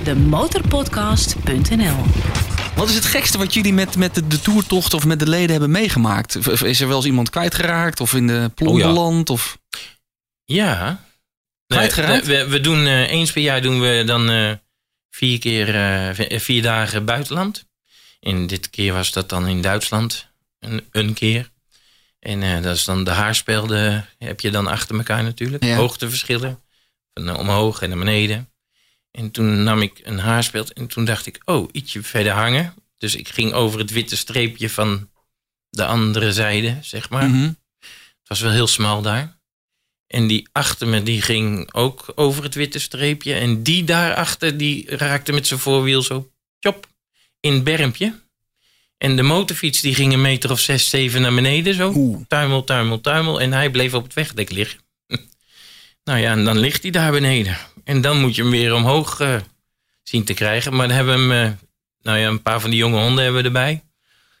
De 0.03 0.15
motorpodcast.nl 0.15 1.95
Wat 2.75 2.89
is 2.89 2.95
het 2.95 3.05
gekste 3.05 3.37
wat 3.37 3.53
jullie 3.53 3.73
met, 3.73 3.97
met 3.97 4.15
de, 4.15 4.27
de 4.27 4.41
toertocht 4.41 4.93
of 4.93 5.05
met 5.05 5.19
de 5.19 5.29
leden 5.29 5.51
hebben 5.51 5.71
meegemaakt? 5.71 6.61
Is 6.63 6.81
er 6.81 6.87
wel 6.87 6.97
eens 6.97 7.05
iemand 7.05 7.29
kwijtgeraakt 7.29 8.01
of 8.01 8.13
in 8.13 8.27
de 8.27 8.51
Oh 8.63 8.77
ja. 8.77 8.87
beland? 8.87 9.29
Of... 9.29 9.57
Ja. 10.45 10.99
Kwijtgeraakt? 11.67 12.25
we, 12.25 12.47
we 12.47 12.61
doen 12.61 12.85
eh, 12.85 13.09
eens 13.09 13.31
per 13.31 13.41
jaar 13.41 13.61
doen 13.61 13.81
we 13.81 14.03
dan 14.05 14.29
eh, 14.29 14.51
vier 15.09 15.39
keer 15.39 15.75
eh, 15.75 16.39
vier 16.39 16.61
dagen 16.61 17.05
buitenland. 17.05 17.65
En 18.19 18.47
dit 18.47 18.69
keer 18.69 18.93
was 18.93 19.11
dat 19.11 19.29
dan 19.29 19.47
in 19.47 19.61
Duitsland. 19.61 20.27
Een, 20.59 20.87
een 20.91 21.13
keer. 21.13 21.51
En 22.19 22.61
dat 22.61 22.75
is 22.75 22.83
dan 22.83 23.03
de 23.03 23.11
haarspelden 23.11 24.09
heb 24.17 24.39
je 24.39 24.51
dan 24.51 24.67
achter 24.67 24.97
elkaar 24.97 25.23
natuurlijk. 25.23 25.63
Ja. 25.63 25.75
Hoogteverschillen. 25.75 26.59
Van 27.13 27.37
omhoog 27.37 27.81
en 27.81 27.89
naar 27.89 27.97
beneden. 27.97 28.49
En 29.11 29.31
toen 29.31 29.63
nam 29.63 29.81
ik 29.81 30.01
een 30.03 30.19
haarspeld 30.19 30.73
en 30.73 30.87
toen 30.87 31.05
dacht 31.05 31.25
ik, 31.25 31.41
oh, 31.45 31.69
ietsje 31.71 32.03
verder 32.03 32.31
hangen. 32.31 32.73
Dus 32.97 33.15
ik 33.15 33.29
ging 33.29 33.53
over 33.53 33.79
het 33.79 33.91
witte 33.91 34.17
streepje 34.17 34.69
van 34.69 35.09
de 35.69 35.85
andere 35.85 36.33
zijde, 36.33 36.77
zeg 36.81 37.09
maar. 37.09 37.29
Mhm. 37.29 37.43
Het 38.19 38.27
was 38.27 38.39
wel 38.39 38.51
heel 38.51 38.67
smal 38.67 39.01
daar. 39.01 39.34
En 40.07 40.27
die 40.27 40.47
achter 40.51 40.87
me, 40.87 41.03
die 41.03 41.21
ging 41.21 41.73
ook 41.73 42.11
over 42.15 42.43
het 42.43 42.55
witte 42.55 42.79
streepje. 42.79 43.33
En 43.33 43.63
die 43.63 43.83
daarachter, 43.83 44.57
die 44.57 44.95
raakte 44.95 45.31
met 45.31 45.47
zijn 45.47 45.59
voorwiel 45.59 46.01
zo, 46.01 46.31
chop, 46.59 46.87
in 47.39 47.53
het 47.53 47.63
bermpje. 47.63 48.23
En 48.97 49.15
de 49.15 49.23
motorfiets, 49.23 49.81
die 49.81 49.95
ging 49.95 50.13
een 50.13 50.21
meter 50.21 50.51
of 50.51 50.59
zes, 50.59 50.89
zeven 50.89 51.21
naar 51.21 51.35
beneden 51.35 51.73
zo. 51.73 51.91
Oeh. 51.95 52.21
Tuimel, 52.27 52.63
tuimel, 52.63 53.01
tuimel. 53.01 53.41
En 53.41 53.53
hij 53.53 53.69
bleef 53.69 53.93
op 53.93 54.03
het 54.03 54.13
wegdek 54.13 54.51
liggen. 54.51 54.79
nou 56.03 56.19
ja, 56.19 56.31
en 56.31 56.45
dan 56.45 56.57
ligt 56.57 56.81
hij 56.81 56.91
daar 56.91 57.11
beneden. 57.11 57.57
En 57.83 58.01
dan 58.01 58.19
moet 58.19 58.35
je 58.35 58.41
hem 58.41 58.51
weer 58.51 58.73
omhoog 58.73 59.19
eh, 59.19 59.35
zien 60.03 60.23
te 60.23 60.33
krijgen. 60.33 60.75
Maar 60.75 60.87
dan 60.87 60.95
hebben 60.95 61.27
we 61.27 61.33
hem, 61.33 61.45
eh, 61.45 61.57
nou 62.01 62.17
ja, 62.17 62.27
een 62.27 62.41
paar 62.41 62.61
van 62.61 62.69
die 62.69 62.79
jonge 62.79 62.99
honden 63.01 63.23
hebben 63.23 63.41
we 63.41 63.47
erbij. 63.47 63.83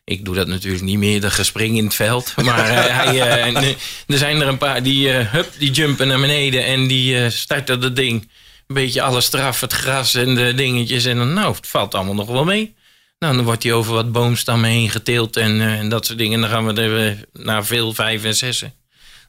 Ik 0.05 0.25
doe 0.25 0.35
dat 0.35 0.47
natuurlijk 0.47 0.83
niet 0.83 0.97
meer, 0.97 1.21
dat 1.21 1.31
gespring 1.31 1.77
in 1.77 1.83
het 1.83 1.93
veld. 1.95 2.33
Maar 2.43 2.69
eh, 2.69 2.95
hij, 2.95 3.21
eh, 3.21 3.45
en, 3.47 3.55
eh, 3.55 3.69
er 4.07 4.17
zijn 4.17 4.41
er 4.41 4.47
een 4.47 4.57
paar 4.57 4.83
die, 4.83 5.09
hup, 5.09 5.53
die 5.57 5.71
jumpen 5.71 6.07
naar 6.07 6.19
beneden 6.19 6.65
en 6.65 6.87
die 6.87 7.29
starten 7.29 7.81
dat 7.81 7.95
ding. 7.95 8.21
Een 8.67 8.75
beetje 8.75 9.01
alles 9.01 9.33
eraf, 9.33 9.61
het 9.61 9.73
gras 9.73 10.15
en 10.15 10.35
de 10.35 10.53
dingetjes. 10.55 11.05
En 11.05 11.17
dan, 11.17 11.33
nou, 11.33 11.55
het 11.55 11.67
valt 11.67 11.95
allemaal 11.95 12.13
nog 12.13 12.27
wel 12.27 12.43
mee. 12.43 12.75
Nou, 13.19 13.35
dan 13.35 13.45
wordt 13.45 13.63
hij 13.63 13.73
over 13.73 13.93
wat 13.93 14.11
boomstammen 14.11 14.69
heen 14.69 14.89
geteeld 14.89 15.37
en, 15.37 15.61
en 15.61 15.89
dat 15.89 16.05
soort 16.05 16.17
dingen. 16.17 16.41
Dan 16.41 16.49
gaan 16.49 16.65
we 16.65 16.81
er 16.81 17.25
naar 17.33 17.65
veel 17.65 17.93
vijf 17.93 18.23
en 18.23 18.35
zessen. 18.35 18.73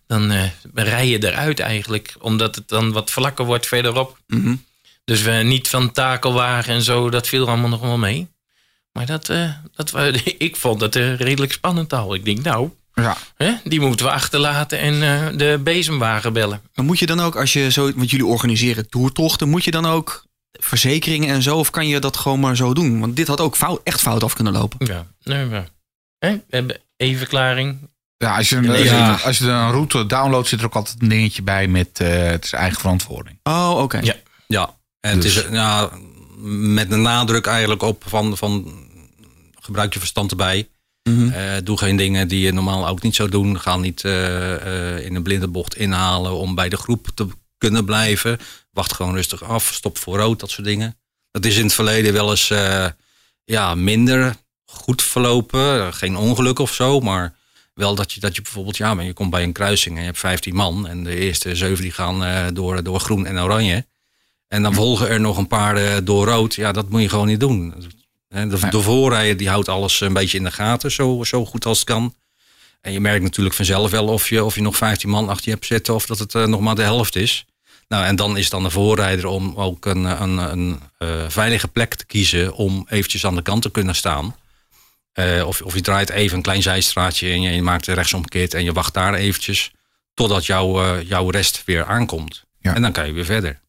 Dan 0.07 0.33
rij 0.75 1.09
je 1.09 1.27
eruit 1.27 1.61
eigenlijk, 1.61 2.15
omdat 2.19 2.55
het 2.55 2.69
dan 2.69 2.93
wat 2.93 3.11
vlakker 3.11 3.45
wordt 3.45 3.67
verderop. 3.67 4.19
Mhm. 4.27 4.55
Dus 5.05 5.23
we 5.23 5.31
niet 5.31 5.69
van 5.69 5.93
takelwagen 5.93 6.75
en 6.75 6.83
zo, 6.83 7.11
dat 7.11 7.29
viel 7.29 7.49
allemaal 7.49 7.69
nog 7.69 7.81
wel 7.81 7.99
mee. 7.99 8.29
Maar 8.97 9.07
dat, 9.07 9.29
eh, 9.29 9.51
dat, 9.75 9.93
ik 10.39 10.57
vond 10.57 10.81
het 10.81 10.97
eh, 10.97 11.17
redelijk 11.17 11.53
spannend 11.53 11.93
al. 11.93 12.15
Ik 12.15 12.25
denk, 12.25 12.43
nou, 12.43 12.71
Ja. 12.95 13.17
hè, 13.37 13.53
die 13.65 13.81
moeten 13.81 14.07
we 14.07 14.13
achterlaten 14.13 14.79
en 14.79 15.03
eh, 15.03 15.39
de 15.39 15.61
bezemwagen 15.65 16.33
bellen. 16.33 16.61
Maar 16.75 16.85
moet 16.85 16.99
je 16.99 17.07
dan 17.07 17.21
ook, 17.21 17.37
als 17.37 17.53
je 17.53 17.71
zo, 17.71 17.93
want 17.95 18.11
jullie 18.11 18.27
organiseren 18.27 18.89
toertochten, 18.89 19.49
moet 19.49 19.65
je 19.65 19.71
dan 19.71 19.87
ook 19.87 20.25
verzekeringen 20.61 21.29
en 21.35 21.43
zo, 21.43 21.57
of 21.57 21.71
kan 21.71 21.89
je 21.89 21.99
dat 22.01 22.17
gewoon 22.17 22.41
maar 22.41 22.57
zo 22.57 22.75
doen? 22.75 23.01
Want 23.01 23.17
dit 23.17 23.27
had 23.29 23.41
ook 23.41 23.57
fout, 23.57 23.81
echt 23.85 24.01
fout 24.01 24.23
af 24.23 24.35
kunnen 24.35 24.53
lopen. 24.53 24.87
Ja, 24.87 25.07
nee, 25.23 25.45
maar, 25.47 25.69
hè, 26.19 26.31
we 26.33 26.43
hebben 26.57 26.77
evenklaring. 26.97 27.79
Ja, 28.17 28.37
als 28.37 28.49
je, 28.49 28.57
een, 28.57 28.63
Ja. 28.65 28.71
als 28.73 28.79
je- 28.83 28.85
Ja. 28.95 29.19
als 29.25 29.39
je 29.39 29.45
een 29.49 29.71
route 29.71 30.07
downloadt, 30.07 30.49
zit 30.49 30.59
er 30.61 30.67
ook 30.67 30.75
altijd 30.75 31.03
een 31.03 31.09
dingetje 31.09 31.43
bij 31.43 31.69
met 31.69 32.01
eh, 32.01 32.23
het 32.23 32.45
is 32.45 32.53
eigen 32.53 32.81
verantwoording. 32.81 33.39
Oh, 33.43 33.79
oké. 33.83 33.99
Ja. 33.99 34.15
Ja, 34.47 34.75
en 35.01 35.11
het 35.13 35.23
Dus- 35.23 35.37
is 35.37 35.45
ja, 35.51 35.91
met 36.39 36.91
een 36.93 37.03
nadruk 37.03 37.47
eigenlijk 37.47 37.83
op 37.83 38.03
van, 38.07 38.37
van 38.37 38.75
gebruik 39.67 39.93
je 39.93 39.99
verstand 39.99 40.31
erbij. 40.31 40.69
Mhm. 41.09 41.29
Eh, 41.29 41.53
doe 41.65 41.79
geen 41.79 41.97
dingen 41.97 42.29
die 42.29 42.41
je 42.41 42.53
normaal 42.53 42.89
ook 42.89 43.03
niet 43.03 43.15
zou 43.15 43.29
doen. 43.29 43.61
Ga 43.61 43.77
niet 43.77 44.05
eh, 44.05 44.55
eh, 44.97 45.05
in 45.05 45.15
een 45.15 45.23
blinde 45.23 45.49
bocht 45.49 45.77
inhalen 45.77 46.33
om 46.33 46.55
bij 46.55 46.69
de 46.69 46.77
groep 46.77 47.09
te 47.15 47.27
kunnen 47.59 47.85
blijven. 47.85 48.39
Wacht 48.71 48.93
gewoon 48.93 49.15
rustig 49.15 49.43
af. 49.43 49.71
Stop 49.73 49.99
voor 49.99 50.19
rood, 50.19 50.41
dat 50.41 50.51
soort 50.51 50.67
dingen. 50.67 50.99
Dat 51.31 51.45
is 51.45 51.57
in 51.57 51.65
het 51.65 51.75
verleden 51.75 52.13
wel 52.13 52.31
eens 52.31 52.53
ja, 53.45 53.75
minder 53.75 54.37
goed 54.65 55.03
verlopen. 55.03 55.95
Geen 55.95 56.17
ongeluk 56.17 56.59
of 56.59 56.75
zo, 56.75 57.01
maar 57.01 57.35
wel 57.75 57.95
dat 57.95 58.13
je, 58.13 58.21
dat 58.21 58.37
je 58.37 58.43
bijvoorbeeld, 58.43 58.77
ja, 58.77 58.95
maar 58.95 59.05
je 59.05 59.13
komt 59.13 59.31
bij 59.31 59.43
een 59.43 59.53
kruising 59.53 59.95
en 59.95 60.01
je 60.01 60.07
hebt 60.07 60.19
15 60.19 60.55
man. 60.55 60.87
En 60.87 61.05
de 61.05 61.17
eerste 61.17 61.57
zeven 61.57 61.83
die 61.83 61.93
gaan 61.93 62.55
door, 62.55 62.83
door 62.83 63.01
groen 63.01 63.27
en 63.27 63.41
oranje. 63.41 63.87
En 64.49 64.63
dan 64.63 64.75
volgen 64.75 65.09
er 65.09 65.21
nog 65.21 65.37
een 65.37 65.49
paar 65.49 66.05
door 66.05 66.27
rood. 66.27 66.55
Ja, 66.55 66.73
dat 66.73 66.89
moet 66.89 67.03
je 67.03 67.09
gewoon 67.09 67.27
niet 67.27 67.41
doen. 67.41 67.75
De, 68.29 68.69
de 68.71 68.81
voorrijder 68.81 69.37
die 69.37 69.49
houdt 69.49 69.69
alles 69.69 70.01
een 70.01 70.13
beetje 70.13 70.39
in 70.39 70.45
de 70.45 70.51
gaten, 70.51 70.91
zo, 70.91 71.25
zo 71.25 71.45
goed 71.45 71.67
als 71.67 71.79
het 71.79 71.87
kan. 71.89 72.15
En 72.81 72.93
je 72.93 73.01
merkt 73.01 73.23
natuurlijk 73.23 73.55
vanzelf 73.55 73.91
wel 73.91 74.07
of 74.07 74.29
je, 74.29 74.45
of 74.45 74.55
je 74.55 74.63
nog 74.63 74.77
15 74.77 75.09
man 75.09 75.29
achter 75.29 75.45
je 75.45 75.51
hebt 75.51 75.67
zitten 75.67 75.95
of 75.95 76.07
dat 76.07 76.19
het 76.19 76.35
eh, 76.35 76.45
nog 76.45 76.61
maar 76.61 76.75
de 76.75 76.83
helft 76.83 77.17
is. 77.17 77.47
Nou, 77.89 78.05
en 78.05 78.17
dan 78.17 78.37
is 78.37 78.43
het 78.43 78.51
dan 78.51 78.63
de 78.63 78.71
voorrijder 78.71 79.27
om 79.27 79.55
ook 79.57 79.87
een, 79.87 80.05
een, 80.05 80.39
een 80.39 80.81
eh, 80.99 81.25
veilige 81.29 81.69
plek 81.69 81.95
te 81.95 82.07
kiezen 82.07 82.55
om 82.55 82.87
eventjes 82.89 83.27
aan 83.27 83.35
de 83.35 83.43
kant 83.43 83.63
te 83.63 83.71
kunnen 83.71 83.95
staan. 83.95 84.35
Eh, 85.17 85.47
of, 85.47 85.63
of 85.63 85.75
je 85.75 85.81
draait 85.81 86.11
even 86.11 86.37
een 86.37 86.43
klein 86.43 86.63
zijstraatje 86.63 87.31
en 87.31 87.41
je, 87.43 87.51
je 87.51 87.63
maakt 87.63 87.87
rechtsomkeert 87.87 88.55
en 88.55 88.65
je 88.65 88.73
wacht 88.73 88.95
daar 88.95 89.15
eventjes 89.15 89.71
totdat 90.15 90.47
jouw, 90.47 90.83
eh, 90.83 91.09
jouw 91.09 91.31
rest 91.31 91.63
weer 91.65 91.85
aankomt. 91.85 92.45
Ja. 92.61 92.75
En 92.75 92.83
dan 92.83 92.93
kan 92.93 93.07
je 93.07 93.13
weer 93.13 93.25
verder. 93.25 93.61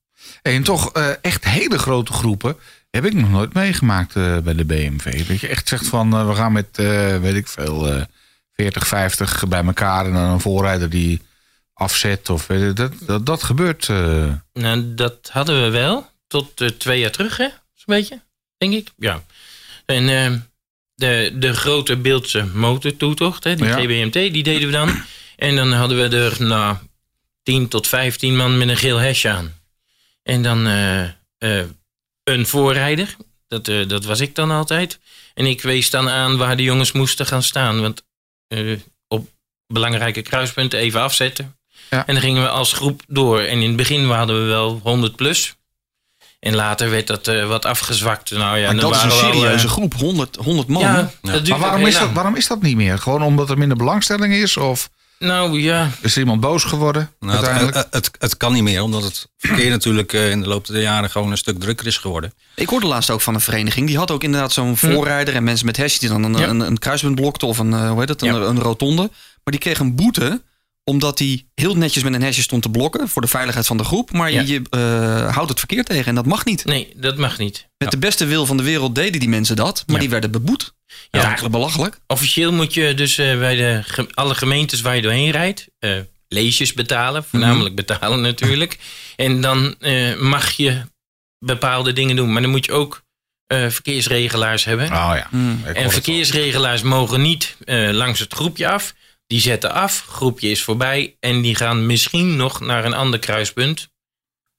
En 0.53 0.63
toch 0.63 0.91
eh, 0.91 1.09
echt 1.21 1.45
hele 1.45 1.77
grote 1.77 2.13
groepen 2.13 2.57
heb 2.89 3.05
ik 3.05 3.13
nog 3.13 3.29
nooit 3.29 3.53
meegemaakt 3.53 4.15
eh, 4.15 4.37
bij 4.37 4.53
de 4.53 4.65
BMV. 4.65 5.27
Dat 5.27 5.39
je 5.39 5.47
echt 5.47 5.67
zegt 5.67 5.87
van 5.87 6.13
eh, 6.13 6.27
we 6.27 6.35
gaan 6.35 6.51
met, 6.51 6.67
weet 7.21 7.35
ik 7.35 7.47
veel, 7.47 7.87
eh 7.87 8.01
40, 8.53 8.87
50 8.87 9.47
bij 9.47 9.63
elkaar 9.63 10.05
en 10.05 10.13
dan 10.13 10.23
een 10.23 10.39
voorrijder 10.39 10.89
die 10.89 11.21
afzet. 11.73 12.29
Of, 12.29 12.45
dat, 12.73 12.93
dat, 13.01 13.25
dat 13.25 13.43
gebeurt. 13.43 13.87
Nou, 14.53 14.93
dat 14.95 15.29
hadden 15.31 15.63
we 15.63 15.69
wel. 15.69 16.09
Tot 16.27 16.79
twee 16.79 16.99
jaar 16.99 17.11
terug, 17.11 17.37
hè? 17.37 17.47
Zo'n 17.73 17.95
beetje, 17.95 18.21
denk 18.57 18.73
ik. 18.73 18.91
Ja. 18.97 19.23
En 19.85 20.05
de, 20.95 21.31
de 21.35 21.53
grote 21.53 21.97
Beeldse 21.97 22.45
motortoetocht, 22.45 23.43
hè, 23.43 23.55
die 23.55 23.65
Ja. 23.65 23.79
GBMT, 23.79 24.13
die 24.13 24.43
deden 24.43 24.67
we 24.67 24.73
dan. 24.73 25.03
En 25.35 25.55
dan 25.55 25.71
hadden 25.71 26.09
we 26.09 26.17
er, 26.17 26.43
nou, 26.43 26.75
10 27.43 27.67
tot 27.67 27.87
15 27.87 28.35
man 28.35 28.57
met 28.57 28.69
een 28.69 28.77
geel 28.77 28.97
hesje 28.97 29.29
aan. 29.29 29.57
En 30.27 30.43
dan 30.43 30.67
eh, 30.67 31.03
eh, 31.37 31.65
een 32.23 32.45
voorrijder. 32.47 33.15
Dat, 33.47 33.67
eh, 33.67 33.87
dat 33.87 34.05
was 34.05 34.19
ik 34.19 34.35
dan 34.35 34.51
altijd. 34.51 34.99
En 35.33 35.45
ik 35.45 35.61
wees 35.61 35.89
dan 35.89 36.09
aan 36.09 36.37
waar 36.37 36.57
de 36.57 36.63
jongens 36.63 36.91
moesten 36.91 37.25
gaan 37.25 37.43
staan. 37.43 37.81
Want 37.81 38.03
eh, 38.47 38.79
op 39.07 39.29
belangrijke 39.67 40.21
kruispunten 40.21 40.79
even 40.79 41.01
afzetten. 41.01 41.55
Ja. 41.89 42.05
En 42.05 42.13
dan 42.13 42.23
gingen 42.23 42.41
we 42.41 42.49
als 42.49 42.73
groep 42.73 43.01
door. 43.07 43.39
En 43.39 43.61
in 43.61 43.67
het 43.67 43.75
begin 43.75 44.09
hadden 44.09 44.41
we 44.41 44.47
wel 44.47 44.79
100 44.83 45.15
plus. 45.15 45.55
En 46.39 46.55
later 46.55 46.89
werd 46.89 47.07
dat 47.07 47.27
eh, 47.27 47.47
wat 47.47 47.65
afgezwakt. 47.65 48.31
Nou 48.31 48.57
ja, 48.57 48.71
Maar 48.71 48.81
dat 48.81 48.95
is 48.95 49.03
een 49.03 49.11
serieuze 49.11 49.67
groep, 49.67 49.93
100, 49.93 50.35
100 50.35 50.67
man. 50.67 50.81
Ja, 50.81 51.11
Maar 51.21 51.59
waarom 51.59 51.85
is, 51.85 51.97
dat, 51.99 52.11
waarom 52.11 52.35
is 52.35 52.47
dat 52.47 52.61
niet 52.61 52.75
meer? 52.75 52.97
Gewoon 52.97 53.23
omdat 53.23 53.49
er 53.49 53.57
minder 53.57 53.77
belangstelling 53.77 54.33
is? 54.33 54.57
Of 54.57 54.89
Nou 55.19 55.61
ja, 55.61 55.89
is 56.01 56.13
er 56.13 56.19
iemand 56.19 56.41
boos 56.41 56.63
geworden 56.63 57.09
Nou, 57.19 57.31
het, 57.35 57.45
uiteindelijk? 57.45 57.75
het, 57.91 58.05
het, 58.05 58.15
het 58.19 58.37
kan 58.37 58.53
niet 58.53 58.63
meer, 58.63 58.81
omdat 58.81 59.03
het 59.03 59.27
verkeer 59.37 59.69
natuurlijk 59.69 60.13
eh, 60.13 60.29
in 60.31 60.41
de 60.41 60.47
loop 60.47 60.65
der 60.67 60.81
jaren 60.81 61.09
gewoon 61.09 61.31
een 61.31 61.37
stuk 61.37 61.59
drukker 61.59 61.87
is 61.87 61.97
geworden. 61.97 62.33
Ik 62.55 62.69
hoorde 62.69 62.87
laatst 62.87 63.09
ook 63.09 63.21
van 63.21 63.33
een 63.33 63.41
vereniging. 63.41 63.87
Die 63.87 63.97
had 63.97 64.11
ook 64.11 64.23
inderdaad 64.23 64.51
zo'n 64.53 64.77
voorrijder 64.77 65.35
en 65.35 65.43
mensen 65.43 65.65
met 65.65 65.77
hesjes 65.77 65.99
die 65.99 66.09
dan 66.09 66.23
een, 66.23 66.33
Hm. 66.35 66.41
Ja. 66.41 66.47
een, 66.47 66.59
een 66.59 66.77
kruispunt 66.77 67.15
blokten 67.15 67.47
of 67.47 67.57
een, 67.57 67.73
eh, 67.73 67.89
hoe 67.89 67.99
heet 67.99 68.09
het, 68.09 68.21
een, 68.21 68.33
Ja. 68.33 68.41
een 68.41 68.59
rotonde. 68.59 69.01
Maar 69.43 69.55
die 69.55 69.59
kreeg 69.59 69.79
een 69.79 69.95
boete 69.95 70.41
omdat 70.89 71.19
hij 71.19 71.45
heel 71.55 71.75
netjes 71.75 72.03
met 72.03 72.13
een 72.13 72.21
hesje 72.21 72.41
stond 72.41 72.61
te 72.61 72.69
blokken 72.69 73.09
voor 73.09 73.21
de 73.21 73.27
veiligheid 73.27 73.65
van 73.67 73.77
de 73.77 73.83
groep. 73.83 74.11
Maar 74.11 74.31
Ja. 74.31 74.41
je, 74.41 74.47
je 74.47 74.61
eh, 74.69 75.33
houdt 75.35 75.49
het 75.49 75.59
verkeer 75.59 75.83
tegen 75.83 76.05
en 76.05 76.15
dat 76.15 76.25
mag 76.25 76.45
niet. 76.45 76.65
nee, 76.65 76.93
dat 76.95 77.17
mag 77.17 77.37
niet. 77.37 77.67
Met 77.77 77.91
de 77.91 77.97
beste 77.97 78.25
wil 78.25 78.45
van 78.45 78.57
de 78.57 78.63
wereld 78.63 78.95
deden 78.95 79.19
die 79.19 79.29
mensen 79.29 79.55
dat, 79.55 79.83
maar 79.85 79.95
Ja. 79.95 80.01
die 80.01 80.09
werden 80.11 80.31
beboet. 80.31 80.59
Dat 80.63 80.73
is 80.87 81.07
Ja. 81.11 81.23
eigenlijk 81.23 81.53
belachelijk. 81.55 81.99
Officieel 82.07 82.51
moet 82.51 82.73
je 82.73 82.93
dus 82.93 83.17
eh, 83.17 83.37
bij 83.39 83.55
de, 83.55 83.81
ge- 83.83 84.07
alle 84.13 84.35
gemeentes 84.35 84.81
waar 84.81 84.95
je 84.95 85.01
doorheen 85.01 85.31
rijdt... 85.31 85.67
eh, 85.79 85.91
leesjes 86.27 86.73
betalen, 86.73 87.23
voornamelijk 87.23 87.75
betalen 87.75 88.21
natuurlijk. 88.21 88.77
En 89.15 89.41
dan 89.41 89.75
eh, 89.79 90.15
mag 90.19 90.51
je 90.51 90.81
bepaalde 91.39 91.93
dingen 91.93 92.15
doen. 92.15 92.31
Maar 92.33 92.41
dan 92.41 92.51
moet 92.51 92.65
je 92.65 92.71
ook 92.71 93.01
eh, 93.47 93.69
verkeersregelaars 93.69 94.63
hebben. 94.63 94.85
oh 94.85 94.91
ja. 95.15 95.27
Hoor 95.63 95.73
En 95.73 95.91
verkeersregelaars 95.91 96.81
mogen 96.81 97.21
niet 97.21 97.55
eh, 97.65 97.89
langs 97.91 98.19
het 98.19 98.33
groepje 98.33 98.67
af. 98.69 98.93
Die 99.27 99.39
zetten 99.41 99.71
af, 99.73 100.05
groepje 100.07 100.49
is 100.49 100.63
voorbij. 100.63 101.15
En 101.19 101.41
die 101.41 101.55
gaan 101.55 101.85
misschien 101.85 102.35
nog 102.35 102.59
naar 102.59 102.85
een 102.85 102.93
ander 102.93 103.19
kruispunt. 103.19 103.89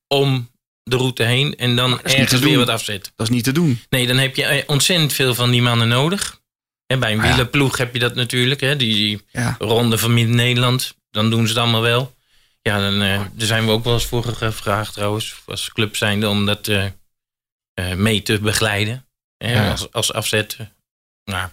Om 0.07 0.51
de 0.83 0.97
route 0.97 1.23
heen. 1.23 1.57
En 1.57 1.77
dan 1.77 2.03
ergens 2.03 2.41
weer 2.41 2.59
wat 2.59 2.69
afzetten. 2.69 3.13
Dat 3.17 3.27
is 3.29 3.35
niet 3.35 3.45
te 3.45 3.53
doen. 3.53 3.81
Nee, 3.91 4.07
dan 4.07 4.17
heb 4.17 4.37
je 4.37 4.45
eh, 4.45 4.63
ontzettend 4.67 5.13
veel 5.13 5.35
van 5.35 5.51
die 5.51 5.63
mannen 5.63 5.89
nodig. 5.89 6.41
En 6.87 7.01
bij 7.01 7.13
een 7.13 7.19
Ah, 7.19 7.25
ja. 7.25 7.31
wielerploeg 7.31 7.77
heb 7.77 7.93
je 7.93 7.99
dat 7.99 8.15
natuurlijk. 8.15 8.61
Hè? 8.61 8.77
Die, 8.77 8.95
die 8.95 9.23
Ja. 9.31 9.57
ronde 9.59 9.99
van 9.99 10.15
Midden-Nederland. 10.15 10.97
Dan 11.11 11.31
doen 11.31 11.43
ze 11.47 11.49
het 11.53 11.63
allemaal 11.63 11.81
wel. 11.83 12.17
Ja, 12.63 12.79
dan, 12.79 13.03
eh, 13.03 13.21
daar 13.33 13.47
zijn 13.47 13.65
we 13.67 13.71
ook 13.71 13.85
wel 13.85 13.95
eens 13.95 14.07
voor 14.07 14.25
gevraagd 14.25 14.93
trouwens. 14.95 15.35
Als 15.47 15.73
club 15.73 15.97
zijnde 15.97 16.29
om 16.29 16.47
dat 16.47 16.69
eh, 16.69 16.85
mee 17.95 18.23
te 18.23 18.39
begeleiden. 18.41 19.07
Hè, 19.37 19.53
Ja. 19.53 19.71
als, 19.71 19.93
als 19.93 20.13
afzet. 20.13 20.57
Nou, 21.25 21.49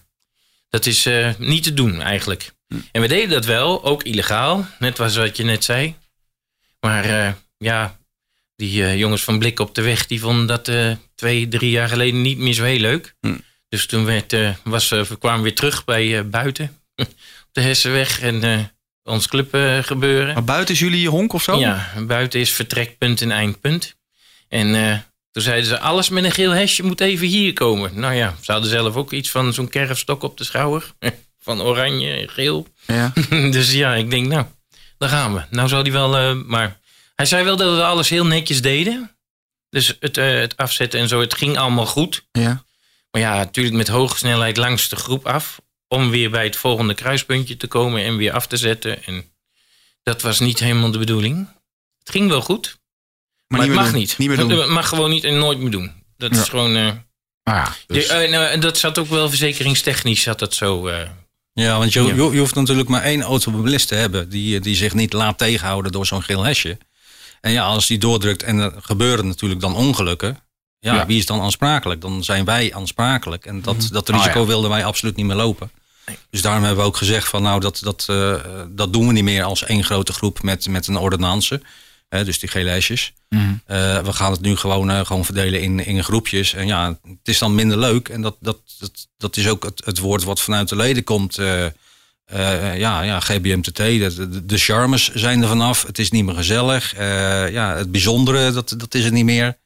dat 0.76 0.86
is 0.86 1.06
eh, 1.06 1.30
niet 1.38 1.64
te 1.64 1.74
doen 1.74 2.02
eigenlijk. 2.02 2.52
Hm. 2.68 2.76
En 2.92 3.02
we 3.02 3.08
deden 3.08 3.30
dat 3.30 3.46
wel, 3.46 3.84
ook 3.84 4.04
illegaal. 4.04 4.66
Net 4.80 4.98
was 4.98 5.16
wat 5.16 5.38
je 5.38 5.44
net 5.44 5.64
zei. 5.64 5.96
Maar 6.80 7.06
eh, 7.06 7.34
ja, 7.58 7.98
die 8.56 8.84
eh, 8.84 8.98
jongens 8.98 9.24
van 9.24 9.40
Blik 9.40 9.60
op 9.60 9.76
de 9.76 9.82
Weg... 9.82 10.08
die 10.08 10.20
vonden 10.20 10.48
dat 10.48 10.72
twee, 11.16 11.48
drie 11.48 11.70
jaar 11.70 11.88
geleden 11.88 12.22
niet 12.22 12.38
meer 12.38 12.54
zo 12.54 12.64
heel 12.64 12.80
leuk. 12.80 13.16
Hm. 13.20 13.36
Dus 13.70 13.86
toen 13.86 14.06
werd, 14.06 14.36
was, 14.64 14.90
we 14.90 15.18
kwamen 15.20 15.44
weer 15.44 15.56
terug 15.56 15.86
bij 15.86 16.30
buiten. 16.30 16.80
op 16.96 17.50
de 17.52 17.62
Hessenweg 17.62 18.20
en 18.22 18.72
ons 19.04 19.28
club 19.28 19.50
gebeuren. 19.82 20.34
Maar 20.34 20.44
buiten 20.44 20.74
is 20.74 20.80
jullie 20.80 21.10
honk 21.10 21.34
of 21.34 21.44
zo? 21.44 21.60
Ja, 21.60 21.94
buiten 22.08 22.40
is 22.40 22.52
vertrekpunt 22.52 23.22
en 23.22 23.32
eindpunt. 23.32 23.96
En 24.48 25.04
toen 25.36 25.44
zeiden 25.44 25.66
ze, 25.66 25.80
alles 25.80 26.10
met 26.10 26.24
een 26.24 26.32
geel 26.32 26.52
hesje 26.52 26.84
moet 26.84 27.02
even 27.02 27.28
hier 27.28 27.54
komen. 27.54 28.00
Nou 28.00 28.14
ja, 28.14 28.36
ze 28.42 28.52
hadden 28.52 28.70
zelf 28.70 28.96
ook 28.96 29.12
iets 29.12 29.32
van 29.32 29.54
zo'n 29.54 29.70
kerfstok 29.70 30.24
op 30.24 30.38
de 30.38 30.44
schouder. 30.44 30.94
Van 31.40 31.62
oranje 31.62 32.14
en 32.14 32.30
geel. 32.30 32.68
Ja. 32.88 33.14
dus 33.58 33.72
ja, 33.72 33.96
ik 33.96 34.10
denk, 34.10 34.28
nou, 34.28 34.46
daar 34.98 35.10
gaan 35.10 35.34
we. 35.34 35.42
Nou 35.50 35.68
zou 35.68 35.82
hij 35.82 35.92
wel, 35.92 36.18
eh, 36.18 36.34
maar 36.34 36.80
hij 37.16 37.26
zei 37.26 37.44
wel 37.44 37.56
dat 37.56 37.76
we 37.76 37.84
alles 37.84 38.10
heel 38.10 38.26
netjes 38.26 38.62
deden. 38.62 39.18
Dus 39.70 39.96
het, 40.00 40.18
eh, 40.18 40.40
het 40.40 40.58
afzetten 40.58 41.00
en 41.00 41.08
zo, 41.08 41.20
het 41.20 41.34
ging 41.34 41.58
allemaal 41.58 41.86
goed. 41.86 42.26
ja. 42.32 42.64
Maar 43.12 43.22
ja, 43.22 43.36
natuurlijk 43.36 43.76
met 43.76 43.88
hoge 43.88 44.18
snelheid 44.18 44.58
langs 44.58 44.90
de 44.90 44.96
groep 44.96 45.26
af. 45.26 45.62
Om 45.88 46.10
weer 46.10 46.30
bij 46.30 46.44
het 46.44 46.56
volgende 46.56 46.94
kruispuntje 46.94 47.58
te 47.58 47.68
komen 47.68 48.04
en 48.04 48.18
weer 48.18 48.32
af 48.32 48.48
te 48.48 48.58
zetten. 48.58 49.04
En 49.04 49.32
dat 50.04 50.22
was 50.22 50.40
niet 50.40 50.60
helemaal 50.60 50.92
de 50.92 50.98
bedoeling. 50.98 51.50
Het 52.00 52.10
ging 52.10 52.30
wel 52.30 52.42
goed, 52.42 52.78
maar, 53.48 53.60
niet 53.60 53.68
het 53.68 53.68
meer 53.68 53.76
mag 53.76 53.86
doen. 53.92 54.00
niet. 54.00 54.18
Niet 54.18 54.28
meer 54.28 54.38
doen. 54.38 54.50
Het 54.50 54.70
mag 54.70 54.90
gewoon 54.90 55.10
niet 55.10 55.24
en 55.24 55.38
nooit 55.38 55.60
meer 55.60 55.72
doen. 55.72 55.92
Dat 56.18 56.36
Ja. 56.36 56.42
is 56.42 56.50
gewoon. 56.50 56.76
eh, 56.76 56.88
Ah, 57.44 57.56
ja, 57.56 57.76
dus- 57.88 58.08
de- 58.08 58.14
eh, 58.14 58.32
nou, 58.32 58.46
en 58.46 58.60
dat 58.60 58.78
zat 58.78 58.98
ook 58.98 59.08
wel 59.08 59.30
verzekeringstechnisch, 59.30 60.22
zat 60.22 60.40
dat 60.40 60.54
zo. 60.54 60.88
eh, 60.88 61.10
Ja, 61.54 61.78
want 61.78 61.94
je, 61.94 62.02
Ja. 62.02 62.14
je, 62.14 62.40
hoeft 62.40 62.56
natuurlijk 62.56 62.90
maar 62.90 63.02
één 63.02 63.22
automobilist 63.22 63.88
te 63.88 63.96
hebben 63.96 64.30
die, 64.30 64.60
die 64.60 64.76
zich 64.76 64.94
niet 64.94 65.14
laat 65.14 65.38
tegenhouden 65.38 65.92
door 65.92 66.06
zo'n 66.06 66.24
geel 66.24 66.44
hesje. 66.44 66.78
En 67.42 67.52
ja, 67.52 67.64
als 67.66 67.88
die 67.88 67.98
doordrukt 67.98 68.44
en 68.44 68.58
er 68.60 68.74
gebeuren 68.82 69.28
natuurlijk 69.28 69.62
dan 69.62 69.76
ongelukken. 69.76 70.40
Ja, 70.80 70.94
Ja. 70.96 71.06
wie 71.06 71.18
is 71.18 71.26
dan 71.26 71.42
aansprakelijk? 71.42 72.02
Dan 72.02 72.24
zijn 72.24 72.46
wij 72.46 72.74
aansprakelijk. 72.74 73.46
En 73.46 73.62
dat, 73.62 73.88
dat 73.92 74.10
Ah, 74.10 74.18
risico 74.18 74.40
ja. 74.40 74.46
wilden 74.46 74.70
wij 74.70 74.86
absoluut 74.86 75.16
niet 75.16 75.26
meer 75.26 75.36
lopen. 75.36 75.72
Dus 76.30 76.42
daarom 76.42 76.64
hebben 76.64 76.82
we 76.84 76.90
ook 76.90 76.98
gezegd 76.98 77.28
van 77.28 77.42
nou, 77.42 77.60
dat, 77.60 77.80
dat, 77.84 78.06
eh, 78.10 78.36
dat 78.70 78.94
doen 78.94 79.08
we 79.08 79.14
niet 79.14 79.24
meer 79.24 79.44
als 79.44 79.64
één 79.64 79.84
grote 79.84 80.14
groep 80.14 80.42
met, 80.44 80.68
met 80.68 80.88
een 80.88 80.98
ordonnance. 80.98 81.62
Hè, 82.10 82.26
dus 82.26 82.40
die 82.40 82.50
gele 82.50 82.70
hesjes. 82.70 83.14
Mhm. 83.30 83.54
Eh, 83.66 84.04
we 84.04 84.14
gaan 84.14 84.32
het 84.32 84.42
nu 84.42 84.56
gewoon, 84.56 84.90
eh, 84.92 85.06
gewoon 85.06 85.26
verdelen 85.26 85.62
in, 85.62 85.86
in 85.86 86.04
groepjes. 86.04 86.54
En 86.54 86.68
ja, 86.68 87.00
het 87.04 87.18
is 87.28 87.40
dan 87.40 87.56
minder 87.56 87.78
leuk. 87.78 88.10
En 88.10 88.22
dat, 88.22 88.36
dat, 88.40 88.60
dat, 88.80 89.08
dat 89.18 89.38
is 89.38 89.48
ook 89.48 89.64
het, 89.64 89.86
het 89.86 90.00
woord 90.00 90.24
wat 90.24 90.42
vanuit 90.42 90.70
de 90.70 90.76
leden 90.76 91.04
komt. 91.04 91.38
eh, 91.38 91.66
ja, 92.78 93.02
ja, 93.02 93.20
GBMTT, 93.20 93.76
de, 93.76 94.14
de, 94.30 94.46
de 94.46 94.58
charmes 94.58 95.14
zijn 95.14 95.42
er 95.42 95.48
vanaf. 95.48 95.84
Het 95.84 96.00
is 96.00 96.12
niet 96.12 96.26
meer 96.26 96.36
gezellig. 96.36 96.98
Ja, 97.52 97.76
het 97.76 97.92
bijzondere, 97.92 98.52
dat, 98.52 98.74
dat 98.78 98.94
is 98.94 99.04
het 99.04 99.14
niet 99.14 99.26
meer. 99.26 99.58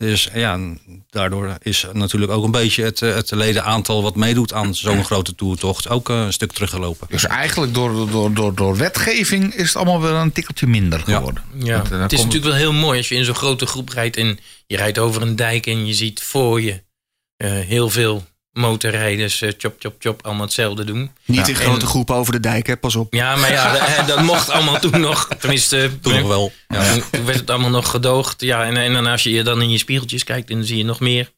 Dus 0.00 0.28
ja, 0.34 0.52
en 0.52 0.80
daardoor 1.10 1.56
is 1.62 1.86
natuurlijk 1.92 2.32
ook 2.32 2.44
een 2.44 2.50
beetje 2.50 2.84
het, 2.84 3.02
eh, 3.02 3.14
het 3.14 3.30
ledenaantal 3.30 4.02
wat 4.02 4.16
meedoet 4.16 4.52
aan 4.52 4.74
zo'n 4.74 5.04
grote 5.04 5.34
toertocht 5.34 5.88
ook 5.88 6.08
eh, 6.10 6.16
een 6.24 6.32
stuk 6.32 6.52
teruggelopen. 6.52 7.06
Dus 7.10 7.24
eigenlijk 7.26 7.74
door, 7.74 8.10
door, 8.10 8.34
door, 8.34 8.54
door 8.54 8.76
wetgeving 8.76 9.54
is 9.54 9.66
het 9.66 9.76
allemaal 9.76 10.00
wel 10.00 10.14
een 10.14 10.32
tikkeltje 10.32 10.66
minder 10.66 11.00
geworden. 11.00 11.42
Ja, 11.58 11.76
Want, 11.76 11.90
eh, 11.92 12.00
het 12.00 12.12
is 12.12 12.18
komt- 12.18 12.32
natuurlijk 12.32 12.44
wel 12.60 12.70
heel 12.72 12.80
mooi 12.80 12.98
als 12.98 13.08
je 13.08 13.14
in 13.14 13.24
zo'n 13.24 13.34
grote 13.34 13.66
groep 13.66 13.88
rijdt 13.88 14.16
en 14.16 14.38
je 14.66 14.76
rijdt 14.76 14.98
over 14.98 15.22
een 15.22 15.36
dijk 15.36 15.66
en 15.66 15.86
je 15.86 15.94
ziet 15.94 16.22
voor 16.22 16.60
je 16.62 16.82
eh, 17.36 17.50
heel 17.50 17.90
veel 17.90 18.24
motorrijders 18.60 19.40
eh, 19.42 19.52
chop, 19.58 19.74
chop, 19.78 19.94
chop 19.98 20.26
allemaal 20.26 20.44
hetzelfde 20.44 20.84
doen. 20.84 21.10
Niet 21.24 21.48
in 21.48 21.54
en- 21.54 21.60
grote 21.60 21.86
groepen 21.86 22.14
over 22.14 22.32
de 22.32 22.40
dijk, 22.40 22.66
hè? 22.66 22.76
Pas 22.76 22.96
op. 22.96 23.14
Ja, 23.14 23.36
maar 23.36 23.50
ja, 23.52 23.96
dat, 23.96 24.06
dat 24.08 24.22
mocht 24.22 24.48
allemaal 24.50 24.78
toen 24.80 25.00
nog. 25.00 25.28
Tenminste, 25.38 25.90
Toen 26.00 26.14
nog 26.18 26.28
wel. 26.28 26.52
Ja. 26.68 26.92
Toen, 26.92 27.02
toen 27.10 27.24
werd 27.24 27.38
het 27.38 27.50
allemaal 27.50 27.70
nog 27.70 27.90
gedoogd. 27.90 28.40
Ja, 28.40 28.64
en, 28.64 28.76
en 28.76 28.92
dan 28.92 29.06
als 29.06 29.22
je 29.22 29.42
dan 29.42 29.62
in 29.62 29.70
je 29.70 29.78
spiegeltjes 29.78 30.24
kijkt, 30.24 30.48
dan 30.48 30.64
zie 30.64 30.76
je 30.76 30.84
nog 30.84 31.00
meer. 31.00 31.32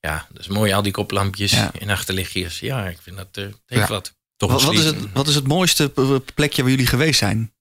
Ja, 0.00 0.26
dat 0.32 0.40
is 0.40 0.48
mooi, 0.48 0.72
al 0.72 0.82
die 0.82 0.92
koplampjes 0.92 1.50
Ja. 1.50 1.70
en 1.78 1.90
achterlichtjes. 1.90 2.60
Ja, 2.60 2.84
ik 2.88 2.98
vind 3.02 3.16
dat 3.16 3.26
het 3.32 3.54
heeft 3.66 3.82
Ja. 3.82 3.88
wat. 3.88 4.16
Toch 4.36 4.64
Wat, 4.64 4.72
is 4.74 4.84
het, 4.84 4.96
wat 5.12 5.28
is 5.28 5.34
het 5.34 5.46
mooiste 5.46 5.92
plekje 6.34 6.62
waar 6.62 6.70
jullie 6.70 6.86
geweest 6.86 7.18
zijn? 7.18 7.52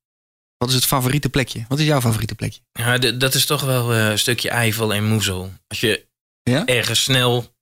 Wat 0.57 0.69
is 0.69 0.75
het 0.75 0.85
favoriete 0.85 1.29
plekje? 1.29 1.65
Wat 1.67 1.79
is 1.79 1.85
jouw 1.85 2.01
favoriete 2.01 2.35
plekje? 2.35 2.59
Ja, 2.71 2.97
dat 2.97 3.33
is 3.33 3.45
toch 3.45 3.61
wel 3.61 3.93
eh, 3.93 4.09
een 4.09 4.19
stukje 4.19 4.49
Eifel 4.49 4.93
en 4.93 5.03
Moezel. 5.05 5.53
Als 5.67 5.79
je 5.79 6.05
Ja? 6.43 6.65
ergens 6.65 7.03
snel 7.03 7.55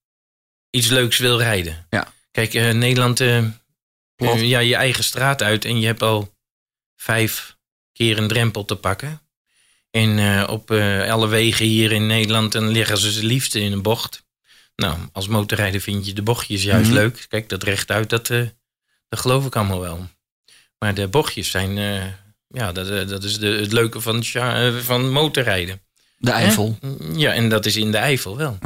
iets 0.76 0.88
leuks 0.88 1.18
wil 1.18 1.38
rijden. 1.40 1.86
Ja. 1.90 2.14
Kijk, 2.32 2.54
eh, 2.54 2.72
Nederland, 2.72 3.20
eh, 3.20 3.38
eh, 3.38 4.42
ja, 4.42 4.60
je 4.60 4.76
eigen 4.76 5.04
straat 5.04 5.42
uit 5.42 5.66
en 5.66 5.80
je 5.80 5.86
hebt 5.86 6.02
al 6.02 6.34
vijf 6.96 7.56
keer 7.94 8.18
een 8.18 8.28
drempel 8.28 8.66
te 8.66 8.76
pakken. 8.76 9.22
En 9.92 10.48
op 10.50 10.72
alle 11.10 11.28
wegen 11.28 11.66
hier 11.66 11.92
in 11.92 12.08
Nederland 12.08 12.52
dan 12.52 12.68
liggen 12.68 12.98
ze 12.98 13.08
het 13.08 13.24
liefst 13.24 13.56
in 13.56 13.72
een 13.72 13.82
bocht. 13.82 14.24
Nou, 14.76 14.98
als 15.12 15.28
motorrijder 15.28 15.82
vind 15.82 16.06
je 16.06 16.14
de 16.14 16.22
bochtjes 16.22 16.64
juist 16.64 16.90
Mhm. 16.90 16.98
leuk. 17.00 17.26
Kijk, 17.30 17.50
dat 17.50 17.64
rechtuit, 17.64 18.10
dat, 18.10 18.28
dat 19.10 19.20
geloof 19.20 19.46
ik 19.46 19.56
allemaal 19.56 19.80
wel. 19.80 20.08
Maar 20.80 20.94
de 20.94 21.08
bochtjes 21.08 21.50
zijn, 21.50 21.76
ja, 22.48 22.72
dat, 22.72 23.10
dat 23.10 23.24
is 23.24 23.40
de, 23.40 23.48
het 23.48 23.72
leuke 23.72 24.02
van, 24.02 24.24
van 24.84 25.12
motorrijden. 25.12 25.82
De 26.18 26.32
Eifel. 26.32 26.78
Hè? 26.82 26.88
Ja, 27.16 27.34
en 27.34 27.50
dat 27.50 27.66
is 27.66 27.76
in 27.76 27.92
de 27.92 27.98
Eifel 27.98 28.38
wel. 28.38 28.58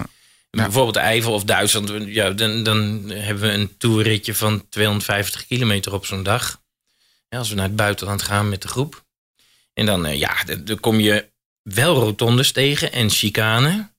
Bijvoorbeeld 0.50 0.94
de 0.94 1.00
Eifel 1.00 1.34
of 1.34 1.44
Duitsland, 1.44 1.92
ja, 2.06 2.30
dan, 2.30 2.64
dan 2.64 3.10
hebben 3.10 3.44
we 3.44 3.54
een 3.54 3.78
toerritje 3.78 4.36
van 4.36 4.70
250 4.70 5.46
kilometer 5.48 5.94
op 5.94 6.06
zo'n 6.06 6.24
dag. 6.24 6.62
Ja, 7.30 7.38
als 7.38 7.50
we 7.50 7.56
naar 7.56 7.66
het 7.66 7.76
buitenland 7.76 8.22
gaan 8.22 8.50
met 8.50 8.62
de 8.62 8.68
groep. 8.68 9.06
En 9.74 9.86
dan, 9.86 10.06
eh, 10.06 10.20
ja, 10.20 10.36
dan 10.64 10.80
kom 10.80 11.00
je 11.00 11.26
wel 11.62 11.96
rotondes 12.00 12.52
tegen 12.52 12.92
en 12.92 13.10
chicane, 13.10 13.90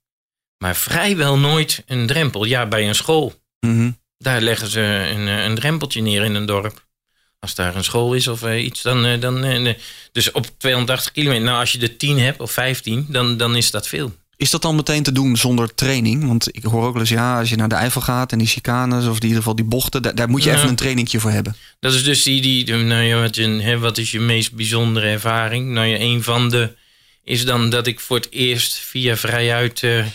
maar 0.59 0.77
vrijwel 0.77 1.39
nooit 1.39 1.83
een 1.87 2.07
drempel. 2.07 2.45
Ja, 2.45 2.67
bij 2.67 2.89
een 2.89 2.95
school, 2.95 3.41
Mhm. 3.61 3.91
daar 4.19 4.41
leggen 4.41 4.69
ze 4.69 4.81
een, 4.81 5.29
eh, 5.29 5.45
een 5.45 5.55
drempeltje 5.55 6.01
neer 6.03 6.25
in 6.25 6.35
een 6.35 6.47
dorp. 6.47 6.89
Als 7.39 7.55
daar 7.55 7.77
een 7.77 7.85
school 7.85 8.15
is 8.15 8.29
of 8.29 8.43
eh, 8.43 8.65
iets, 8.65 8.83
dan. 8.83 9.21
dan 9.21 9.75
dus 10.13 10.31
op 10.33 10.47
280 10.59 11.13
kilometer. 11.13 11.45
Nou, 11.45 11.59
als 11.59 11.73
je 11.73 11.81
er 11.81 11.97
10 11.97 12.19
hebt 12.19 12.41
of 12.41 12.53
15, 12.53 13.07
dan, 13.09 13.37
dan 13.37 13.57
is 13.57 13.71
dat 13.71 13.87
veel. 13.89 14.15
Is 14.41 14.51
dat 14.51 14.63
dan 14.63 14.77
meteen 14.77 15.03
te 15.03 15.13
doen 15.13 15.37
zonder 15.37 15.75
training? 15.75 16.27
Want 16.27 16.49
ik 16.57 16.63
hoor 16.63 16.87
ook 16.87 16.93
wel 16.93 17.01
eens, 17.01 17.11
ja, 17.11 17.39
als 17.39 17.49
je 17.49 17.57
naar 17.57 17.69
de 17.69 17.75
Eifel 17.75 18.01
gaat 18.01 18.33
en 18.33 18.39
die 18.39 18.47
chicanes 18.47 19.07
of 19.07 19.17
in 19.17 19.23
ieder 19.23 19.37
geval 19.37 19.55
die 19.55 19.65
bochten, 19.65 20.03
daar, 20.03 20.15
daar 20.15 20.29
moet 20.29 20.43
je 20.43 20.53
even 20.53 20.69
een 20.69 20.77
trainingje 20.77 21.21
voor 21.21 21.31
hebben. 21.31 21.57
Dat 21.81 21.95
is 21.95 22.05
dus 22.05 22.23
die, 22.23 22.41
die 22.41 22.75
nou 22.75 23.03
ja, 23.03 23.21
wat, 23.21 23.37
je, 23.37 23.43
hè, 23.43 23.79
wat 23.79 23.99
is 23.99 24.11
je 24.11 24.21
meest 24.21 24.53
bijzondere 24.53 25.07
ervaring? 25.07 25.71
Nou 25.71 25.87
ja, 25.87 25.99
een 25.99 26.23
van 26.23 26.51
de 26.51 26.77
is 27.25 27.45
dan 27.45 27.71
dat 27.71 27.87
ik 27.87 28.01
voor 28.01 28.17
het 28.17 28.31
eerst 28.31 28.75
via 28.75 29.17
vrijuit 29.17 29.83
eh 29.83 30.07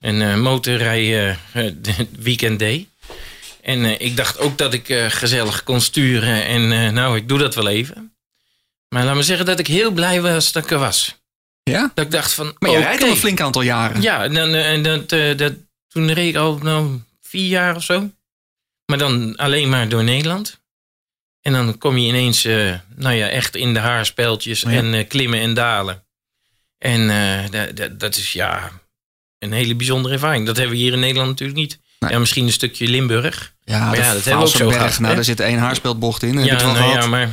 een 0.00 0.20
uh, 0.20 0.36
motorrij 0.36 1.28
eh, 1.52 1.66
eh, 1.66 1.72
weekend 2.18 2.58
deed. 2.58 2.86
En 3.62 3.84
eh, 3.84 3.94
ik 3.98 4.16
dacht 4.16 4.38
ook 4.38 4.58
dat 4.58 4.74
ik 4.74 4.88
eh, 4.88 5.10
gezellig 5.10 5.62
kon 5.62 5.80
sturen 5.80 6.44
en 6.44 6.72
eh, 6.72 6.90
nou, 6.90 7.16
ik 7.16 7.28
doe 7.28 7.38
dat 7.38 7.54
wel 7.54 7.68
even. 7.68 8.14
Maar 8.88 9.04
laat 9.04 9.14
me 9.14 9.22
zeggen 9.22 9.46
dat 9.46 9.58
ik 9.58 9.66
heel 9.66 9.90
blij 9.90 10.22
was 10.22 10.52
dat 10.52 10.64
ik 10.64 10.70
er 10.70 10.78
was. 10.78 11.21
Ja? 11.62 11.90
Dat 11.94 12.04
ik 12.04 12.10
dacht 12.10 12.32
van, 12.32 12.56
Maar 12.58 12.70
je 12.70 12.76
oké. 12.76 12.86
rijdt 12.86 13.02
al 13.02 13.08
een 13.08 13.16
flink 13.16 13.40
aantal 13.40 13.62
jaren. 13.62 14.02
Ja, 14.02 14.24
en, 14.24 14.34
dan, 14.34 14.54
eh, 14.54 14.70
en 14.72 14.82
dat, 14.82 15.12
eh, 15.12 15.36
dat, 15.36 15.52
toen 15.88 16.12
reed 16.12 16.28
ik 16.28 16.36
al 16.36 16.58
nou, 16.58 17.00
vier 17.22 17.48
jaar 17.48 17.76
of 17.76 17.82
zo. 17.82 18.10
Maar 18.86 18.98
dan 18.98 19.36
alleen 19.36 19.68
maar 19.68 19.88
door 19.88 20.04
Nederland. 20.04 20.60
En 21.40 21.52
dan 21.52 21.78
kom 21.78 21.96
je 21.98 22.08
ineens, 22.08 22.44
eh, 22.44 22.74
nou 22.96 23.14
ja, 23.14 23.28
echt 23.28 23.56
in 23.56 23.72
de 23.74 23.78
haarspeltjes 23.80 24.60
Ja. 24.60 24.70
en 24.70 25.06
klimmen 25.06 25.40
en 25.40 25.54
dalen. 25.54 26.04
En 26.78 27.06
dat, 27.50 27.76
dat, 27.76 28.00
dat 28.00 28.16
is 28.16 28.32
ja 28.32 28.70
een 29.38 29.52
hele 29.52 29.74
bijzondere 29.74 30.14
ervaring. 30.14 30.46
Dat 30.46 30.56
hebben 30.56 30.76
we 30.76 30.82
hier 30.82 30.92
in 30.92 31.00
Nederland 31.00 31.28
natuurlijk 31.28 31.58
niet. 31.58 31.78
Nee. 31.98 32.10
Ja, 32.10 32.18
misschien 32.18 32.44
een 32.46 32.52
stukje 32.52 32.88
Limburg. 32.88 33.54
Ja, 33.64 33.78
Maar 33.86 33.96
ja, 33.96 34.12
dat 34.12 34.24
hebben 34.24 34.42
we 34.42 34.48
ook 34.48 34.56
zo 34.56 34.68
gehad, 34.68 34.98
Nou, 34.98 35.14
daar 35.14 35.24
zit 35.24 35.40
één 35.40 35.58
haarspeldbocht 35.58 36.22
in. 36.22 36.36
Heb 36.36 36.44
je 36.44 36.50
ja, 36.50 36.52
het 36.52 36.62
wel 36.62 36.72
nou 36.72 36.84
gehad? 36.84 37.02
ja, 37.02 37.08
maar 37.10 37.30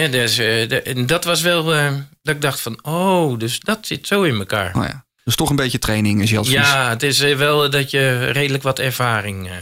dus, 0.00 0.38
eh, 0.38 0.68
de- 0.68 0.82
en 0.82 1.06
dat 1.06 1.24
was 1.24 1.40
wel 1.42 1.74
eh, 1.74 1.92
dat 2.22 2.34
ik 2.34 2.40
dacht 2.40 2.60
van, 2.60 2.84
oh, 2.84 3.38
dus 3.38 3.60
dat 3.60 3.86
zit 3.86 4.06
zo 4.06 4.22
in 4.22 4.34
elkaar. 4.38 4.76
Oh 4.76 4.84
ja. 4.84 5.04
Dus 5.24 5.36
toch 5.36 5.50
een 5.50 5.56
beetje 5.56 5.78
training 5.78 6.22
is 6.22 6.30
je 6.30 6.38
advies. 6.38 6.54
Ja, 6.54 6.88
het 6.88 7.02
is 7.02 7.20
eh, 7.20 7.36
wel 7.36 7.70
dat 7.70 7.90
je 7.90 8.30
redelijk 8.30 8.62
wat 8.62 8.78
ervaring 8.78 9.48
eh, 9.48 9.56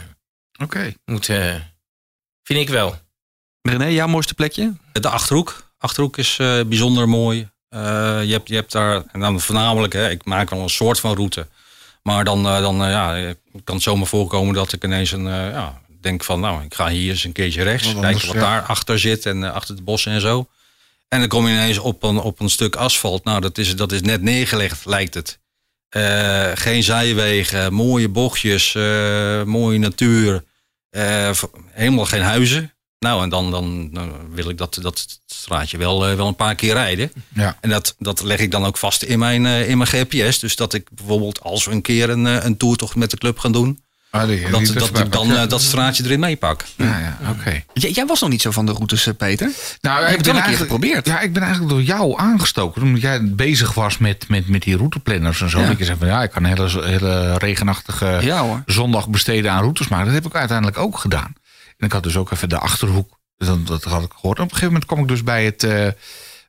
Oké. 0.63 0.93
moet. 1.05 1.29
eh, 1.29 1.55
vind 2.43 2.59
ik 2.59 2.69
wel. 2.69 2.95
René, 3.61 3.85
jouw 3.85 4.07
mooiste 4.07 4.33
plekje? 4.33 4.73
De 4.91 5.09
Achterhoek. 5.09 5.71
Achterhoek 5.77 6.17
is 6.17 6.37
eh, 6.39 6.61
bijzonder 6.65 7.09
mooi. 7.09 7.49
Eh, 7.69 7.79
je, 8.23 8.31
hebt, 8.31 8.47
je 8.47 8.55
hebt 8.55 8.71
daar, 8.71 9.03
en 9.11 9.19
dan 9.19 9.39
voornamelijk, 9.41 9.93
hè, 9.93 10.09
ik 10.09 10.25
maak 10.25 10.49
wel 10.49 10.59
een 10.61 10.69
soort 10.69 10.99
van 10.99 11.15
route. 11.15 11.47
Maar 12.03 12.23
dan, 12.23 12.45
eh, 12.45 12.59
dan 12.61 12.75
ja, 12.75 13.33
kan 13.63 13.75
het 13.75 13.83
zomaar 13.83 14.07
voorkomen 14.07 14.53
dat 14.53 14.73
ik 14.73 14.83
ineens 14.83 15.11
een, 15.11 15.27
eh, 15.27 15.51
ja, 15.51 15.81
denk 16.03 16.23
van, 16.23 16.39
nou, 16.39 16.63
ik 16.63 16.73
ga 16.73 16.89
hier 16.89 17.11
eens 17.11 17.23
een 17.23 17.31
keertje 17.31 17.63
rechts. 17.63 17.93
Wat 17.93 18.01
kijken 18.01 18.27
wat 18.27 18.35
ja. 18.35 18.41
daar 18.41 18.61
achter 18.61 18.99
zit 18.99 19.25
en 19.25 19.43
eh, 19.43 19.53
achter 19.53 19.75
de 19.75 19.81
bossen 19.81 20.11
en 20.11 20.21
zo. 20.21 20.47
En 21.07 21.19
dan 21.19 21.27
kom 21.27 21.47
je 21.47 21.53
ineens 21.53 21.77
op 21.77 22.03
een, 22.03 22.17
op 22.19 22.39
een 22.39 22.49
stuk 22.49 22.75
asfalt. 22.75 23.23
Nou, 23.23 23.41
dat 23.41 23.57
is, 23.57 23.75
dat 23.75 23.91
is 23.91 24.01
net 24.01 24.21
neergelegd, 24.21 24.85
lijkt 24.85 25.13
het. 25.13 25.39
Eh, 25.89 26.51
geen 26.53 26.83
zijwegen, 26.83 27.73
mooie 27.73 28.09
bochtjes, 28.09 28.75
eh, 28.75 29.43
mooie 29.43 29.79
natuur. 29.79 30.43
helemaal 31.71 32.05
geen 32.05 32.21
huizen. 32.21 32.73
Nou, 32.99 33.23
en 33.23 33.29
dan, 33.29 33.51
dan, 33.51 33.89
dan 33.91 34.33
wil 34.33 34.49
ik 34.49 34.57
dat, 34.57 34.77
dat 34.81 35.19
straatje 35.25 35.77
wel, 35.77 36.15
wel 36.15 36.27
een 36.27 36.35
paar 36.35 36.55
keer 36.55 36.73
rijden. 36.73 37.11
Ja. 37.33 37.57
En 37.61 37.69
dat, 37.69 37.95
dat 37.99 38.21
leg 38.21 38.39
ik 38.39 38.51
dan 38.51 38.65
ook 38.65 38.77
vast 38.77 39.03
in 39.03 39.19
mijn, 39.19 39.45
in 39.45 39.77
mijn 39.77 39.89
GPS. 39.89 40.39
Dus 40.39 40.55
dat 40.55 40.73
ik 40.73 40.87
bijvoorbeeld 40.91 41.41
als 41.41 41.65
we 41.65 41.71
een 41.71 41.81
keer 41.81 42.09
een, 42.09 42.25
een 42.25 42.57
toertocht 42.57 42.95
met 42.95 43.11
de 43.11 43.17
club 43.17 43.39
gaan 43.39 43.51
doen... 43.51 43.82
Ah, 44.13 44.27
die- 44.27 44.37
die 44.39 44.73
dat, 44.73 44.99
ik 44.99 45.11
dan 45.11 45.35
eh, 45.35 45.47
dat 45.47 45.61
straatje 45.61 46.03
erin 46.03 46.19
meepak. 46.19 46.63
Ja, 46.75 46.99
ja, 46.99 47.17
oké. 47.29 47.63
Jij 47.73 48.05
was 48.05 48.21
nog 48.21 48.29
niet 48.29 48.41
zo 48.41 48.51
van 48.51 48.65
de 48.65 48.71
routes, 48.71 49.07
eh, 49.07 49.13
Peter. 49.17 49.51
Nou, 49.81 50.03
heb 50.05 50.17
het 50.17 50.25
wel 50.25 50.35
een 50.35 50.41
keer 50.43 50.57
geprobeerd. 50.57 51.05
Ja, 51.07 51.19
ik 51.19 51.33
ben 51.33 51.41
eigenlijk 51.41 51.71
door 51.73 51.81
jou 51.81 52.19
aangestoken. 52.19 52.81
Omdat 52.81 53.01
jij 53.01 53.23
bezig 53.23 53.73
was 53.73 53.97
met, 53.97 54.27
met, 54.27 54.47
met 54.47 54.61
die 54.61 54.77
routeplanners 54.77 55.41
en 55.41 55.49
zo. 55.49 55.59
Ja. 55.59 55.67
Dat 55.67 55.77
je 55.77 55.85
zei 55.85 55.97
van 55.97 56.07
ja, 56.07 56.23
ik 56.23 56.31
kan 56.31 56.43
een 56.43 56.49
hele, 56.49 56.85
hele 56.87 57.37
regenachtige 57.37 58.17
Ja 58.21 58.63
zondag 58.65 59.09
besteden 59.09 59.51
aan 59.51 59.61
routes 59.61 59.87
maken. 59.87 60.05
Dat 60.05 60.15
heb 60.15 60.25
ik 60.25 60.35
uiteindelijk 60.35 60.77
ook 60.77 60.97
gedaan. 60.97 61.33
En 61.77 61.85
ik 61.85 61.91
had 61.91 62.03
dus 62.03 62.17
ook 62.17 62.31
even 62.31 62.49
de 62.49 62.57
achterhoek. 62.57 63.17
Dat, 63.37 63.67
dat 63.67 63.83
had 63.83 64.03
ik 64.03 64.11
gehoord. 64.15 64.37
En 64.37 64.43
op 64.43 64.49
een 64.51 64.55
gegeven 64.57 64.65
moment 64.67 64.85
kwam 64.85 64.99
ik 65.01 65.07
dus 65.07 65.23
bij 65.23 65.45
het, 65.45 65.63
eh, 65.63 65.87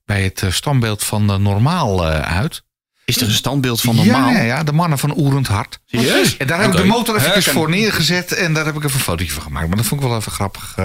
bij 0.05 0.23
het 0.23 0.43
standbeeld 0.49 1.05
van 1.05 1.43
Normaal 1.43 2.11
eh, 2.11 2.21
uit. 2.37 2.62
Is 3.05 3.17
er 3.17 3.27
een 3.27 3.33
standbeeld 3.35 3.81
van 3.81 3.95
normaal? 3.97 4.31
Ja, 4.31 4.37
ja, 4.37 4.43
ja, 4.43 4.63
de 4.63 4.73
mannen 4.73 4.99
van 4.99 5.19
Oerend 5.19 5.47
Hart. 5.47 5.79
Serieus? 5.87 6.37
En 6.37 6.47
daar 6.47 6.61
heb 6.61 6.71
ik 6.71 6.77
de 6.77 6.85
motor 6.85 7.17
even 7.17 7.31
Herken. 7.33 7.53
voor 7.53 7.71
neergezet. 7.71 8.33
En 8.33 8.55
daar 8.55 8.65
heb 8.65 8.77
ik 8.77 8.85
even 8.85 8.97
een 8.97 9.03
fotootje 9.05 9.33
van 9.33 9.43
gemaakt. 9.43 9.67
Maar 9.69 9.77
dat 9.77 9.87
vond 9.87 10.03
ik 10.03 10.09
wel 10.09 10.17
even 10.17 10.33
grappig. 10.33 10.73
eh, 10.77 10.85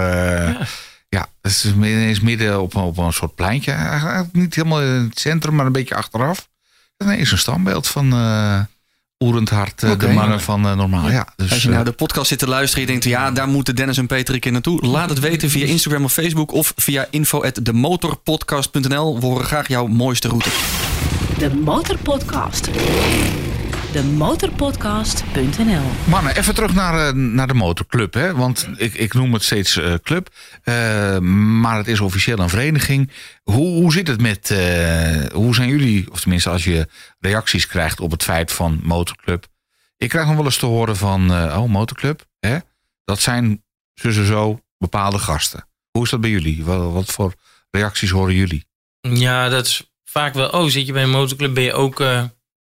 ja. 1.08 1.26
dat 1.40 1.52
is 1.52 1.64
ineens 1.76 2.20
midden 2.20 2.60
op, 2.60 2.74
een- 2.74 2.82
op 2.82 2.98
een 2.98 3.12
soort 3.12 3.34
pleintje. 3.34 3.72
Eigenlijk 3.72 4.28
niet 4.32 4.54
helemaal 4.54 4.80
in 4.82 4.88
het 5.10 5.20
centrum, 5.20 5.54
maar 5.54 5.66
een 5.66 5.72
beetje 5.72 5.94
achteraf. 5.94 6.48
En 6.96 7.08
er 7.08 7.18
is 7.18 7.32
een 7.32 7.38
standbeeld 7.38 7.86
van 7.86 8.12
eh 8.12 8.60
Oerend 9.24 9.50
Hart. 9.50 9.82
eh. 9.82 9.98
De 9.98 10.08
mannen 10.08 10.40
van 10.40 10.60
Normaal. 10.60 11.10
Ja, 11.10 11.26
dus, 11.36 11.50
Als 11.52 11.62
je 11.62 11.68
nou 11.68 11.84
de 11.84 11.92
podcast 11.92 12.28
zit 12.28 12.38
te 12.38 12.48
luisteren 12.48 12.86
en 12.86 12.94
je 12.94 13.00
denkt, 13.00 13.16
ja, 13.18 13.30
daar 13.30 13.48
moeten 13.48 13.76
Dennis 13.76 13.98
en 13.98 14.06
Peter 14.06 14.34
een 14.34 14.40
keer 14.40 14.52
naartoe. 14.52 14.86
Laat 14.86 15.08
het 15.08 15.18
weten 15.18 15.50
via 15.50 15.66
Instagram 15.66 16.04
of 16.04 16.12
Facebook 16.12 16.52
of 16.52 16.72
via 16.76 17.06
info@demotorpodcast.nl. 17.10 19.20
We 19.20 19.26
horen 19.26 19.44
graag 19.46 19.68
jouw 19.68 19.86
mooiste 19.86 20.28
route. 20.28 20.48
De 21.40 21.54
Motorpodcast. 21.54 22.64
De 23.92 24.02
Motorpodcast.nl 24.16 25.82
Mannen, 26.08 26.36
even 26.36 26.54
terug 26.54 26.74
naar, 26.74 27.06
eh, 27.08 27.14
naar 27.14 27.46
de 27.46 27.54
motorclub. 27.54 28.14
Hè? 28.14 28.34
Want 28.34 28.68
ik, 28.76 28.94
ik 28.94 29.14
noem 29.14 29.32
het 29.32 29.42
steeds 29.42 29.76
eh, 29.76 29.94
club. 30.02 30.28
Eh, 30.62 31.18
maar 31.60 31.76
het 31.76 31.86
is 31.86 32.00
officieel 32.00 32.38
een 32.38 32.48
vereniging. 32.48 33.10
Hoe, 33.42 33.82
hoe 33.82 33.92
zit 33.92 34.08
het 34.08 34.20
met... 34.20 34.50
eh, 34.50 35.24
hoe 35.32 35.54
zijn 35.54 35.68
jullie, 35.68 36.10
of 36.10 36.20
tenminste 36.20 36.50
als 36.50 36.64
je 36.64 36.88
reacties 37.18 37.66
krijgt 37.66 38.00
op 38.00 38.10
het 38.10 38.22
feit 38.22 38.52
van 38.52 38.80
motorclub. 38.82 39.46
Ik 39.96 40.08
krijg 40.08 40.26
nog 40.26 40.36
wel 40.36 40.44
eens 40.44 40.56
te 40.56 40.66
horen 40.66 40.96
van... 40.96 41.32
eh, 41.32 41.58
oh, 41.62 41.68
motorclub, 41.68 42.24
hè? 42.40 42.58
dat 43.04 43.20
zijn 43.20 43.64
zo 43.94 44.10
zo 44.10 44.24
zo 44.24 44.60
bepaalde 44.78 45.18
gasten. 45.18 45.68
Hoe 45.90 46.04
is 46.04 46.10
dat 46.10 46.20
bij 46.20 46.30
jullie? 46.30 46.64
Wat, 46.64 46.92
wat 46.92 47.10
voor 47.10 47.34
reacties 47.70 48.10
horen 48.10 48.34
jullie? 48.34 48.68
Ja, 49.00 49.48
dat 49.48 49.66
is 49.66 49.89
vaak 50.10 50.34
wel. 50.34 50.48
Oh, 50.48 50.68
zit 50.68 50.86
je 50.86 50.92
bij 50.92 51.02
een 51.02 51.10
motorclub? 51.10 51.54
Ben 51.54 51.62
je 51.62 51.72
ook. 51.72 52.00
eh, 52.00 52.22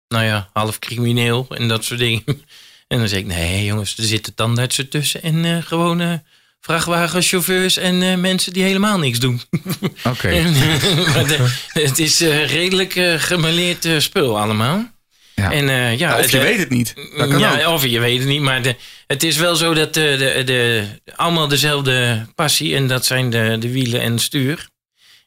nou 0.08 0.24
ja, 0.24 0.48
half 0.52 0.78
crimineel 0.78 1.46
en 1.48 1.68
dat 1.68 1.84
soort 1.84 2.00
dingen. 2.00 2.22
En 2.88 2.98
dan 2.98 3.08
zeg 3.08 3.18
ik, 3.18 3.26
nee 3.26 3.64
jongens, 3.64 3.96
er 3.98 4.04
zitten 4.04 4.34
tandartsen 4.34 4.88
tussen 4.88 5.22
en 5.22 5.44
eh 5.44 5.56
gewone 5.62 6.22
vrachtwagenchauffeurs 6.60 7.76
en 7.76 8.02
eh, 8.02 8.14
mensen 8.16 8.52
die 8.52 8.62
helemaal 8.62 8.98
niks 8.98 9.18
doen. 9.18 9.40
Oké. 10.12 10.28
Het 11.86 11.98
is 11.98 12.20
eh, 12.20 12.46
redelijk 12.50 12.92
gemêleerd 13.18 13.84
eh, 13.84 13.98
spul 13.98 14.40
allemaal. 14.40 14.90
Ja. 15.34 15.52
En, 15.52 15.68
eh, 15.68 15.98
ja, 15.98 16.18
of 16.18 16.24
je 16.24 16.30
de- 16.30 16.42
weet 16.42 16.58
het 16.58 16.70
niet. 16.70 16.94
Dat 17.16 17.28
kan 17.28 17.38
ja, 17.38 17.64
ook. 17.64 17.72
of 17.74 17.84
je 17.86 18.00
weet 18.00 18.18
het 18.18 18.28
niet, 18.28 18.40
maar 18.40 18.62
de, 18.62 18.76
het 19.06 19.22
is 19.22 19.36
wel 19.36 19.56
zo 19.56 19.74
dat 19.74 19.94
de, 19.94 20.14
de, 20.18 20.44
de, 20.44 20.84
allemaal 21.16 21.48
dezelfde 21.48 22.26
passie 22.34 22.74
en 22.76 22.86
dat 22.86 23.06
zijn 23.06 23.30
de, 23.30 23.56
de 23.60 23.70
wielen 23.72 24.00
en 24.00 24.12
het 24.12 24.20
stuur. 24.20 24.68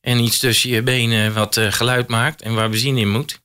En 0.01 0.19
iets 0.19 0.39
tussen 0.39 0.69
je 0.69 0.83
benen 0.83 1.33
wat 1.33 1.57
eh, 1.57 1.71
geluid 1.71 2.07
maakt 2.07 2.41
en 2.41 2.53
waar 2.53 2.69
benzine 2.69 2.99
in 2.99 3.09
moet. 3.11 3.39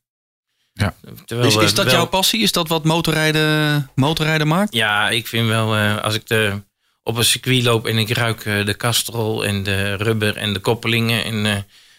Ja. 0.72 0.94
Terwijl 1.24 1.60
Is, 1.60 1.74
dat 1.74 1.84
wel- 1.84 1.94
jouw 1.94 2.06
passie? 2.06 2.42
Is 2.42 2.52
dat 2.52 2.68
wat 2.68 2.84
motorrijden, 2.84 3.90
motorrijden 3.94 4.46
maakt? 4.48 4.74
Ja, 4.74 5.08
ik 5.10 5.26
vind 5.26 5.48
wel, 5.48 5.76
eh, 5.76 5.96
als 6.02 6.14
ik 6.14 6.26
de, 6.26 6.62
op 7.02 7.16
een 7.16 7.24
circuit 7.24 7.62
loop 7.62 7.86
en 7.86 7.98
ik 7.98 8.10
ruik 8.10 8.44
eh, 8.44 8.66
de 8.66 8.74
kastrol 8.74 9.44
en 9.44 9.62
de 9.62 9.94
rubber 9.94 10.36
en 10.36 10.52
de 10.52 10.58
koppelingen. 10.60 11.24
En, 11.24 11.46
eh, 11.46 11.56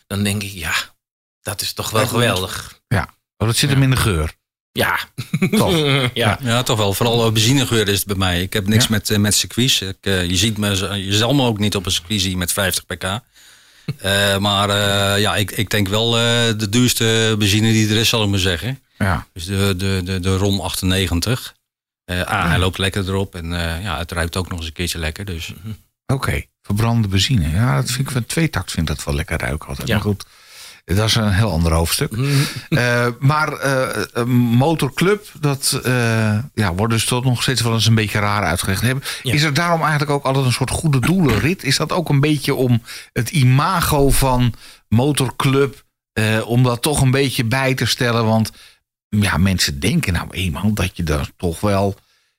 dan 0.08 0.24
denk 0.24 0.44
ik, 0.44 0.52
ja, 0.52 0.74
dat 1.42 1.62
is 1.62 1.74
toch 1.74 1.90
wel 1.90 2.02
Echt 2.02 2.10
goed. 2.10 2.20
geweldig. 2.20 2.80
Oh, 3.38 3.48
dat 3.48 3.56
zit 3.58 3.70
hem 3.70 3.84
in 3.84 3.90
de 3.90 3.96
geur. 3.96 4.34
Ja. 4.72 5.00
Toch? 5.52 5.78
ja. 6.14 6.40
Ja, 6.42 6.64
toch 6.64 6.78
wel. 6.78 6.94
Vooral 6.94 7.32
benzinegeur 7.32 7.88
is 7.88 7.98
het 7.98 8.06
bij 8.08 8.16
mij. 8.16 8.42
Ik 8.42 8.54
heb 8.54 8.68
niks 8.68 8.84
Ja. 8.84 8.90
met, 8.92 9.18
met 9.18 9.34
circuits. 9.36 9.82
Ik, 9.82 9.98
eh, 10.02 10.30
je, 10.30 10.36
ziet 10.36 10.58
me, 10.58 10.96
je 11.06 11.14
zal 11.18 11.34
me 11.34 11.46
ook 11.46 11.60
niet 11.60 11.76
op 11.76 11.86
een 11.86 11.92
circuit 11.92 12.22
zien 12.22 12.38
met 12.38 12.52
50 12.54 12.86
pk. 12.86 13.20
Eh, 13.98 14.38
maar 14.38 14.70
eh, 14.70 15.22
ja, 15.22 15.36
ik, 15.36 15.52
ik 15.52 15.70
denk 15.70 15.88
wel 15.88 16.18
eh, 16.18 16.24
de 16.58 16.70
duurste 16.70 17.36
benzine 17.38 17.72
die 17.72 17.90
er 17.90 17.98
is, 17.98 18.10
zal 18.10 18.24
ik 18.24 18.30
maar 18.30 18.40
zeggen. 18.40 18.80
Ja. 18.98 19.28
Dus 19.34 19.46
de, 19.46 19.74
de, 19.78 20.02
de, 20.04 20.20
de 20.20 20.38
ROM 20.38 20.60
98. 20.60 21.56
Eh 22.06 22.22
ah, 22.22 22.48
hij 22.48 22.60
loopt 22.60 22.78
lekker 22.78 23.08
erop. 23.08 23.36
En 23.36 23.50
ja, 23.82 23.98
het 23.98 24.12
ruikt 24.12 24.38
ook 24.38 24.50
nog 24.50 24.58
eens 24.58 24.68
een 24.68 24.74
keertje 24.74 25.00
lekker. 25.00 25.26
Dus 25.26 25.54
Oké, 26.06 26.44
verbrande 26.62 27.08
benzine. 27.08 27.50
Ja, 27.50 27.76
dat 27.76 27.92
vind 27.92 28.08
ik 28.08 28.14
van 28.14 28.26
tweetakt 28.26 28.72
vind 28.72 28.90
ik 28.90 28.96
dat 28.96 29.06
wel 29.06 29.16
lekker 29.16 29.40
ruiken 29.40 29.68
altijd. 29.68 29.88
Ja. 29.88 29.94
Maar 29.94 30.04
goed, 30.04 30.26
dat 30.86 31.08
is 31.08 31.16
een 31.16 31.32
heel 31.32 31.52
ander 31.52 31.72
hoofdstuk. 31.72 32.14
Eh, 32.70 33.08
maar 33.20 33.54
eh, 33.54 34.24
motorclub, 34.58 35.28
dat 35.40 35.80
eh, 35.84 36.40
ja, 36.54 36.74
wordt 36.74 36.94
dus 36.94 37.06
toch 37.06 37.24
nog 37.24 37.42
steeds 37.42 37.62
wel 37.62 37.74
eens 37.74 37.86
een 37.86 37.96
beetje 37.96 38.20
raar 38.20 38.44
uitgelegd. 38.44 38.82
Hebben. 38.82 39.04
Ja. 39.24 39.34
Is 39.34 39.44
er 39.44 39.54
daarom 39.54 39.82
eigenlijk 39.82 40.12
ook 40.12 40.24
altijd 40.24 40.46
een 40.46 40.52
soort 40.52 40.70
goede 40.70 41.00
doelenrit? 41.00 41.64
Is 41.64 41.78
dat 41.78 41.92
ook 41.92 42.10
een 42.10 42.20
beetje 42.20 42.56
om 42.56 42.82
het 43.14 43.30
imago 43.30 44.10
van 44.10 44.54
motorclub, 44.90 45.84
om 46.46 46.64
dat 46.64 46.82
toch 46.82 47.02
een 47.02 47.12
beetje 47.12 47.44
bij 47.44 47.74
te 47.74 47.86
stellen? 47.86 48.26
Want 48.26 48.52
ja, 49.10 49.38
mensen 49.38 49.80
denken 49.80 50.14
nou 50.14 50.28
eenmaal 50.32 50.74
dat 50.74 50.98
je 50.98 51.04
daar 51.04 51.30
toch 51.38 51.60
wel... 51.60 51.96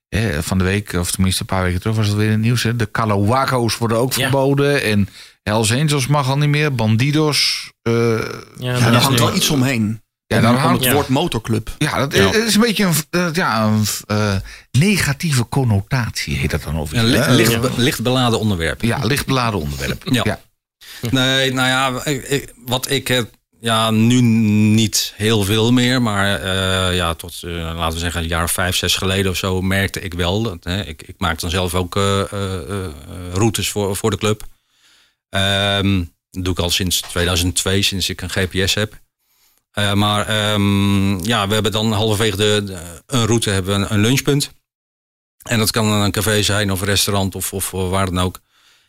hè, 0.08 0.42
van 0.42 0.58
de 0.58 0.64
week, 0.64 0.92
of 0.92 1.10
tenminste 1.10 1.40
een 1.40 1.46
paar 1.46 1.62
weken 1.62 1.80
terug 1.80 1.96
was 1.96 2.06
het 2.06 2.16
weer 2.16 2.26
in 2.26 2.32
het 2.32 2.40
nieuws. 2.40 2.62
Hè, 2.62 2.76
de 2.76 2.90
Calawaco's 2.90 3.78
worden 3.78 3.98
ook 3.98 4.12
Ja. 4.12 4.22
verboden. 4.22 4.82
En 4.82 5.08
Hells 5.42 5.72
Angels 5.72 6.06
mag 6.06 6.28
al 6.28 6.38
niet 6.38 6.48
meer. 6.48 6.74
Bandidos. 6.74 7.70
Eh, 7.86 8.18
Ja, 8.58 8.78
daar 8.90 9.02
hangt 9.02 9.18
wel 9.18 9.34
iets 9.34 9.50
omheen. 9.50 10.00
Ja, 10.26 10.40
daar 10.40 10.54
hangt- 10.54 10.78
het 10.78 10.84
ja. 10.88 10.92
woord 10.92 11.08
motorclub. 11.08 11.70
Ja, 11.78 11.98
dat 11.98 12.14
Ja. 12.14 12.32
is 12.34 12.54
een 12.54 12.60
beetje 12.60 12.84
een, 12.84 12.94
eh, 13.10 13.28
ja, 13.32 13.64
een 13.64 13.84
eh, 14.06 14.34
negatieve 14.70 15.48
connotatie, 15.48 16.36
heet 16.36 16.50
dat 16.50 16.62
dan 16.62 16.78
over. 16.78 16.96
een 16.98 17.04
li- 17.04 17.30
licht, 17.34 17.60
be- 17.60 17.70
licht 17.76 18.02
beladen 18.02 18.38
onderwerp. 18.38 18.82
Ja, 18.82 18.98
lichtbeladen 19.04 19.60
onderwerp. 19.60 20.02
Ja. 20.10 20.20
ja. 20.24 20.40
Nee, 21.10 21.52
nou 21.52 21.68
ja, 21.68 22.04
ik- 22.04 22.28
ik- 22.28 22.52
wat 22.66 22.90
ik 22.90 23.08
eh, 23.08 23.22
ja, 23.60 23.90
nu 23.90 24.20
niet 24.20 25.12
heel 25.16 25.42
veel 25.44 25.72
meer, 25.72 26.02
maar 26.02 26.40
eh, 26.40 26.96
ja, 26.96 27.14
tot 27.14 27.42
eh, 27.42 27.50
laten 27.52 27.92
we 27.94 27.98
zeggen 27.98 28.22
een 28.22 28.28
jaar 28.28 28.44
of 28.44 28.52
vijf, 28.52 28.76
zes 28.76 28.94
geleden 28.96 29.30
of 29.30 29.36
zo 29.36 29.60
merkte 29.60 30.00
ik 30.00 30.14
wel. 30.14 30.42
Dat, 30.42 30.64
hè, 30.64 30.80
ik, 30.82 31.02
ik 31.02 31.14
maak 31.18 31.40
dan 31.40 31.50
zelf 31.50 31.74
ook 31.74 31.96
eh, 31.96 32.20
eh, 32.32 32.54
eh, 32.54 32.86
routes 33.32 33.68
voor, 33.70 33.96
voor 33.96 34.10
de 34.10 34.16
club. 34.18 34.42
Ehm, 35.28 36.02
dat 36.36 36.44
doe 36.44 36.54
ik 36.54 36.60
al 36.60 36.70
sinds 36.70 37.00
2002, 37.00 37.82
sinds 37.82 38.08
ik 38.08 38.20
een 38.20 38.30
GPS 38.30 38.74
heb. 38.74 39.00
Eh, 39.70 39.92
maar 39.92 40.26
ehm, 40.26 41.24
ja, 41.24 41.48
we 41.48 41.54
hebben 41.54 41.72
dan 41.72 41.92
halverwege 41.92 42.36
de, 42.36 42.76
een 43.06 43.26
route 43.26 43.50
hebben 43.50 43.92
een, 43.92 44.00
lunchpunt. 44.00 44.50
En 45.42 45.58
dat 45.58 45.70
kan 45.70 45.86
een 45.86 46.10
café 46.10 46.42
zijn 46.42 46.72
of 46.72 46.80
een 46.80 46.86
restaurant 46.86 47.34
of, 47.34 47.52
of 47.52 47.70
waar 47.70 48.06
dan 48.06 48.18
ook. 48.18 48.40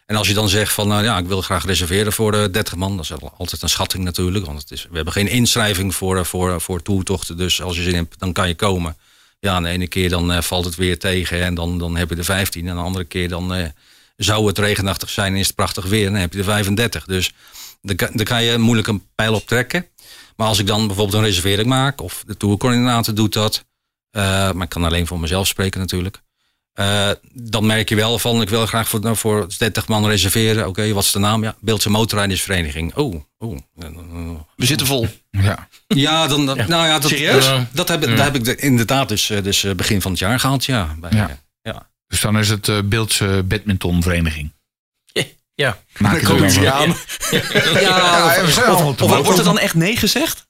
En 0.06 0.16
als 0.16 0.28
je 0.28 0.34
dan 0.34 0.50
zegt 0.50 0.74
van, 0.74 0.88
nou 0.88 1.04
ja, 1.04 1.18
ik 1.18 1.28
wil 1.28 1.42
graag 1.42 1.66
reserveren 1.66 2.14
voor 2.14 2.32
de 2.32 2.50
30 2.52 2.76
man, 2.76 2.96
dat 2.96 3.06
is 3.06 3.14
al- 3.14 3.34
altijd 3.38 3.62
een 3.62 3.70
schatting 3.70 4.04
natuurlijk. 4.04 4.46
Want 4.46 4.62
het 4.62 4.72
is, 4.72 4.88
we 4.90 4.96
hebben 4.96 5.14
geen 5.14 5.28
inschrijving 5.28 5.96
voor, 5.96 6.18
eh, 6.18 6.24
voor, 6.24 6.62
voor 6.62 6.82
toertochten. 6.82 7.38
Dus 7.38 7.62
als 7.62 7.76
je 7.76 7.84
zin 7.84 7.96
hebt, 7.96 8.20
dan 8.20 8.34
kan 8.34 8.48
je 8.48 8.56
komen. 8.56 8.98
Ja, 9.40 9.60
de 9.60 9.68
ene 9.68 9.88
keer 9.88 10.10
dan 10.10 10.32
eh, 10.32 10.42
valt 10.42 10.66
het 10.66 10.76
weer 10.76 11.00
tegen 11.00 11.44
en 11.44 11.56
dan, 11.56 11.78
dan 11.78 11.96
heb 11.96 12.10
je 12.10 12.16
de 12.16 12.24
15. 12.24 12.68
En 12.68 12.76
de 12.76 12.82
andere 12.82 13.06
keer 13.06 13.30
dan 13.30 13.54
eh, 13.54 13.66
zou 14.18 14.48
het 14.48 14.58
regenachtig 14.58 15.10
zijn 15.10 15.34
en 15.34 15.40
is 15.40 15.48
het 15.48 15.56
prachtig 15.56 15.86
weer 15.86 16.06
en 16.06 16.12
dan 16.12 16.22
heb 16.22 16.32
je 16.32 16.38
de 16.38 16.44
35. 16.44 17.06
Dus 17.06 17.32
daar 17.82 17.96
kan, 17.96 18.10
daar 18.14 18.26
kan 18.26 18.44
je 18.44 18.58
moeilijk 18.58 18.88
een 18.88 19.04
pijl 19.16 19.34
op 19.34 19.48
trekken. 19.48 19.86
Maar 20.36 20.48
als 20.48 20.60
ik 20.60 20.68
dan 20.68 20.88
bijvoorbeeld 20.88 21.18
een 21.18 21.24
reservering 21.30 21.68
maak, 21.68 22.02
of 22.02 22.24
de 22.28 22.38
tourcoördinator 22.38 23.14
doet 23.14 23.34
dat. 23.34 23.66
eh, 24.12 24.52
maar 24.52 24.64
ik 24.64 24.70
kan 24.70 24.84
alleen 24.84 25.08
voor 25.08 25.20
mezelf 25.20 25.48
spreken 25.48 25.80
natuurlijk. 25.80 26.22
Eh, 26.74 27.10
dan 27.34 27.66
merk 27.66 27.90
je 27.90 27.96
wel 27.96 28.20
van, 28.20 28.42
ik 28.42 28.50
wil 28.50 28.66
graag 28.66 28.88
voor, 28.90 29.18
voor 29.18 29.48
30 29.58 29.88
man 29.88 30.08
reserveren. 30.08 30.68
Oké, 30.68 30.94
wat 30.94 31.04
is 31.04 31.12
de 31.12 31.20
naam? 31.20 31.44
Ja, 31.44 31.56
Beeldse 31.60 31.90
Motorrijdersvereniging. 31.90 32.96
Oh, 32.96 33.22
oh. 33.38 33.58
We 34.56 34.66
zitten 34.66 34.88
vol. 34.88 35.08
Ja. 35.32 35.68
Ja, 35.88 36.28
dan, 36.28 36.44
nou 36.46 36.68
ja, 36.70 37.00
dat, 37.00 37.10
Serieus? 37.10 37.46
Dat 37.72 37.88
heb, 37.88 38.06
heb 38.06 38.36
ik 38.36 38.44
de- 38.44 38.56
inderdaad 38.56 39.08
dus, 39.10 39.30
eh, 39.30 39.44
dus 39.44 39.66
begin 39.76 40.02
van 40.02 40.12
het 40.12 40.20
jaar 40.20 40.40
gehaald, 40.40 40.66
ja. 40.66 40.96
Bij, 41.00 41.12
Ja. 41.14 41.40
Ja. 42.08 42.16
Dus 42.16 42.22
dan 42.22 42.38
is 42.38 42.50
het 42.50 42.68
eh 42.68 42.80
Beeldse 42.86 43.44
badmintonvereniging. 43.46 44.56
Ja. 45.56 45.78
Maak 45.98 46.20
het 46.22 46.30
er 46.30 46.46
iets 46.46 46.56
dan 46.56 46.72
aan. 46.72 46.96
Ja, 47.82 48.34
te 48.96 49.04
Of 49.04 49.24
wordt 49.24 49.38
er 49.38 49.44
dan 49.44 49.60
echt 49.60 49.74
nee 49.74 49.96
gezegd? 49.96 50.46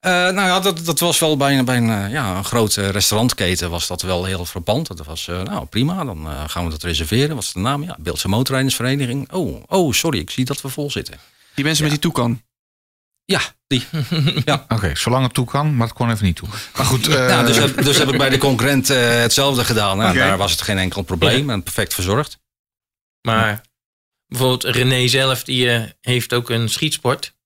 Eh, 0.00 0.12
nou 0.12 0.34
ja, 0.34 0.60
dat, 0.60 0.84
dat 0.84 0.98
was 1.00 1.18
wel 1.18 1.36
bij, 1.36 1.58
een- 1.58 1.64
bij 1.64 1.76
een, 1.76 1.90
eh, 2.04 2.10
ja, 2.12 2.36
een 2.36 2.44
grote 2.44 2.88
restaurantketen 2.90 3.70
was 3.70 3.86
dat 3.86 4.02
wel 4.02 4.24
heel 4.24 4.44
verband. 4.44 4.86
Dat 4.96 5.06
was, 5.06 5.28
eh, 5.28 5.42
nou 5.42 5.66
prima, 5.66 6.04
dan 6.04 6.26
eh, 6.30 6.44
gaan 6.46 6.64
we 6.64 6.70
dat 6.70 6.82
reserveren. 6.82 7.34
Wat 7.34 7.44
is 7.44 7.52
de 7.52 7.58
naam? 7.60 7.82
Ja, 7.82 7.96
Beeldse 7.98 8.28
Motorrijdersvereniging. 8.28 9.32
Oh, 9.32 9.62
oh, 9.66 9.92
sorry, 9.92 10.18
ik 10.18 10.30
zie 10.30 10.44
dat 10.44 10.60
we 10.60 10.68
vol 10.68 10.90
zitten. 10.90 11.18
Die 11.54 11.64
mensen 11.64 11.82
met 11.84 11.92
die 11.92 12.00
toekan. 12.02 12.42
Ja, 13.30 13.40
die. 13.66 13.86
Oké, 14.68 14.90
zolang 14.94 15.24
het 15.24 15.34
toe 15.34 15.46
kan, 15.46 15.76
maar 15.76 15.86
het 15.86 15.96
kon 15.96 16.10
even 16.10 16.24
niet 16.24 16.36
toe. 16.36 16.48
Maar 16.76 16.86
goed, 16.86 17.08
eh, 17.08 17.28
Ja, 17.28 17.42
dus, 17.42 17.56
heb, 17.56 17.82
dus 17.82 17.98
heb 17.98 18.08
ik 18.12 18.18
bij 18.18 18.28
de 18.30 18.38
concurrent 18.38 18.90
eh, 18.90 18.98
hetzelfde 19.20 19.64
gedaan. 19.64 19.98
Nou. 19.98 20.16
Daar 20.16 20.36
was 20.36 20.50
het 20.50 20.62
geen 20.62 20.78
enkel 20.78 21.02
probleem 21.02 21.46
Ja. 21.46 21.52
en 21.52 21.62
perfect 21.62 21.94
verzorgd. 21.94 22.38
Maar 23.22 23.60
bijvoorbeeld 24.26 24.64
René 24.64 25.08
zelf, 25.08 25.44
die 25.44 25.70
eh, 25.70 25.82
heeft 26.00 26.32
ook 26.34 26.50
een 26.50 26.68
schietsport. 26.68 27.36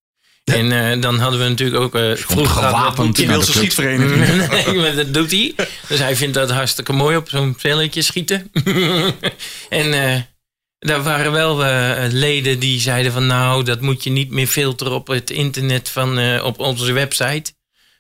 En 0.45 0.72
eh, 0.93 1.01
dan 1.01 1.18
hadden 1.18 1.41
we 1.41 1.49
natuurlijk 1.49 1.80
ook... 1.83 1.95
eh 1.95 2.16
vroeger 2.16 2.62
gewapend 2.62 3.16
de 3.16 3.24
club. 3.24 3.43
schietvereniging. 3.43 4.49
nee, 4.66 4.74
maar 4.80 4.95
dat 4.95 5.14
doet 5.14 5.30
hij. 5.30 5.55
Dus 5.89 5.99
hij 5.99 6.16
vindt 6.16 6.35
dat 6.35 6.51
hartstikke 6.51 6.93
mooi 6.93 7.16
op 7.16 7.28
zo'n 7.28 7.55
velletje 7.59 8.03
schieten. 8.03 8.51
en 9.68 9.93
eh, 10.14 10.20
daar 10.83 11.03
waren 11.03 11.33
wel 11.33 11.64
eh, 11.64 12.12
leden 12.12 12.59
die 12.59 12.80
zeiden 12.80 13.12
van... 13.12 13.26
nou, 13.26 13.64
dat 13.64 13.80
moet 13.80 14.05
je 14.05 14.11
niet 14.11 14.30
meer 14.30 14.47
filteren 14.47 14.93
op 14.93 15.07
het 15.07 15.30
internet 15.30 15.89
van 15.89 16.18
eh, 16.18 16.45
op 16.45 16.59
onze 16.59 16.93
website 16.93 17.53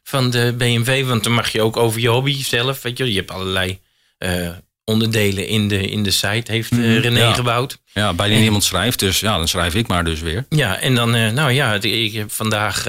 van 0.02 0.30
de 0.30 0.54
BMW. 0.58 1.06
Want 1.06 1.22
dan 1.24 1.32
mag 1.32 1.52
je 1.52 1.62
ook 1.62 1.76
over 1.76 2.00
je 2.00 2.08
hobby 2.08 2.42
zelf, 2.42 2.82
weet 2.82 2.98
je. 2.98 3.12
Je 3.12 3.18
hebt 3.18 3.30
allerlei 3.30 3.78
eh, 4.18 4.50
onderdelen 4.84 5.46
in 5.46 5.68
de, 5.68 5.88
in 5.88 6.02
de 6.02 6.10
site, 6.10 6.52
heeft 6.52 6.72
eh, 6.72 6.98
René 6.98 7.20
ja. 7.20 7.32
gebouwd. 7.32 7.78
Ja, 7.92 8.12
bijna 8.14 8.38
niemand 8.38 8.64
schrijft, 8.64 8.98
dus 8.98 9.20
ja, 9.20 9.36
dan 9.36 9.48
schrijf 9.48 9.74
ik 9.74 9.86
maar 9.86 10.04
dus 10.04 10.20
weer. 10.20 10.46
Ja, 10.48 10.78
en 10.78 10.94
dan, 10.94 11.10
nou 11.10 11.52
ja, 11.52 11.74
ik 11.80 12.12
heb 12.12 12.32
vandaag 12.32 12.86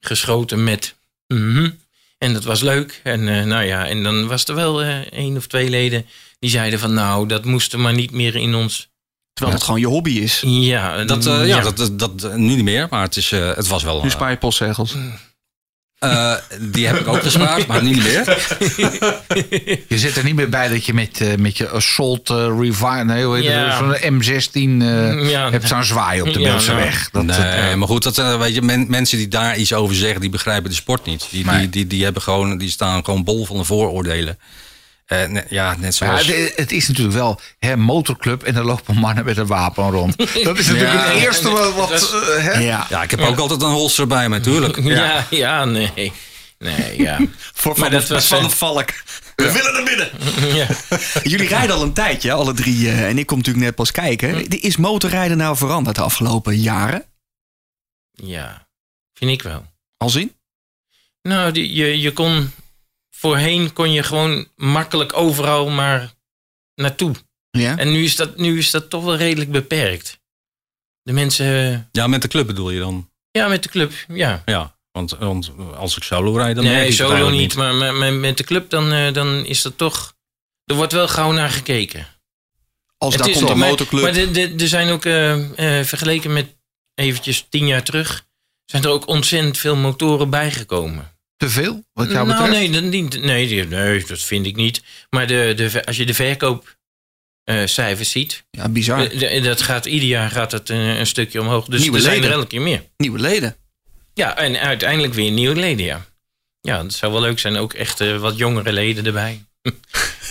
geschoten 0.00 0.64
met. 0.64 0.94
mhm. 1.26 1.70
En 2.18 2.32
dat 2.32 2.44
was 2.44 2.60
leuk. 2.60 3.00
En 3.02 3.24
nou 3.24 3.64
ja, 3.64 3.86
en 3.86 4.02
dan 4.02 4.26
was 4.26 4.44
er 4.44 4.54
wel 4.54 4.82
één 4.82 5.36
of 5.36 5.46
twee 5.46 5.70
leden 5.70 6.06
die 6.38 6.50
zeiden 6.50 6.78
van, 6.78 6.94
nou, 6.94 7.28
dat 7.28 7.44
moest 7.44 7.72
er 7.72 7.80
maar 7.80 7.94
niet 7.94 8.10
meer 8.10 8.36
in 8.36 8.54
ons. 8.54 8.89
Terwijl 9.40 9.58
het 9.58 9.62
gewoon 9.64 9.80
je 9.80 9.86
hobby 9.86 10.10
is. 10.10 10.42
Ja, 10.46 11.04
Dat, 11.04 11.24
mm, 11.24 11.32
eh, 11.40 11.46
ja, 11.46 11.60
Dat, 11.60 11.76
dat, 11.76 11.98
dat, 11.98 12.24
eh, 12.24 12.34
nu 12.34 12.54
niet 12.54 12.64
meer, 12.64 12.86
maar 12.90 13.02
het, 13.02 13.16
is, 13.16 13.32
eh, 13.32 13.54
het 13.54 13.68
was 13.68 13.82
wel... 13.82 14.02
Nu 14.02 14.10
spaar 14.10 14.30
je 14.30 14.36
postzegels. 14.36 14.96
eh, 15.98 16.34
die 16.60 16.86
heb 16.86 16.96
ik 17.00 17.08
ook 17.08 17.22
gespaard, 17.22 17.66
maar 17.66 17.82
nu 17.82 17.90
niet 17.90 18.02
meer. 18.02 18.24
je 19.88 19.98
zit 19.98 20.16
er 20.16 20.24
niet 20.24 20.34
meer 20.34 20.48
bij 20.48 20.68
dat 20.68 20.84
je 20.84 20.94
met, 20.94 21.20
eh, 21.20 21.34
met 21.36 21.56
je 21.56 21.68
assault 21.68 22.30
uh, 22.30 22.46
revive, 22.60 23.02
nee, 23.04 23.24
hoe 23.24 23.34
heet 23.36 23.44
Ja. 23.44 23.84
het, 23.84 24.00
zo'n 24.00 24.20
M16 24.22 24.82
eh, 24.82 25.30
Ja. 25.30 25.50
hebt 25.50 25.64
staan 25.66 25.84
zwaaien 25.84 26.26
op 26.26 26.32
de 26.32 26.40
Ja, 26.40 26.48
Beeldse 26.50 26.74
weg. 26.74 27.10
Dat, 27.10 27.24
nee, 27.24 27.36
eh, 27.38 27.74
maar 27.74 27.88
goed, 27.88 28.02
dat 28.02 28.14
zijn 28.14 28.38
weet 28.38 28.54
je, 28.54 28.62
men- 28.62 28.86
mensen 28.90 29.18
die 29.18 29.28
daar 29.28 29.56
iets 29.56 29.72
over 29.72 29.94
zeggen, 29.96 30.20
die 30.20 30.30
begrijpen 30.30 30.70
de 30.70 30.76
sport 30.76 31.04
niet. 31.06 31.26
Die, 31.30 31.44
die, 31.50 31.68
die, 31.68 31.86
die, 31.86 32.04
hebben 32.04 32.22
gewoon, 32.22 32.58
die 32.58 32.70
staan 32.70 33.04
gewoon 33.04 33.24
bol 33.24 33.44
van 33.46 33.56
de 33.56 33.64
vooroordelen. 33.64 34.38
Eh, 35.10 35.26
ne- 35.28 35.44
ja, 35.48 35.76
net 35.78 35.96
ja, 35.96 36.06
zoals... 36.06 36.26
het, 36.26 36.52
het 36.56 36.72
is 36.72 36.88
natuurlijk 36.88 37.16
wel 37.16 37.40
hè, 37.58 37.76
motorclub 37.76 38.42
en 38.42 38.56
er 38.56 38.64
lopen 38.64 38.96
mannen 38.96 39.24
met 39.24 39.36
een 39.36 39.46
wapen 39.46 39.90
rond. 39.90 40.16
Dat 40.44 40.58
is 40.58 40.66
natuurlijk 40.66 40.92
Ja. 40.92 41.04
het 41.04 41.22
eerste 41.22 41.50
wat... 41.50 41.74
wat 41.90 42.12
eh, 42.12 42.44
hè? 42.44 42.52
Ja. 42.58 42.86
Ja, 42.88 43.02
ik 43.02 43.10
heb 43.10 43.20
ook 43.20 43.38
altijd 43.38 43.62
een 43.62 43.70
holster 43.70 44.06
bij 44.06 44.28
me, 44.28 44.36
natuurlijk. 44.38 44.76
Ja, 44.84 45.26
ja, 45.30 45.64
nee. 45.64 46.12
Nee, 46.58 47.00
ja. 47.02 47.18
Voor 47.52 47.78
Maar 47.78 47.90
van, 47.90 47.98
dat 47.98 48.06
de, 48.06 48.14
was, 48.14 48.26
van 48.26 48.42
de 48.42 48.50
valk. 48.50 48.88
We 49.36 49.52
willen 49.52 49.74
er 49.76 49.84
binnen. 49.84 50.10
ja. 50.56 50.66
Jullie 51.22 51.48
rijden 51.48 51.76
al 51.76 51.82
een 51.82 51.92
tijdje, 51.92 52.32
alle 52.32 52.52
drie. 52.54 52.88
eh, 52.88 53.08
en 53.08 53.18
ik 53.18 53.26
kom 53.26 53.36
natuurlijk 53.38 53.64
net 53.64 53.74
pas 53.74 53.90
kijken. 53.90 54.48
Is 54.48 54.76
motorrijden 54.76 55.36
nou 55.36 55.56
veranderd 55.56 55.96
de 55.96 56.02
afgelopen 56.02 56.56
jaren? 56.58 57.04
ja, 58.12 58.66
vind 59.14 59.30
ik 59.30 59.42
wel. 59.42 59.66
Al 59.96 60.10
zien? 60.10 60.32
Nou, 61.22 61.52
die, 61.52 61.72
je, 61.74 62.00
je 62.00 62.12
kon... 62.12 62.52
Voorheen 63.20 63.72
kon 63.72 63.92
je 63.92 64.02
gewoon 64.02 64.48
makkelijk 64.56 65.16
overal 65.16 65.68
maar 65.68 66.12
naartoe. 66.74 67.14
Ja. 67.50 67.76
En 67.78 67.92
nu 67.92 68.04
is 68.04 68.16
dat, 68.16 68.36
nu 68.36 68.58
is 68.58 68.70
dat 68.70 68.90
toch 68.90 69.04
wel 69.04 69.16
redelijk 69.16 69.50
beperkt. 69.50 70.20
De 71.02 71.12
mensen... 71.12 71.72
eh, 71.72 71.78
Ja, 71.92 72.06
met 72.06 72.22
de 72.22 72.28
club 72.28 72.46
bedoel 72.46 72.70
je 72.70 72.78
dan? 72.80 73.10
Ja, 73.30 73.48
met 73.48 73.62
de 73.62 73.68
club, 73.68 73.92
ja. 74.08 74.42
Ja, 74.44 74.76
want, 74.92 75.10
want 75.10 75.50
als 75.76 75.96
ik 75.96 76.02
solo 76.02 76.36
rijd, 76.36 76.56
dan 76.56 76.64
nee, 76.64 76.84
het 76.84 76.94
solo 76.94 77.30
niet. 77.30 77.54
Maar 77.54 77.74
met- 77.74 77.94
met, 77.96 78.14
met 78.14 78.36
de 78.36 78.44
club, 78.44 78.70
dan, 78.70 78.92
eh, 78.92 79.12
dan 79.12 79.44
is 79.44 79.62
dat 79.62 79.78
toch... 79.78 80.14
Er 80.64 80.74
wordt 80.74 80.92
wel 80.92 81.08
gauw 81.08 81.32
naar 81.32 81.50
gekeken. 81.50 82.06
Als 82.98 83.14
Het 83.14 83.24
daar 83.24 83.32
komt 83.32 83.50
een 83.50 83.58
motorclub. 83.58 84.02
Maar 84.02 84.12
de- 84.12 84.30
de- 84.30 84.54
er 84.58 84.68
zijn 84.68 84.88
ook, 84.90 85.04
eh, 85.04 85.78
eh, 85.78 85.86
vergeleken 85.86 86.32
met 86.32 86.56
eventjes 86.94 87.46
tien 87.48 87.66
jaar 87.66 87.82
terug... 87.82 88.26
zijn 88.64 88.82
er 88.82 88.90
ook 88.90 89.06
ontzettend 89.06 89.58
veel 89.58 89.76
motoren 89.76 90.30
bijgekomen. 90.30 91.18
Te 91.40 91.48
veel, 91.48 91.84
wat 91.92 92.10
jou 92.10 92.26
nou, 92.26 92.40
betreft? 92.42 92.70
nee, 92.70 92.70
dat 92.80 93.22
nee, 93.70 94.04
dat 94.06 94.22
vind 94.22 94.46
ik 94.46 94.56
niet. 94.56 94.82
Maar 95.10 95.26
de, 95.26 95.52
de, 95.56 95.86
als 95.86 95.96
je 95.96 96.06
de 96.06 96.14
verkoopcijfers 96.14 98.10
ziet... 98.10 98.44
ja, 98.50 98.68
bizar. 98.68 99.06
eh, 99.10 99.18
de- 99.18 99.40
dat 99.40 99.62
gaat, 99.62 99.86
ieder 99.86 100.08
jaar 100.08 100.30
gaat 100.30 100.50
dat 100.50 100.68
een, 100.68 100.76
een 100.78 101.06
stukje 101.06 101.40
omhoog. 101.40 101.66
Dus 101.66 101.80
Nieuwe 101.80 101.96
er 101.96 102.02
zijn 102.02 102.14
er 102.14 102.20
leden. 102.20 102.36
elke 102.36 102.48
keer 102.48 102.60
meer. 102.60 102.82
Nieuwe 102.96 103.18
leden. 103.18 103.56
Ja, 104.14 104.36
en 104.36 104.56
uiteindelijk 104.60 105.14
weer 105.14 105.30
nieuwe 105.30 105.54
leden, 105.56 105.84
ja. 105.84 106.06
Ja, 106.60 106.82
dat 106.82 106.92
zou 106.92 107.12
wel 107.12 107.20
leuk 107.20 107.38
zijn. 107.38 107.56
Ook 107.56 107.72
echt 107.74 108.00
eh, 108.00 108.16
wat 108.16 108.36
jongere 108.36 108.72
leden 108.72 109.06
erbij. 109.06 109.44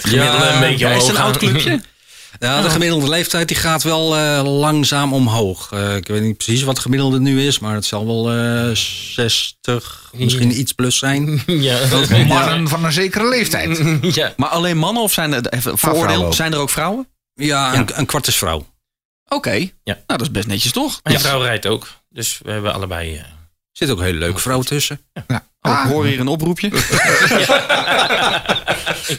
Gemiddelde 0.02 0.46
een 0.48 0.60
beetje 0.60 0.88
ja, 0.88 0.94
is 0.96 1.08
het 1.08 1.16
een 1.16 1.22
oud 1.22 1.38
clubje? 1.38 1.82
Ja, 2.40 2.62
de 2.62 2.70
gemiddelde 2.70 3.10
leeftijd 3.10 3.48
die 3.48 3.58
gaat 3.58 3.84
wel 3.84 4.18
eh, 4.18 4.42
langzaam 4.60 5.14
omhoog. 5.14 5.72
Eh, 5.72 5.96
ik 5.96 6.08
weet 6.08 6.22
niet 6.22 6.38
precies 6.38 6.64
wat 6.64 6.76
de 6.76 6.82
gemiddelde 6.82 7.20
nu 7.20 7.42
is, 7.42 7.60
maar 7.60 7.74
het 7.76 7.86
zal 7.86 8.06
wel 8.06 8.32
eh 8.32 8.76
60, 8.76 10.10
misschien 10.14 10.60
iets 10.60 10.72
plus 10.74 10.98
zijn. 10.98 11.44
ja. 11.70 11.80
Mannen 12.28 12.68
van 12.68 12.86
een 12.86 12.92
zekere 12.92 13.30
leeftijd. 13.30 13.82
ja. 14.16 14.34
Maar 14.38 14.50
alleen 14.50 14.78
mannen 14.78 15.04
of 15.04 15.14
zijn 15.14 15.34
er, 15.34 15.48
even 15.54 15.78
zijn 16.34 16.54
er 16.54 16.60
ook 16.60 16.70
vrouwen? 16.70 17.08
Ja, 17.34 17.74
Een, 17.76 17.88
een 17.94 18.06
kwart 18.06 18.28
is 18.28 18.36
vrouw. 18.38 18.68
Oké. 19.28 19.52
Ja. 19.54 19.70
Nou, 19.84 20.04
dat 20.06 20.22
is 20.22 20.32
best 20.32 20.48
netjes 20.48 20.72
toch? 20.72 21.00
Mijn 21.04 21.20
vrouw 21.20 21.42
rijdt 21.42 21.66
ook. 21.66 21.88
Dus 22.10 22.40
we 22.44 22.52
hebben 22.52 22.74
allebei... 22.74 23.16
eh, 23.16 23.24
Zit 23.72 23.90
ook 23.90 23.98
een 24.00 24.06
hele 24.06 24.18
leuke 24.18 24.40
vrouw 24.40 24.62
tussen. 24.62 25.02
Ja. 25.28 25.48
Oh, 25.62 25.72
Ah, 25.80 25.86
ik 25.86 25.92
hoor 25.92 26.06
hier 26.06 26.20
een 26.20 26.28
oproepje. 26.28 26.70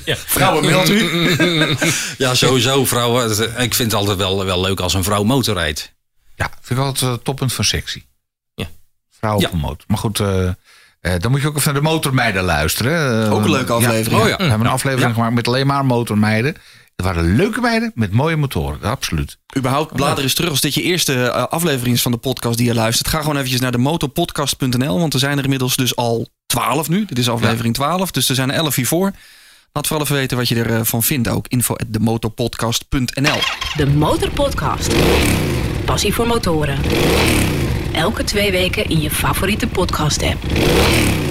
ja. 0.05 0.17
Vrouwen 0.17 0.65
meldt 0.67 0.89
u. 0.89 1.77
Ja, 2.19 2.35
sowieso 2.35 2.85
vrouwen. 2.85 3.31
Ik 3.63 3.75
vind 3.75 3.93
het 3.93 3.95
altijd 4.01 4.17
wel, 4.19 4.45
wel 4.45 4.61
leuk 4.61 4.81
als 4.81 4.95
een 4.95 5.05
vrouw 5.05 5.23
motorrijdt. 5.23 5.93
ja, 6.37 6.51
vind 6.61 6.79
ik 6.81 6.85
altijd 6.87 7.11
het 7.13 7.25
toppunt 7.25 7.53
van 7.53 7.65
sexy. 7.65 8.03
Ja. 8.55 8.67
Vrouw 9.19 9.35
op 9.35 9.41
Ja. 9.41 9.49
motor. 9.53 9.85
Maar 9.87 9.99
goed, 9.99 10.21
eh, 10.21 10.47
eh, 10.49 10.55
dan 11.19 11.31
moet 11.31 11.41
je 11.41 11.49
ook 11.49 11.57
even 11.57 11.73
naar 11.73 11.83
de 11.83 11.89
motormeiden 11.89 12.43
luisteren. 12.43 13.25
Eh, 13.25 13.33
Ook 13.33 13.45
een 13.45 13.51
leuke 13.51 13.73
aflevering. 13.73 14.11
Ja, 14.21 14.23
Oh 14.23 14.29
ja. 14.29 14.37
We 14.37 14.43
hebben 14.45 14.67
een 14.67 14.73
aflevering 14.73 15.15
gemaakt 15.15 15.35
met 15.35 15.49
alleen 15.49 15.67
maar 15.67 15.85
motormeiden. 15.85 16.55
Het 17.01 17.15
waren 17.15 17.37
leuke 17.37 17.61
meiden 17.61 17.93
met 17.95 18.13
mooie 18.13 18.37
motoren, 18.37 18.83
absoluut. 18.83 19.39
Überhaupt, 19.57 19.95
blader 19.95 20.25
eens 20.25 20.35
terug 20.35 20.51
als 20.51 20.61
dit 20.61 20.75
je 20.75 20.83
eerste 20.83 21.25
eh, 21.25 21.47
aflevering 21.47 21.97
is 21.97 22.03
van 22.03 22.13
de 22.13 22.19
podcast 22.19 22.57
die 22.57 22.67
je 22.67 22.75
luistert. 22.75 23.09
Ga 23.09 23.21
gewoon 23.21 23.37
eventjes 23.37 23.61
naar 23.61 23.73
de 23.73 23.79
motorpodcast.nl, 23.79 24.99
want 24.99 25.15
er 25.15 25.19
zijn 25.19 25.39
er 25.39 25.45
inmiddels 25.45 25.77
dus 25.77 25.97
al 25.97 26.29
12 26.47 26.89
nu. 26.89 27.05
Dit 27.05 27.19
is 27.19 27.29
aflevering 27.29 27.75
12, 27.75 28.11
dus 28.11 28.29
er 28.29 28.35
zijn 28.35 28.51
er 28.51 28.57
11 28.57 28.75
hiervoor. 28.75 29.13
Laat 29.73 29.87
vooral 29.87 30.05
even 30.05 30.17
weten 30.17 30.37
wat 30.37 30.49
je 30.49 30.63
ervan 30.63 31.03
vindt 31.03 31.29
ook. 31.29 31.47
Info 31.49 31.75
at 31.75 31.87
demotorpodcast.nl 31.87 33.39
De 33.77 33.87
Motorpodcast. 33.87 34.95
Passie 35.85 36.15
voor 36.15 36.27
motoren. 36.27 36.79
Elke 37.93 38.25
twee 38.25 38.51
weken 38.51 38.89
in 38.89 39.01
je 39.01 39.11
favoriete 39.11 39.67
podcast-app. 39.67 40.43
De 40.49 41.30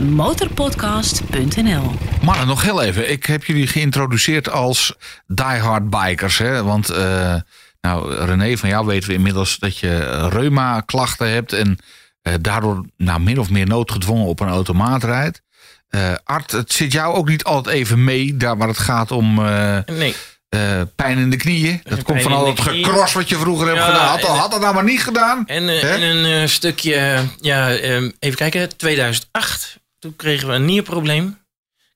Motorpodcast.nl. 0.00 1.92
Mannen, 2.22 2.46
nog 2.46 2.62
heel 2.62 2.82
even. 2.82 3.10
Ik 3.10 3.26
heb 3.26 3.44
jullie 3.44 3.66
geïntroduceerd 3.66 4.50
als 4.50 4.94
diehard 5.26 5.90
bikers. 5.90 6.38
Hè? 6.38 6.62
Want 6.62 6.88
eh, 6.90 7.34
nou, 7.80 8.14
René, 8.24 8.56
van 8.56 8.68
jou 8.68 8.86
weten 8.86 9.08
we 9.08 9.14
inmiddels 9.14 9.58
dat 9.58 9.78
je 9.78 10.28
reuma-klachten 10.28 11.28
hebt. 11.30 11.52
En 11.52 11.78
eh, 12.22 12.34
daardoor 12.40 12.86
nou, 12.96 13.20
min 13.20 13.38
of 13.40 13.50
meer 13.50 13.66
noodgedwongen 13.66 14.26
op 14.26 14.40
een 14.40 14.48
automaat 14.48 15.04
rijdt. 15.04 15.42
Eh, 15.88 16.12
Art, 16.24 16.50
het 16.50 16.72
zit 16.72 16.92
jou 16.92 17.14
ook 17.14 17.28
niet 17.28 17.44
altijd 17.44 17.76
even 17.76 18.04
mee. 18.04 18.36
Daar 18.36 18.56
waar 18.56 18.68
het 18.68 18.78
gaat 18.78 19.10
om 19.10 19.46
eh, 19.46 19.78
Nee. 19.86 20.14
eh, 20.48 20.80
pijn 20.96 21.18
in 21.18 21.30
de 21.30 21.36
knieën. 21.36 21.80
Dat 21.84 21.92
Pijn 21.92 22.02
komt 22.04 22.22
van 22.22 22.32
al 22.32 22.52
knieën. 22.52 22.84
gekros 22.84 23.12
wat 23.12 23.28
je 23.28 23.36
vroeger 23.36 23.66
hebt 23.66 23.78
Ja, 23.78 23.84
gedaan. 23.86 24.06
Had, 24.06 24.20
en- 24.20 24.26
had 24.36 24.50
dat 24.50 24.60
nou 24.60 24.74
maar 24.74 24.84
niet 24.84 25.02
gedaan. 25.02 25.46
En, 25.46 25.68
en 25.82 26.02
een 26.02 26.42
eh, 26.42 26.48
stukje, 26.48 27.18
ja, 27.40 27.70
eh, 27.74 28.02
even 28.18 28.36
kijken, 28.36 28.76
2008. 28.76 29.80
Toen 30.02 30.16
kregen 30.16 30.48
we 30.48 30.54
een 30.54 30.64
nierprobleem. 30.64 31.38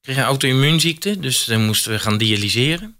Kregen 0.00 0.22
een 0.22 0.28
auto-immuunziekte, 0.28 1.18
dus 1.18 1.44
dan 1.44 1.64
moesten 1.64 1.92
we 1.92 1.98
gaan 1.98 2.18
dialyseren. 2.18 2.98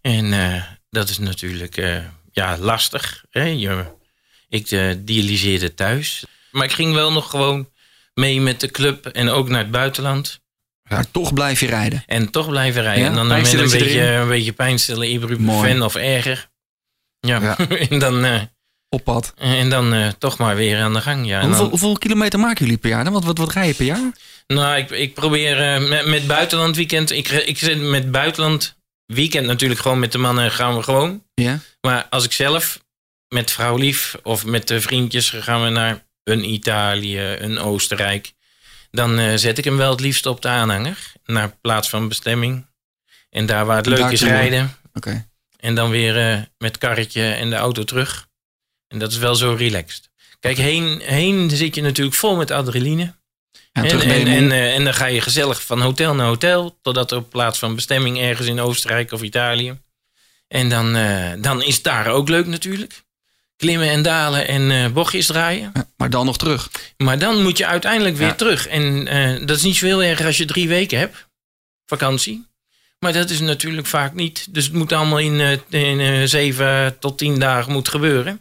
En 0.00 0.32
eh, 0.32 0.62
dat 0.90 1.08
is 1.08 1.18
natuurlijk 1.18 1.76
eh, 1.76 2.04
ja, 2.32 2.58
lastig. 2.58 3.24
Hè? 3.30 3.42
Je, 3.42 3.84
ik 4.48 4.70
eh, 4.70 4.94
dialyseerde 4.98 5.74
thuis. 5.74 6.24
Maar 6.50 6.64
ik 6.64 6.72
ging 6.72 6.94
wel 6.94 7.12
nog 7.12 7.30
gewoon 7.30 7.68
mee 8.14 8.40
met 8.40 8.60
de 8.60 8.70
club 8.70 9.06
en 9.06 9.28
ook 9.28 9.48
naar 9.48 9.62
het 9.62 9.70
buitenland. 9.70 10.40
Maar 10.82 11.10
toch 11.10 11.32
blijf 11.32 11.60
je 11.60 11.66
rijden. 11.66 12.02
En 12.06 12.30
toch 12.30 12.48
blijven 12.48 12.82
rijden. 12.82 13.02
Ja, 13.02 13.08
en 13.08 13.14
dan 13.14 13.26
met 13.26 13.52
een 13.52 13.70
beetje, 13.70 14.02
een 14.02 14.28
beetje 14.28 14.52
pijnstiller, 14.52 15.08
ibuprofen 15.08 15.82
of 15.82 15.94
erger. 15.94 16.48
Ja, 17.20 17.40
Ja. 17.40 17.58
en 17.88 17.98
dan, 17.98 18.48
Op 18.92 19.04
pad. 19.04 19.32
en 19.36 19.70
dan 19.70 19.92
eh, 19.94 20.08
toch 20.18 20.38
maar 20.38 20.56
weer 20.56 20.80
aan 20.80 20.92
de 20.92 21.00
gang. 21.00 21.26
Ja. 21.26 21.40
Hoeveel, 21.40 21.58
dan- 21.60 21.68
hoeveel 21.70 21.98
kilometer 21.98 22.38
maken 22.38 22.64
jullie 22.64 22.80
per 22.80 22.90
jaar? 22.90 23.04
dan? 23.04 23.12
Wat, 23.12 23.24
wat, 23.24 23.38
wat 23.38 23.52
rij 23.52 23.66
je 23.66 23.74
per 23.74 23.84
jaar? 23.86 24.12
Nou, 24.46 24.76
ik, 24.76 24.90
ik 24.90 25.14
probeer 25.14 25.74
eh, 25.74 25.88
met, 25.88 26.06
met 26.06 26.26
buitenland 26.26 26.76
weekend. 26.76 27.10
Ik, 27.10 27.28
ik 27.28 27.58
zit 27.58 27.80
met 27.80 28.10
buitenland 28.10 28.76
weekend 29.06 29.46
natuurlijk 29.46 29.80
gewoon 29.80 29.98
met 29.98 30.12
de 30.12 30.18
mannen 30.18 30.50
gaan 30.50 30.76
we 30.76 30.82
gewoon. 30.82 31.22
Ja. 31.34 31.58
Maar 31.80 32.06
als 32.10 32.24
ik 32.24 32.32
zelf 32.32 32.80
met 33.28 33.50
vrouw 33.50 33.76
lief 33.76 34.16
of 34.22 34.44
met 34.46 34.68
de 34.68 34.80
vriendjes 34.80 35.28
gaan 35.30 35.62
we 35.62 35.68
naar 35.68 36.04
een 36.24 36.52
Italië, 36.52 37.20
een 37.20 37.58
Oostenrijk. 37.58 38.32
Dan 38.90 39.18
eh, 39.18 39.32
zet 39.36 39.58
ik 39.58 39.64
hem 39.64 39.76
wel 39.76 39.90
het 39.90 40.00
liefst 40.00 40.26
op 40.26 40.42
de 40.42 40.48
aanhanger. 40.48 41.12
Naar 41.24 41.56
plaats 41.60 41.88
van 41.88 42.08
bestemming. 42.08 42.66
En 43.30 43.46
daar 43.46 43.66
waar 43.66 43.76
het 43.76 43.86
leuk 43.86 44.10
is 44.10 44.22
rijden. 44.22 44.76
Oké. 44.94 45.26
En 45.60 45.74
dan 45.74 45.90
weer 45.90 46.48
met 46.58 46.78
karretje 46.78 47.22
en 47.32 47.50
de 47.50 47.56
auto 47.56 47.84
terug. 47.84 48.28
En 48.90 48.98
dat 48.98 49.10
is 49.10 49.18
wel 49.18 49.34
zo 49.34 49.54
relaxed. 49.58 50.10
Kijk, 50.40 50.56
heen, 50.56 51.00
heen 51.02 51.50
zit 51.50 51.74
je 51.74 51.82
natuurlijk 51.82 52.16
vol 52.16 52.36
met 52.36 52.50
adrenaline. 52.50 53.14
En, 53.72 53.84
en, 53.84 54.26
en, 54.26 54.52
eh, 54.52 54.74
en 54.74 54.84
dan 54.84 54.94
ga 54.94 55.06
je 55.06 55.20
gezellig 55.20 55.62
van 55.62 55.80
hotel 55.80 56.14
naar 56.14 56.26
hotel. 56.26 56.78
Totdat 56.82 57.10
er 57.10 57.16
op 57.16 57.30
plaats 57.30 57.58
van 57.58 57.74
bestemming 57.74 58.18
ergens 58.18 58.48
in 58.48 58.60
Oostenrijk 58.60 59.12
of 59.12 59.22
Italië. 59.22 59.78
En 60.48 60.68
dan, 60.68 60.96
eh, 60.96 61.32
dan 61.38 61.62
is 61.62 61.74
het 61.74 61.84
daar 61.84 62.06
ook 62.06 62.28
leuk 62.28 62.46
natuurlijk. 62.46 63.02
Klimmen 63.56 63.88
en 63.88 64.02
dalen 64.02 64.48
en 64.48 64.70
eh, 64.70 64.90
bochtjes 64.92 65.26
draaien. 65.26 65.72
Maar 65.96 66.10
dan 66.10 66.26
nog 66.26 66.38
terug. 66.38 66.70
Maar 66.96 67.18
dan 67.18 67.42
moet 67.42 67.58
je 67.58 67.66
uiteindelijk 67.66 68.16
weer 68.16 68.26
Ja. 68.26 68.34
terug. 68.34 68.66
En 68.66 69.04
dat 69.46 69.56
is 69.56 69.62
niet 69.62 69.76
zo 69.76 69.86
heel 69.86 70.02
erg 70.02 70.24
als 70.24 70.36
je 70.36 70.44
drie 70.44 70.68
weken 70.68 70.98
hebt. 70.98 71.28
Vakantie. 71.86 72.48
Maar 72.98 73.12
dat 73.12 73.30
is 73.30 73.40
natuurlijk 73.40 73.86
vaak 73.86 74.14
niet. 74.14 74.54
Dus 74.54 74.64
het 74.64 74.72
moet 74.72 74.92
allemaal 74.92 75.18
in, 75.18 75.60
in 75.70 76.28
zeven 76.28 76.98
tot 76.98 77.18
tien 77.18 77.38
dagen 77.38 77.72
moet 77.72 77.88
gebeuren. 77.88 78.40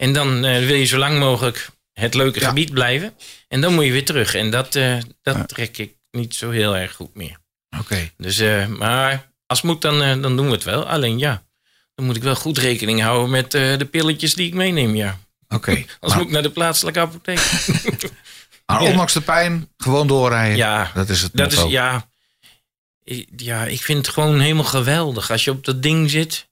En 0.00 0.12
dan 0.12 0.44
eh, 0.44 0.66
wil 0.66 0.76
je 0.76 0.84
zo 0.84 0.98
lang 0.98 1.18
mogelijk 1.18 1.68
het 1.92 2.14
leuke 2.14 2.40
Ja. 2.40 2.48
gebied 2.48 2.72
blijven. 2.72 3.14
En 3.48 3.60
dan 3.60 3.74
moet 3.74 3.84
je 3.84 3.92
weer 3.92 4.04
terug. 4.04 4.34
En 4.34 4.50
dat, 4.50 4.74
eh, 4.74 4.96
dat 5.22 5.36
Ja. 5.36 5.44
trek 5.44 5.78
ik 5.78 5.94
niet 6.10 6.34
zo 6.34 6.50
heel 6.50 6.76
erg 6.76 6.92
goed 6.92 7.14
meer. 7.14 7.36
Oké. 7.78 8.10
Dus, 8.16 8.38
eh, 8.38 8.66
maar 8.66 9.32
als 9.46 9.58
het 9.60 9.70
moet, 9.70 9.82
dan, 9.82 10.22
dan 10.22 10.36
doen 10.36 10.46
we 10.46 10.52
het 10.52 10.64
wel. 10.64 10.88
Alleen 10.88 11.18
ja, 11.18 11.42
dan 11.94 12.06
moet 12.06 12.16
ik 12.16 12.22
wel 12.22 12.34
goed 12.34 12.58
rekening 12.58 13.00
houden 13.02 13.30
met 13.30 13.50
de 13.50 13.88
pilletjes 13.90 14.34
die 14.34 14.46
ik 14.46 14.54
meeneem. 14.54 14.94
Ja. 14.94 15.18
Oké. 15.48 15.70
Maar, 16.00 16.16
moet 16.16 16.26
ik 16.26 16.32
naar 16.32 16.42
de 16.42 16.50
plaatselijke 16.50 17.00
apotheek. 17.00 17.50
maar 18.66 18.80
ondanks 18.80 19.12
de 19.12 19.20
pijn, 19.20 19.68
gewoon 19.76 20.06
doorrijden. 20.06 20.56
Ja, 20.56 20.90
Dat 20.94 21.08
is 21.08 21.22
het 21.22 21.32
Dat 21.34 21.52
is, 21.52 21.62
ja, 21.62 22.08
ja, 23.36 23.64
ik 23.64 23.82
vind 23.82 24.06
het 24.06 24.14
gewoon 24.14 24.40
helemaal 24.40 24.64
geweldig. 24.64 25.30
Als 25.30 25.44
je 25.44 25.50
op 25.50 25.64
dat 25.64 25.82
ding 25.82 26.10
zit, 26.10 26.48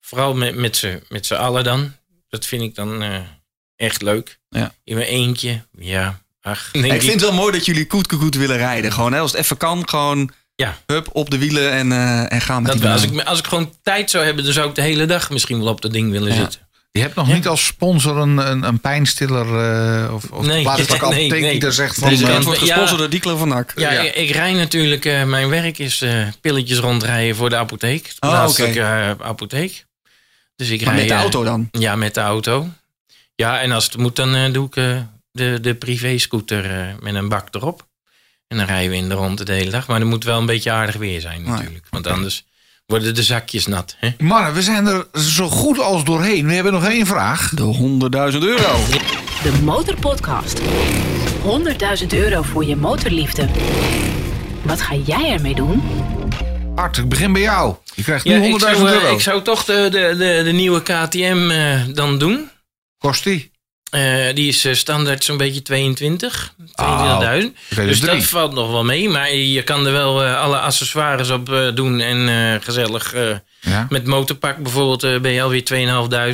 vooral 0.00 0.34
met, 0.34 0.54
met 0.54 0.76
z'n 0.76 1.02
met 1.08 1.26
z'n 1.26 1.34
allen 1.34 1.64
dan. 1.64 1.96
Dat 2.34 2.46
vind 2.46 2.62
ik 2.62 2.74
dan 2.74 3.02
eh, 3.02 3.16
echt 3.76 4.02
leuk. 4.02 4.38
Ja. 4.48 4.74
In 4.84 4.96
mijn 4.96 5.08
eentje, 5.08 5.64
ja. 5.78 6.20
Ach, 6.42 6.68
ik 6.72 6.84
ik- 6.84 7.00
vind 7.00 7.12
het 7.12 7.20
wel 7.20 7.32
mooi 7.32 7.52
dat 7.52 7.64
jullie 7.64 7.86
koet 7.86 8.06
koet 8.06 8.18
koet 8.18 8.34
willen 8.34 8.56
rijden. 8.56 8.92
Gewoon, 8.92 9.12
hè, 9.12 9.18
als 9.18 9.30
het 9.32 9.40
even 9.40 9.56
kan, 9.56 9.88
gewoon 9.88 10.30
Ja. 10.54 10.76
hup, 10.86 11.08
op 11.12 11.30
de 11.30 11.38
wielen 11.38 11.70
en, 11.72 11.92
eh, 11.92 12.32
en 12.32 12.40
gaan 12.40 12.62
met 12.62 12.66
dat 12.72 12.80
die 12.80 12.84
wel. 12.84 12.92
als, 12.92 13.02
ik, 13.02 13.20
als 13.22 13.38
ik 13.38 13.46
gewoon 13.46 13.72
tijd 13.82 14.10
zou 14.10 14.24
hebben, 14.24 14.44
dan 14.44 14.52
zou 14.52 14.68
ik 14.68 14.74
de 14.74 14.82
hele 14.82 15.06
dag 15.06 15.30
misschien 15.30 15.58
wel 15.58 15.68
op 15.68 15.80
dat 15.80 15.92
ding 15.92 16.10
willen 16.10 16.28
Ja. 16.32 16.34
zitten. 16.34 16.60
Je 16.90 17.00
hebt 17.00 17.14
nog 17.14 17.32
niet 17.32 17.46
als 17.46 17.66
sponsor 17.66 18.16
een, 18.16 18.36
een, 18.38 18.62
een 18.62 18.80
pijnstiller 18.80 19.46
uh, 20.06 20.14
of, 20.14 20.24
of 20.30 20.46
Nee, 20.46 20.62
plaatselijke 20.62 21.06
nee, 21.08 21.14
apotheek 21.24 21.40
nee. 21.40 21.50
die 21.50 21.60
daar 21.60 21.72
zegt 21.72 21.98
van... 21.98 22.08
Deze 22.08 22.24
eh, 22.24 22.30
kant 22.30 22.44
wordt 22.44 22.60
ja. 22.60 22.66
gesponsord 22.66 22.98
door 22.98 23.10
Dieklo 23.10 23.36
van 23.36 23.48
Nak. 23.48 23.72
Ja, 23.76 23.92
Ja. 23.92 24.00
Ik, 24.00 24.14
ik 24.14 24.30
rij 24.30 24.52
natuurlijk, 24.52 25.04
eh, 25.04 25.24
mijn 25.24 25.48
werk 25.48 25.78
is 25.78 26.00
eh, 26.02 26.26
pilletjes 26.40 26.78
rondrijden 26.78 27.36
voor 27.36 27.48
de 27.50 27.56
apotheek. 27.56 28.04
De 28.04 28.26
Oh, 28.26 28.30
plaatselijke 28.30 28.80
eh, 28.80 29.10
apotheek. 29.26 29.84
Dus 30.56 30.70
ik 30.70 30.84
Maar 30.84 30.94
rij, 30.94 31.02
met 31.02 31.08
de 31.08 31.14
eh, 31.14 31.20
auto 31.20 31.44
dan? 31.44 31.68
Ja, 31.70 31.96
met 31.96 32.14
de 32.14 32.20
auto. 32.20 32.68
Ja, 33.34 33.60
en 33.60 33.72
als 33.72 33.84
het 33.84 33.96
moet, 33.96 34.16
dan 34.16 34.34
eh, 34.34 34.52
doe 34.52 34.66
ik 34.66 34.76
eh, 34.76 34.96
de, 35.32 35.58
de 35.60 35.74
privé-scooter 35.74 36.70
eh, 36.70 36.94
met 37.00 37.14
een 37.14 37.28
bak 37.28 37.48
erop. 37.50 37.86
En 38.48 38.56
dan 38.56 38.66
rijden 38.66 38.90
we 38.90 38.96
in 38.96 39.08
de 39.08 39.14
ronde 39.14 39.44
de 39.44 39.52
hele 39.52 39.70
dag. 39.70 39.86
Maar 39.86 40.00
er 40.00 40.06
moet 40.06 40.24
wel 40.24 40.38
een 40.38 40.46
beetje 40.46 40.70
aardig 40.70 40.96
weer 40.96 41.20
zijn 41.20 41.42
natuurlijk. 41.42 41.86
Want 41.90 42.06
anders 42.06 42.44
worden 42.86 43.14
de 43.14 43.22
zakjes 43.22 43.66
nat. 43.66 43.96
Hè? 43.98 44.10
Mannen, 44.18 44.54
we 44.54 44.62
zijn 44.62 44.86
er 44.86 45.06
zo 45.20 45.48
goed 45.48 45.78
als 45.78 46.04
doorheen. 46.04 46.46
We 46.46 46.54
hebben 46.54 46.72
nog 46.72 46.84
één 46.84 47.06
vraag. 47.06 47.50
De 47.50 47.62
100.000 48.32 48.38
euro. 48.38 48.76
De 49.42 49.60
Motorpodcast. 49.62 50.60
100.000 50.60 52.06
euro 52.08 52.42
voor 52.42 52.64
je 52.64 52.76
motorliefde. 52.76 53.48
Wat 54.62 54.80
ga 54.80 54.94
jij 54.94 55.32
ermee 55.32 55.54
doen? 55.54 55.82
Art, 56.74 56.96
ik 56.96 57.08
begin 57.08 57.32
bij 57.32 57.42
jou. 57.42 57.74
Je 57.94 58.02
krijgt 58.02 58.24
Ja, 58.24 58.38
nu 58.38 58.52
100.000 58.52 58.54
ik, 58.54 58.60
zou, 58.60 58.86
eh, 58.86 58.92
euro. 58.92 59.14
ik 59.14 59.20
zou 59.20 59.42
toch 59.42 59.64
de, 59.64 59.88
de, 59.90 60.14
de, 60.18 60.40
de 60.44 60.52
nieuwe 60.52 60.82
KTM 60.82 61.50
eh, 61.50 61.80
dan 61.94 62.18
doen. 62.18 62.50
Kost 62.98 63.24
die? 63.24 63.52
Eh, 63.90 64.34
die 64.34 64.48
is 64.48 64.78
standaard 64.78 65.24
zo'n 65.24 65.36
beetje 65.36 65.62
22. 65.62 66.54
22.000. 66.58 66.66
dus 67.68 67.86
dus 67.86 68.00
drie. 68.00 68.14
dat 68.14 68.24
valt 68.24 68.52
nog 68.52 68.70
wel 68.70 68.84
mee. 68.84 69.08
Maar 69.08 69.34
je 69.34 69.62
kan 69.62 69.86
er 69.86 69.92
wel 69.92 70.24
alle 70.24 70.58
accessoires 70.58 71.30
op 71.30 71.72
doen. 71.74 72.00
En 72.00 72.62
gezellig 72.62 73.14
Ja? 73.64 73.86
met 73.90 74.06
motorpak 74.06 74.56
bijvoorbeeld 74.62 75.02
eh, 75.02 75.20
ben 75.20 75.32
je 75.32 75.42
alweer 75.42 75.62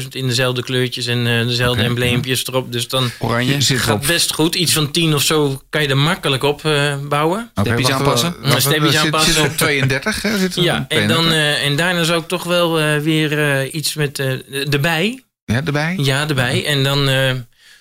2.500 0.02 0.08
in 0.10 0.26
dezelfde 0.26 0.62
kleurtjes 0.62 1.06
en 1.06 1.26
eh, 1.26 1.46
dezelfde 1.46 1.82
embleempjes 1.82 2.46
erop. 2.46 2.72
Dus 2.72 2.88
dan 2.88 3.10
Oranje. 3.18 3.60
Zit 3.60 3.78
gaat 3.78 3.98
het 3.98 4.06
best 4.06 4.32
goed. 4.32 4.54
Iets 4.54 4.72
van 4.72 4.90
10 4.90 5.14
of 5.14 5.22
zo 5.22 5.60
kan 5.70 5.82
je 5.82 5.88
er 5.88 5.96
makkelijk 5.96 6.42
op 6.42 6.64
eh, 6.64 6.94
bouwen. 7.08 7.50
Stepjes 7.54 7.88
wacht, 7.88 7.92
aanpassen? 8.00 8.34
wacht, 8.42 8.62
Stepjes 8.62 8.90
zit- 8.92 9.00
aanpassen. 9.00 9.32
Zit 9.34 9.44
op 9.50 9.56
32, 9.56 10.22
hè? 10.22 10.38
Zit 10.38 10.56
er 10.56 10.62
Ja, 10.62 10.78
op 10.78 10.90
en, 10.90 11.08
dan, 11.08 11.24
32? 11.24 11.32
eh, 11.32 11.64
en 11.66 11.76
daarna 11.76 12.02
zou 12.02 12.20
ik 12.20 12.28
toch 12.28 12.44
wel 12.44 12.80
eh, 12.80 12.96
weer 12.98 13.38
eh, 13.38 13.74
iets 13.74 13.94
met 13.94 14.18
eh 14.18 14.72
erbij. 14.72 15.22
Ja, 15.44 15.60
erbij? 15.64 15.94
Ja, 16.00 16.28
erbij. 16.28 16.66
En 16.66 16.82
dan 16.84 17.08
eh, 17.08 17.32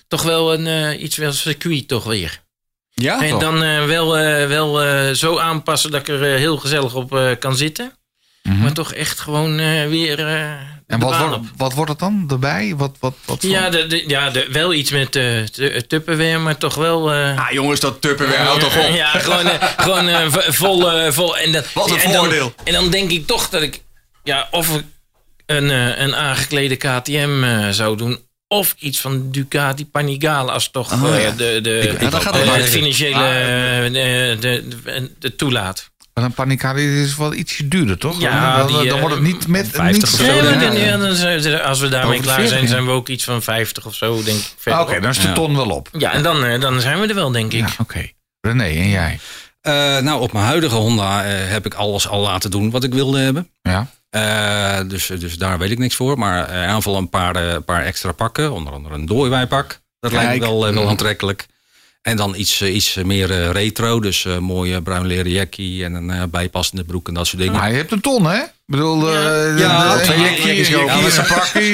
toch 0.08 0.22
wel 0.22 0.54
een, 0.54 0.66
eh, 0.66 1.02
iets 1.02 1.16
wel 1.16 1.32
circuit 1.32 1.88
toch 1.88 2.04
weer. 2.04 2.40
Ja? 2.94 3.22
En 3.22 3.38
dan 3.38 3.62
eh, 3.62 3.84
wel, 3.84 4.18
eh, 4.18 4.46
wel 4.46 4.82
eh, 4.82 5.10
zo 5.14 5.38
aanpassen 5.38 5.90
dat 5.90 6.00
ik 6.00 6.08
er 6.08 6.20
heel 6.22 6.56
gezellig 6.56 6.94
op 6.94 7.14
eh, 7.16 7.30
kan 7.38 7.56
zitten. 7.56 7.92
Mhm. 8.50 8.62
Maar 8.62 8.72
toch 8.72 8.92
echt 8.92 9.20
gewoon 9.20 9.58
eh, 9.58 9.86
weer 9.88 10.18
eh, 10.26 10.50
En 10.50 10.68
de 10.86 10.96
wat 10.98 11.10
baan 11.10 11.28
wordt, 11.28 11.34
op. 11.36 11.44
wat 11.56 11.72
wordt 11.74 11.90
het 11.90 11.98
dan 12.00 12.24
erbij? 12.30 12.74
Wat, 12.76 12.96
wat, 13.00 13.14
wat 13.24 13.40
voor- 13.40 13.50
Ja, 13.50 13.70
de, 13.70 13.86
de- 13.86 14.04
ja 14.06 14.30
de, 14.30 14.48
wel 14.52 14.72
iets 14.74 14.90
met 14.90 15.16
eh 15.16 15.42
tu- 15.42 15.82
Tupperware, 15.86 16.38
maar 16.38 16.56
toch 16.56 16.74
wel... 16.74 17.12
eh, 17.12 17.38
Ah 17.38 17.50
jongens, 17.50 17.80
dat 17.80 18.00
Tupperware, 18.00 18.42
houd 18.42 18.60
toch 18.60 18.76
op. 18.76 18.94
Ja, 19.04 19.06
gewoon, 19.08 19.46
eh, 19.48 19.68
gewoon 19.76 20.08
eh, 20.08 20.26
vol, 20.32 20.92
eh, 20.92 21.12
vol. 21.12 21.36
En 21.38 21.52
dat, 21.52 21.72
Wat 21.72 21.90
een 21.90 21.98
en 21.98 22.12
dan- 22.12 22.24
voordeel. 22.24 22.54
en 22.64 22.72
dan 22.72 22.90
denk 22.90 23.10
ik 23.10 23.26
toch 23.26 23.48
dat 23.48 23.62
ik, 23.62 23.82
ja, 24.24 24.48
of 24.50 24.76
ik 24.76 24.84
een, 25.46 25.70
eh, 25.70 25.98
een 25.98 26.14
aangeklede 26.14 26.76
KTM 26.76 27.42
eh, 27.44 27.68
zou 27.68 27.96
doen. 27.96 28.18
Of 28.48 28.74
iets 28.78 29.00
van 29.00 29.30
Ducati 29.30 29.86
Panigale 29.86 30.50
als 30.52 30.70
toch 30.70 30.92
Oh, 30.92 31.20
ja. 31.20 31.30
de, 31.30 31.60
ja, 32.44 32.58
financiële 32.60 33.24
eh, 33.24 33.92
de, 33.92 34.36
de, 34.40 35.10
de 35.18 35.36
toelaat. 35.36 35.90
Maar 36.20 36.28
een 36.28 36.34
panikari 36.34 37.02
is 37.02 37.16
wel 37.16 37.34
ietsje 37.34 37.68
duurder, 37.68 37.98
toch? 37.98 38.20
Ja, 38.20 38.56
dan, 38.56 38.66
die, 38.66 38.76
dan, 38.76 38.86
eh, 38.86 39.00
wordt 39.00 39.14
het 39.14 39.24
niet 39.24 39.46
met... 39.46 39.68
50 39.68 39.94
niet 39.94 40.02
of 40.02 40.26
zo, 40.26 40.58
Nee, 40.70 41.40
dan- 41.40 41.62
als 41.62 41.80
we 41.80 41.88
daarmee 41.88 42.20
klaar 42.20 42.34
40, 42.34 42.56
zijn, 42.56 42.68
zijn 42.68 42.84
we 42.84 42.90
ook 42.90 43.08
iets 43.08 43.24
van 43.24 43.42
50 43.42 43.86
of 43.86 43.94
zo, 43.94 44.22
denk 44.22 44.38
ik. 44.38 44.44
Ah, 44.44 44.50
verder 44.58 44.80
Oké, 44.80 45.00
dan 45.00 45.10
is 45.10 45.18
de 45.20 45.28
Ja. 45.28 45.34
ton 45.34 45.56
wel 45.56 45.68
op. 45.70 45.88
Ja, 45.92 46.12
en 46.12 46.22
dan, 46.22 46.44
eh, 46.44 46.60
dan 46.60 46.80
zijn 46.80 47.00
we 47.00 47.06
er 47.06 47.14
wel, 47.14 47.30
denk 47.32 47.52
ik. 47.52 47.60
Ja, 47.68 47.74
oké. 47.78 48.08
René, 48.40 48.64
en 48.64 48.88
jij? 48.88 49.18
Eh, 49.60 49.98
nou, 49.98 50.20
op 50.20 50.32
mijn 50.32 50.44
huidige 50.44 50.74
Honda 50.74 51.24
eh, 51.24 51.50
heb 51.50 51.66
ik 51.66 51.74
alles 51.74 52.08
al 52.08 52.20
laten 52.20 52.50
doen 52.50 52.70
wat 52.70 52.84
ik 52.84 52.94
wilde 52.94 53.18
hebben. 53.18 53.48
Ja? 53.62 53.86
Eh, 54.10 54.88
dus, 54.88 55.06
dus 55.06 55.34
daar 55.34 55.58
weet 55.58 55.70
ik 55.70 55.78
niks 55.78 55.94
voor. 55.94 56.18
Maar 56.18 56.48
eh, 56.48 56.68
aanval 56.68 56.96
een 56.96 57.08
paar, 57.08 57.36
eh, 57.36 57.56
paar 57.64 57.82
extra 57.84 58.12
pakken. 58.12 58.52
Onder 58.52 58.72
andere 58.72 58.94
een 58.94 59.06
dooiwijpak. 59.06 59.80
Dat 60.00 60.12
lijkt 60.12 60.32
me 60.32 60.38
wel, 60.40 60.66
eh, 60.66 60.74
wel 60.74 60.88
aantrekkelijk. 60.88 61.46
En 62.02 62.16
dan 62.16 62.34
iets, 62.36 62.60
eh, 62.60 62.74
iets 62.74 62.94
meer 62.94 63.30
eh, 63.30 63.50
retro. 63.50 64.00
Dus 64.00 64.24
eh 64.24 64.38
mooie 64.38 64.82
bruin 64.82 65.06
leren 65.06 65.30
jackie 65.30 65.84
en 65.84 65.94
een 65.94 66.10
eh, 66.10 66.22
bijpassende 66.30 66.84
broek 66.84 67.08
en 67.08 67.14
dat 67.14 67.26
soort 67.26 67.42
dingen. 67.42 67.56
Maar 67.58 67.70
je 67.70 67.76
hebt 67.76 67.92
een 67.92 68.00
ton, 68.00 68.26
hè? 68.26 68.38
Ik 68.70 68.76
bedoel, 68.76 69.08
eh 69.12 69.58
Ja, 69.58 69.88
dat 69.88 70.06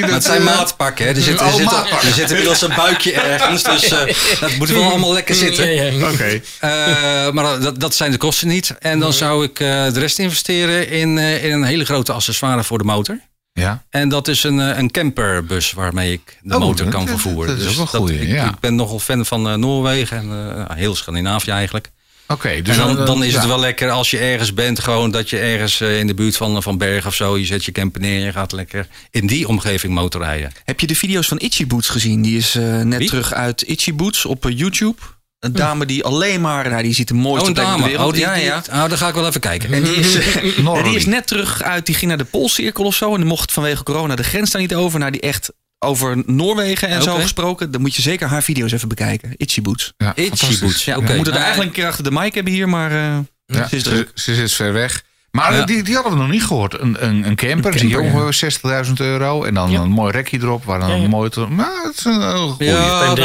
het 0.09 0.23
zijn 0.23 0.37
eh, 0.39 0.45
maatpakken. 0.45 1.05
Hè. 1.05 1.13
Er 1.13 1.21
zit, 1.21 1.39
er 1.39 1.45
Oh, 1.45 1.53
zit, 1.53 1.71
er 2.03 2.13
zit 2.13 2.29
inmiddels 2.29 2.61
een 2.61 2.75
buikje 2.75 3.13
ergens. 3.13 3.63
Dus 3.63 3.83
eh, 3.83 4.39
dat 4.39 4.55
moet 4.57 4.69
wel 4.69 4.83
allemaal 4.83 5.13
lekker 5.13 5.35
zitten. 5.35 5.73
Ja, 5.73 5.83
ja. 5.83 6.09
Oké. 6.11 6.41
Eh, 6.59 7.31
maar 7.31 7.59
dat, 7.59 7.79
dat 7.79 7.95
zijn 7.95 8.11
de 8.11 8.17
kosten 8.17 8.47
niet. 8.47 8.75
En 8.79 8.99
dan 8.99 9.13
zou 9.13 9.43
ik 9.43 9.59
eh, 9.59 9.67
de 9.93 9.99
rest 9.99 10.19
investeren 10.19 10.89
in, 10.89 11.17
eh, 11.17 11.43
in 11.43 11.51
een 11.51 11.63
hele 11.63 11.85
grote 11.85 12.13
accessoire 12.13 12.63
voor 12.63 12.77
de 12.77 12.83
motor. 12.83 13.19
Ja. 13.61 13.83
En 13.89 14.09
dat 14.09 14.27
is 14.27 14.43
een, 14.43 14.59
eh, 14.59 14.77
een 14.77 14.91
camperbus 14.91 15.71
waarmee 15.71 16.11
ik 16.11 16.37
de 16.41 16.53
Oh, 16.55 16.59
motor 16.59 16.85
dat- 16.85 16.93
kan 16.93 17.07
vervoeren. 17.07 17.47
dat 17.57 17.65
is 17.69 17.77
Dus 17.77 17.89
goeie, 17.89 18.19
ik, 18.19 18.27
ja. 18.27 18.45
ik 18.49 18.59
ben 18.59 18.75
nogal 18.75 18.99
fan 18.99 19.25
van 19.25 19.47
eh, 19.49 19.53
Noorwegen 19.55 20.17
en 20.17 20.55
eh, 20.67 20.75
heel 20.77 20.95
Scandinavië 20.95 21.51
eigenlijk. 21.51 21.91
Oké, 22.27 22.61
dus 22.61 22.77
en 22.77 22.95
dan, 22.95 23.05
dan 23.05 23.23
is 23.23 23.33
het 23.33 23.45
wel 23.45 23.59
lekker 23.59 23.89
als 23.89 24.09
je 24.11 24.17
ergens 24.17 24.53
bent, 24.53 24.79
gewoon 24.79 25.11
dat 25.11 25.29
je 25.29 25.39
ergens 25.39 25.81
in 25.81 26.07
de 26.07 26.13
buurt 26.13 26.37
van, 26.37 26.63
van 26.63 26.77
Berg 26.77 27.05
of 27.07 27.15
zo, 27.15 27.37
je 27.37 27.45
zet 27.45 27.65
je 27.65 27.71
camper 27.71 28.01
neer 28.01 28.19
en 28.19 28.25
je 28.25 28.31
gaat 28.31 28.51
lekker 28.51 28.87
in 29.11 29.27
die 29.27 29.47
omgeving 29.47 29.93
motorrijden. 29.93 30.51
Heb 30.63 30.79
je 30.79 30.87
de 30.87 30.95
video's 30.95 31.27
van 31.27 31.37
Itchy 31.39 31.67
Boots 31.67 31.89
gezien? 31.89 32.21
Die 32.21 32.37
is 32.37 32.53
net 32.83 32.97
Wie? 32.97 33.07
terug 33.09 33.33
uit 33.33 33.61
Itchy 33.61 33.93
Boots 33.93 34.25
op 34.25 34.45
YouTube. 34.49 34.95
Een 35.39 35.53
dame 35.53 35.85
die 35.85 36.03
alleen 36.03 36.41
maar, 36.41 36.69
nou, 36.69 36.83
die 36.83 36.93
ziet 36.93 37.07
de 37.07 37.13
mooiste 37.13 37.47
Oh, 37.49 37.53
plek 37.53 37.65
op 37.65 37.71
de 37.71 37.77
dame. 37.79 37.87
wereld. 37.89 38.07
Oh, 38.07 38.13
die, 38.13 38.21
ja, 38.21 38.33
die- 38.33 38.43
ja. 38.43 38.57
oh, 38.57 38.89
daar 38.89 38.97
ga 38.97 39.07
ik 39.07 39.13
wel 39.13 39.27
even 39.27 39.41
kijken. 39.41 39.73
En 39.73 39.83
die 39.83 39.95
is, 39.95 40.15
en 40.57 40.63
Norrie. 40.63 40.83
die 40.83 40.95
is 40.95 41.05
net 41.05 41.27
terug 41.27 41.63
uit, 41.63 41.85
die 41.85 41.95
ging 41.95 42.07
naar 42.07 42.17
de 42.17 42.23
Poolcirkel 42.23 42.83
of 42.85 42.95
zo. 42.95 43.11
En 43.11 43.17
die 43.17 43.25
mocht 43.25 43.51
vanwege 43.51 43.83
corona 43.83 44.15
de 44.15 44.23
grens 44.23 44.51
daar 44.51 44.61
niet 44.61 44.75
over. 44.75 44.99
Nou, 44.99 45.11
die 45.11 45.21
echt 45.21 45.51
over 45.79 46.23
Noorwegen 46.25 46.87
en 46.87 47.01
zo 47.03 47.15
gesproken. 47.15 47.71
Dan 47.71 47.81
moet 47.81 47.95
je 47.95 48.01
zeker 48.01 48.27
haar 48.27 48.43
video's 48.43 48.71
even 48.71 48.87
bekijken. 48.87 49.33
Itchy 49.37 49.61
Boots. 49.61 49.93
Ja, 49.97 50.15
Itchy. 50.15 50.59
Boots. 50.59 50.85
Ja, 50.85 50.95
We 50.95 51.01
oké. 51.01 51.15
moeten 51.15 51.33
er 51.33 51.39
Nou, 51.39 51.43
eigenlijk 51.43 51.75
een 51.75 51.81
keer 51.81 51.89
achter 51.89 52.03
de 52.03 52.11
mic 52.11 52.33
hebben 52.33 52.53
hier, 52.53 52.69
maar 52.69 52.91
eh, 52.91 53.17
Ja, 53.45 53.67
ze 53.67 53.75
is 53.75 53.83
ze, 53.83 53.89
druk. 53.89 54.11
ze 54.13 54.35
zit 54.35 54.53
ver 54.53 54.73
weg. 54.73 55.03
Maar 55.37 55.55
Ja. 55.55 55.65
die, 55.65 55.83
die 55.83 55.93
hadden 55.93 56.11
we 56.13 56.17
nog 56.19 56.29
niet 56.29 56.43
gehoord. 56.43 56.79
Een, 56.81 56.95
een, 56.99 57.27
een 57.27 57.35
camper, 57.35 57.71
Een 57.73 57.79
die 57.79 57.89
camper, 57.95 58.23
ongeveer 58.23 58.85
60.000 58.85 58.93
euro. 58.97 59.43
En 59.43 59.53
dan 59.53 59.71
Ja. 59.71 59.79
een 59.79 59.89
mooi 59.89 60.11
rekje 60.11 60.37
erop. 60.41 60.63
Waar 60.65 60.79
dan 60.79 60.89
Ja, 60.89 60.95
ja. 60.95 61.03
een 61.03 61.09
mooi... 61.09 61.29
Nou, 61.35 61.47
het 61.83 61.97
is 61.97 62.05
een. 62.05 62.19
Ja, 62.57 63.01
Een 63.01 63.15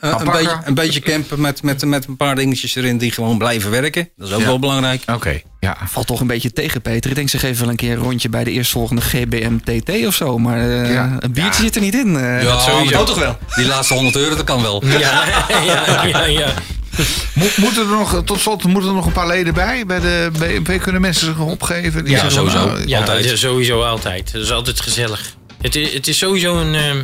nou, 0.00 0.30
beetje, 0.30 0.60
een 0.64 0.74
beetje 0.74 1.00
campen 1.00 1.40
met, 1.40 1.62
met, 1.62 1.84
met 1.84 2.06
een 2.06 2.16
paar 2.16 2.34
dingetjes 2.34 2.74
erin 2.74 2.98
die 2.98 3.12
gewoon 3.12 3.38
blijven 3.38 3.70
werken. 3.70 4.08
Dat 4.16 4.28
is 4.28 4.34
ook 4.34 4.40
Ja. 4.40 4.46
wel 4.46 4.58
belangrijk. 4.58 5.02
Oké, 5.14 5.40
ja. 5.60 5.76
Valt 5.84 6.06
toch 6.06 6.20
een 6.20 6.26
beetje 6.26 6.52
tegen, 6.52 6.82
Peter. 6.82 7.10
Ik 7.10 7.16
denk, 7.16 7.28
ze 7.28 7.38
geven 7.38 7.60
wel 7.60 7.70
een 7.70 7.76
keer 7.76 7.92
een 7.92 8.02
rondje 8.02 8.28
bij 8.28 8.44
de 8.44 8.50
eerstvolgende 8.50 9.02
GBM 9.02 9.56
TT 9.64 10.06
of 10.06 10.14
zo. 10.14 10.38
Maar 10.38 10.58
eh, 10.60 10.92
Ja. 10.92 11.16
een 11.20 11.32
biertje 11.32 11.62
Ja. 11.62 11.66
zit 11.68 11.74
er 11.74 11.80
niet 11.82 11.94
in. 11.94 12.16
eh. 12.16 12.42
Ja, 12.42 12.58
sowieso. 12.58 12.98
Oh, 13.00 13.04
toch 13.06 13.18
wel? 13.18 13.38
Die 13.54 13.66
laatste 13.66 13.94
100 13.94 14.16
euro, 14.16 14.36
dat 14.36 14.44
kan 14.44 14.62
wel. 14.62 14.82
Ja, 14.86 14.98
ja, 15.66 16.04
ja, 16.06 16.24
ja. 16.24 16.48
Mo- 17.34 17.46
moeten 17.56 17.82
er 17.82 17.88
nog, 17.96 18.22
tot 18.24 18.40
slot, 18.40 18.64
moeten 18.64 18.90
er 18.90 18.96
nog 18.96 19.06
een 19.06 19.12
paar 19.12 19.26
leden 19.26 19.54
bij? 19.54 19.86
Bij 19.86 20.00
de 20.00 20.30
BNP 20.38 20.80
kunnen 20.82 21.00
mensen 21.00 21.26
zich 21.26 21.38
opgeven? 21.38 22.04
Die 22.04 22.12
Ja, 22.16 22.28
sowieso. 22.30 22.66
nou, 22.66 22.88
Ja, 22.88 22.98
Altijd. 22.98 23.22
dat 23.24 23.32
is 23.32 23.40
sowieso 23.40 23.82
altijd. 23.82 24.32
Dat 24.32 24.42
is 24.42 24.50
altijd 24.52 24.80
gezellig. 24.80 25.34
Het 25.60 25.76
is, 25.76 25.92
het 25.92 26.08
is 26.08 26.18
sowieso 26.18 26.56
een, 26.58 26.74
ehm, 26.74 26.96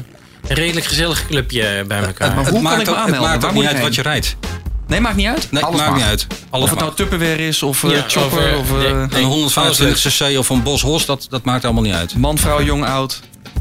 een 0.48 0.56
redelijk 0.56 0.86
gezellig 0.86 1.26
clubje 1.26 1.84
bij 1.88 1.98
elkaar. 2.02 2.28
maar 2.34 2.44
Het 2.44 2.48
hoe 2.48 2.52
kan 2.54 2.62
maakt 2.62 2.80
ik 2.80 2.86
me 2.86 2.92
het 2.92 3.02
aanmelden? 3.02 3.28
maakt 3.28 3.40
Waar 3.42 3.50
ook 3.50 3.56
moet 3.56 3.64
niet 3.64 3.72
uit 3.72 3.82
wat 3.82 3.94
je 3.94 4.02
rijdt. 4.02 4.36
Nee, 4.86 5.00
maakt 5.00 5.16
niet 5.16 5.26
uit. 5.26 5.48
Nee, 5.50 5.62
Alles 5.62 5.76
maakt 5.78 5.90
mag. 5.90 5.98
niet 5.98 6.08
uit. 6.08 6.26
Alles 6.50 6.64
Of 6.64 6.70
het 6.70 6.80
nou. 6.80 6.94
Tupperware 6.94 7.46
is 7.46 7.62
of 7.62 7.84
eh, 7.84 7.90
Ja, 7.90 8.04
Chopper 8.08 8.38
of, 8.38 8.52
eh, 8.52 8.58
of 8.58 8.70
eh, 8.70 8.76
nee, 8.78 8.86
Een 8.92 9.08
nee. 9.10 9.22
125 9.24 10.12
cc 10.16 10.38
of 10.38 10.48
een 10.48 10.62
Bos 10.62 10.82
Hos, 10.82 11.06
dat, 11.06 11.26
dat 11.30 11.44
maakt 11.44 11.64
allemaal 11.64 11.82
niet 11.82 11.94
uit. 11.94 12.16
man, 12.16 12.38
vrouw, 12.38 12.62
jong, 12.62 12.84
oud. 12.86 13.20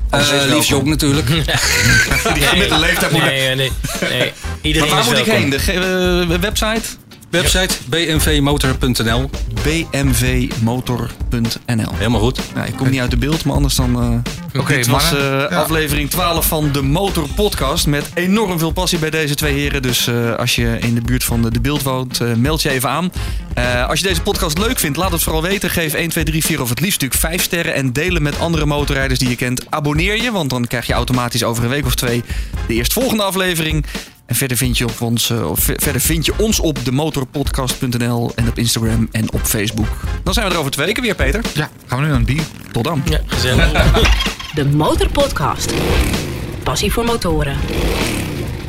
Eh 0.09 0.45
liefst 0.49 0.73
ook 0.73 0.85
natuurlijk. 0.85 1.27
Die 2.33 2.57
met 2.57 2.69
de 2.69 2.79
leeftijd 2.79 3.11
moet- 3.11 3.21
Nee, 3.21 3.55
nee, 3.55 3.55
nee. 3.55 3.71
nee. 4.09 4.33
Iedereen 4.61 4.89
Maar 4.89 4.97
waar 4.97 5.07
moet 5.07 5.17
ik 5.27 5.33
heen? 5.33 5.49
De 5.49 5.57
eh, 6.33 6.39
website? 6.39 6.81
Website 7.29 7.75
bmvmotor.nl. 7.89 9.29
bmvmotor.nl 9.63 11.91
Helemaal 11.95 12.19
goed. 12.21 12.39
nou, 12.55 12.67
Ik 12.67 12.75
kom 12.75 12.89
niet 12.89 12.99
uit 12.99 13.11
de 13.11 13.17
beeld, 13.17 13.43
maar 13.45 13.55
anders 13.55 13.75
dan... 13.75 14.01
eh 14.01 14.17
Oké, 14.61 14.75
dit 14.75 14.87
was 14.87 15.13
eh, 15.13 15.19
Ja. 15.19 15.45
aflevering 15.45 16.09
12 16.09 16.45
van 16.45 16.71
de 16.71 16.81
Motor 16.81 17.27
Podcast. 17.35 17.87
Met 17.87 18.09
enorm 18.13 18.59
veel 18.59 18.71
passie 18.71 18.99
bij 18.99 19.09
deze 19.09 19.35
twee 19.35 19.53
heren. 19.53 19.81
Dus 19.81 20.07
eh, 20.07 20.35
als 20.35 20.55
je 20.55 20.77
in 20.79 20.95
de 20.95 21.01
buurt 21.01 21.23
van 21.23 21.41
de, 21.41 21.51
de 21.51 21.61
beeld 21.61 21.81
woont, 21.83 22.21
eh, 22.21 22.33
meld 22.33 22.61
je 22.61 22.69
even 22.69 22.89
aan. 22.89 23.11
Eh, 23.53 23.87
als 23.87 23.99
je 23.99 24.07
deze 24.07 24.21
podcast 24.21 24.57
leuk 24.57 24.79
vindt, 24.79 24.97
laat 24.97 25.11
het 25.11 25.23
vooral 25.23 25.41
weten. 25.41 25.69
Geef 25.69 25.93
1, 25.93 26.09
2, 26.09 26.23
3, 26.23 26.43
4 26.45 26.61
of 26.61 26.69
het 26.69 26.79
liefst 26.79 27.01
natuurlijk 27.01 27.31
5 27.31 27.41
sterren. 27.43 27.73
En 27.73 27.93
deel 27.93 28.13
hem 28.13 28.23
met 28.23 28.39
andere 28.39 28.65
motorrijders 28.65 29.19
die 29.19 29.29
je 29.29 29.35
kent. 29.35 29.61
Abonneer 29.69 30.21
je, 30.23 30.31
want 30.31 30.49
dan 30.49 30.67
krijg 30.67 30.87
je 30.87 30.93
automatisch 30.93 31.43
over 31.43 31.63
een 31.63 31.69
week 31.69 31.85
of 31.85 31.95
twee 31.95 32.23
de 32.67 32.73
eerstvolgende 32.73 33.23
aflevering. 33.23 33.85
En 34.27 34.35
verder 34.35 34.57
vind 34.57 34.77
je, 34.77 34.85
op 34.85 35.01
ons, 35.01 35.29
eh, 35.29 35.49
of 35.49 35.59
ver- 35.59 35.79
verder 35.81 36.01
vind 36.01 36.25
je 36.25 36.33
ons 36.37 36.59
op 36.59 36.85
demotorpodcast.nl 36.85 38.31
en 38.35 38.47
op 38.47 38.57
Instagram 38.57 39.07
en 39.11 39.31
op 39.33 39.41
Facebook. 39.41 39.87
Dan 40.23 40.33
zijn 40.33 40.47
we 40.47 40.53
er 40.53 40.59
over 40.59 40.71
twee 40.71 40.85
weken 40.85 41.03
weer, 41.03 41.15
Peter. 41.15 41.41
Ja, 41.53 41.69
gaan 41.85 41.97
we 41.97 42.03
nu 42.03 42.09
naar 42.09 42.19
een 42.19 42.25
bier. 42.25 42.43
Tot 42.71 42.83
dan. 42.83 43.01
Ja, 43.09 43.19
gezellig. 43.25 43.71
De 44.55 44.65
Motorpodcast. 44.65 45.73
passie 46.63 46.91
voor 46.93 47.05
motoren. 47.05 47.57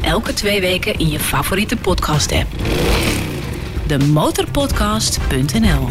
Elke 0.01 0.33
twee 0.35 0.61
weken 0.61 0.99
in 0.99 1.09
je 1.11 1.21
favoriete 1.21 1.77
podcast-app. 1.77 2.47
De 3.87 3.99
motorpodcast.nl 3.99 5.89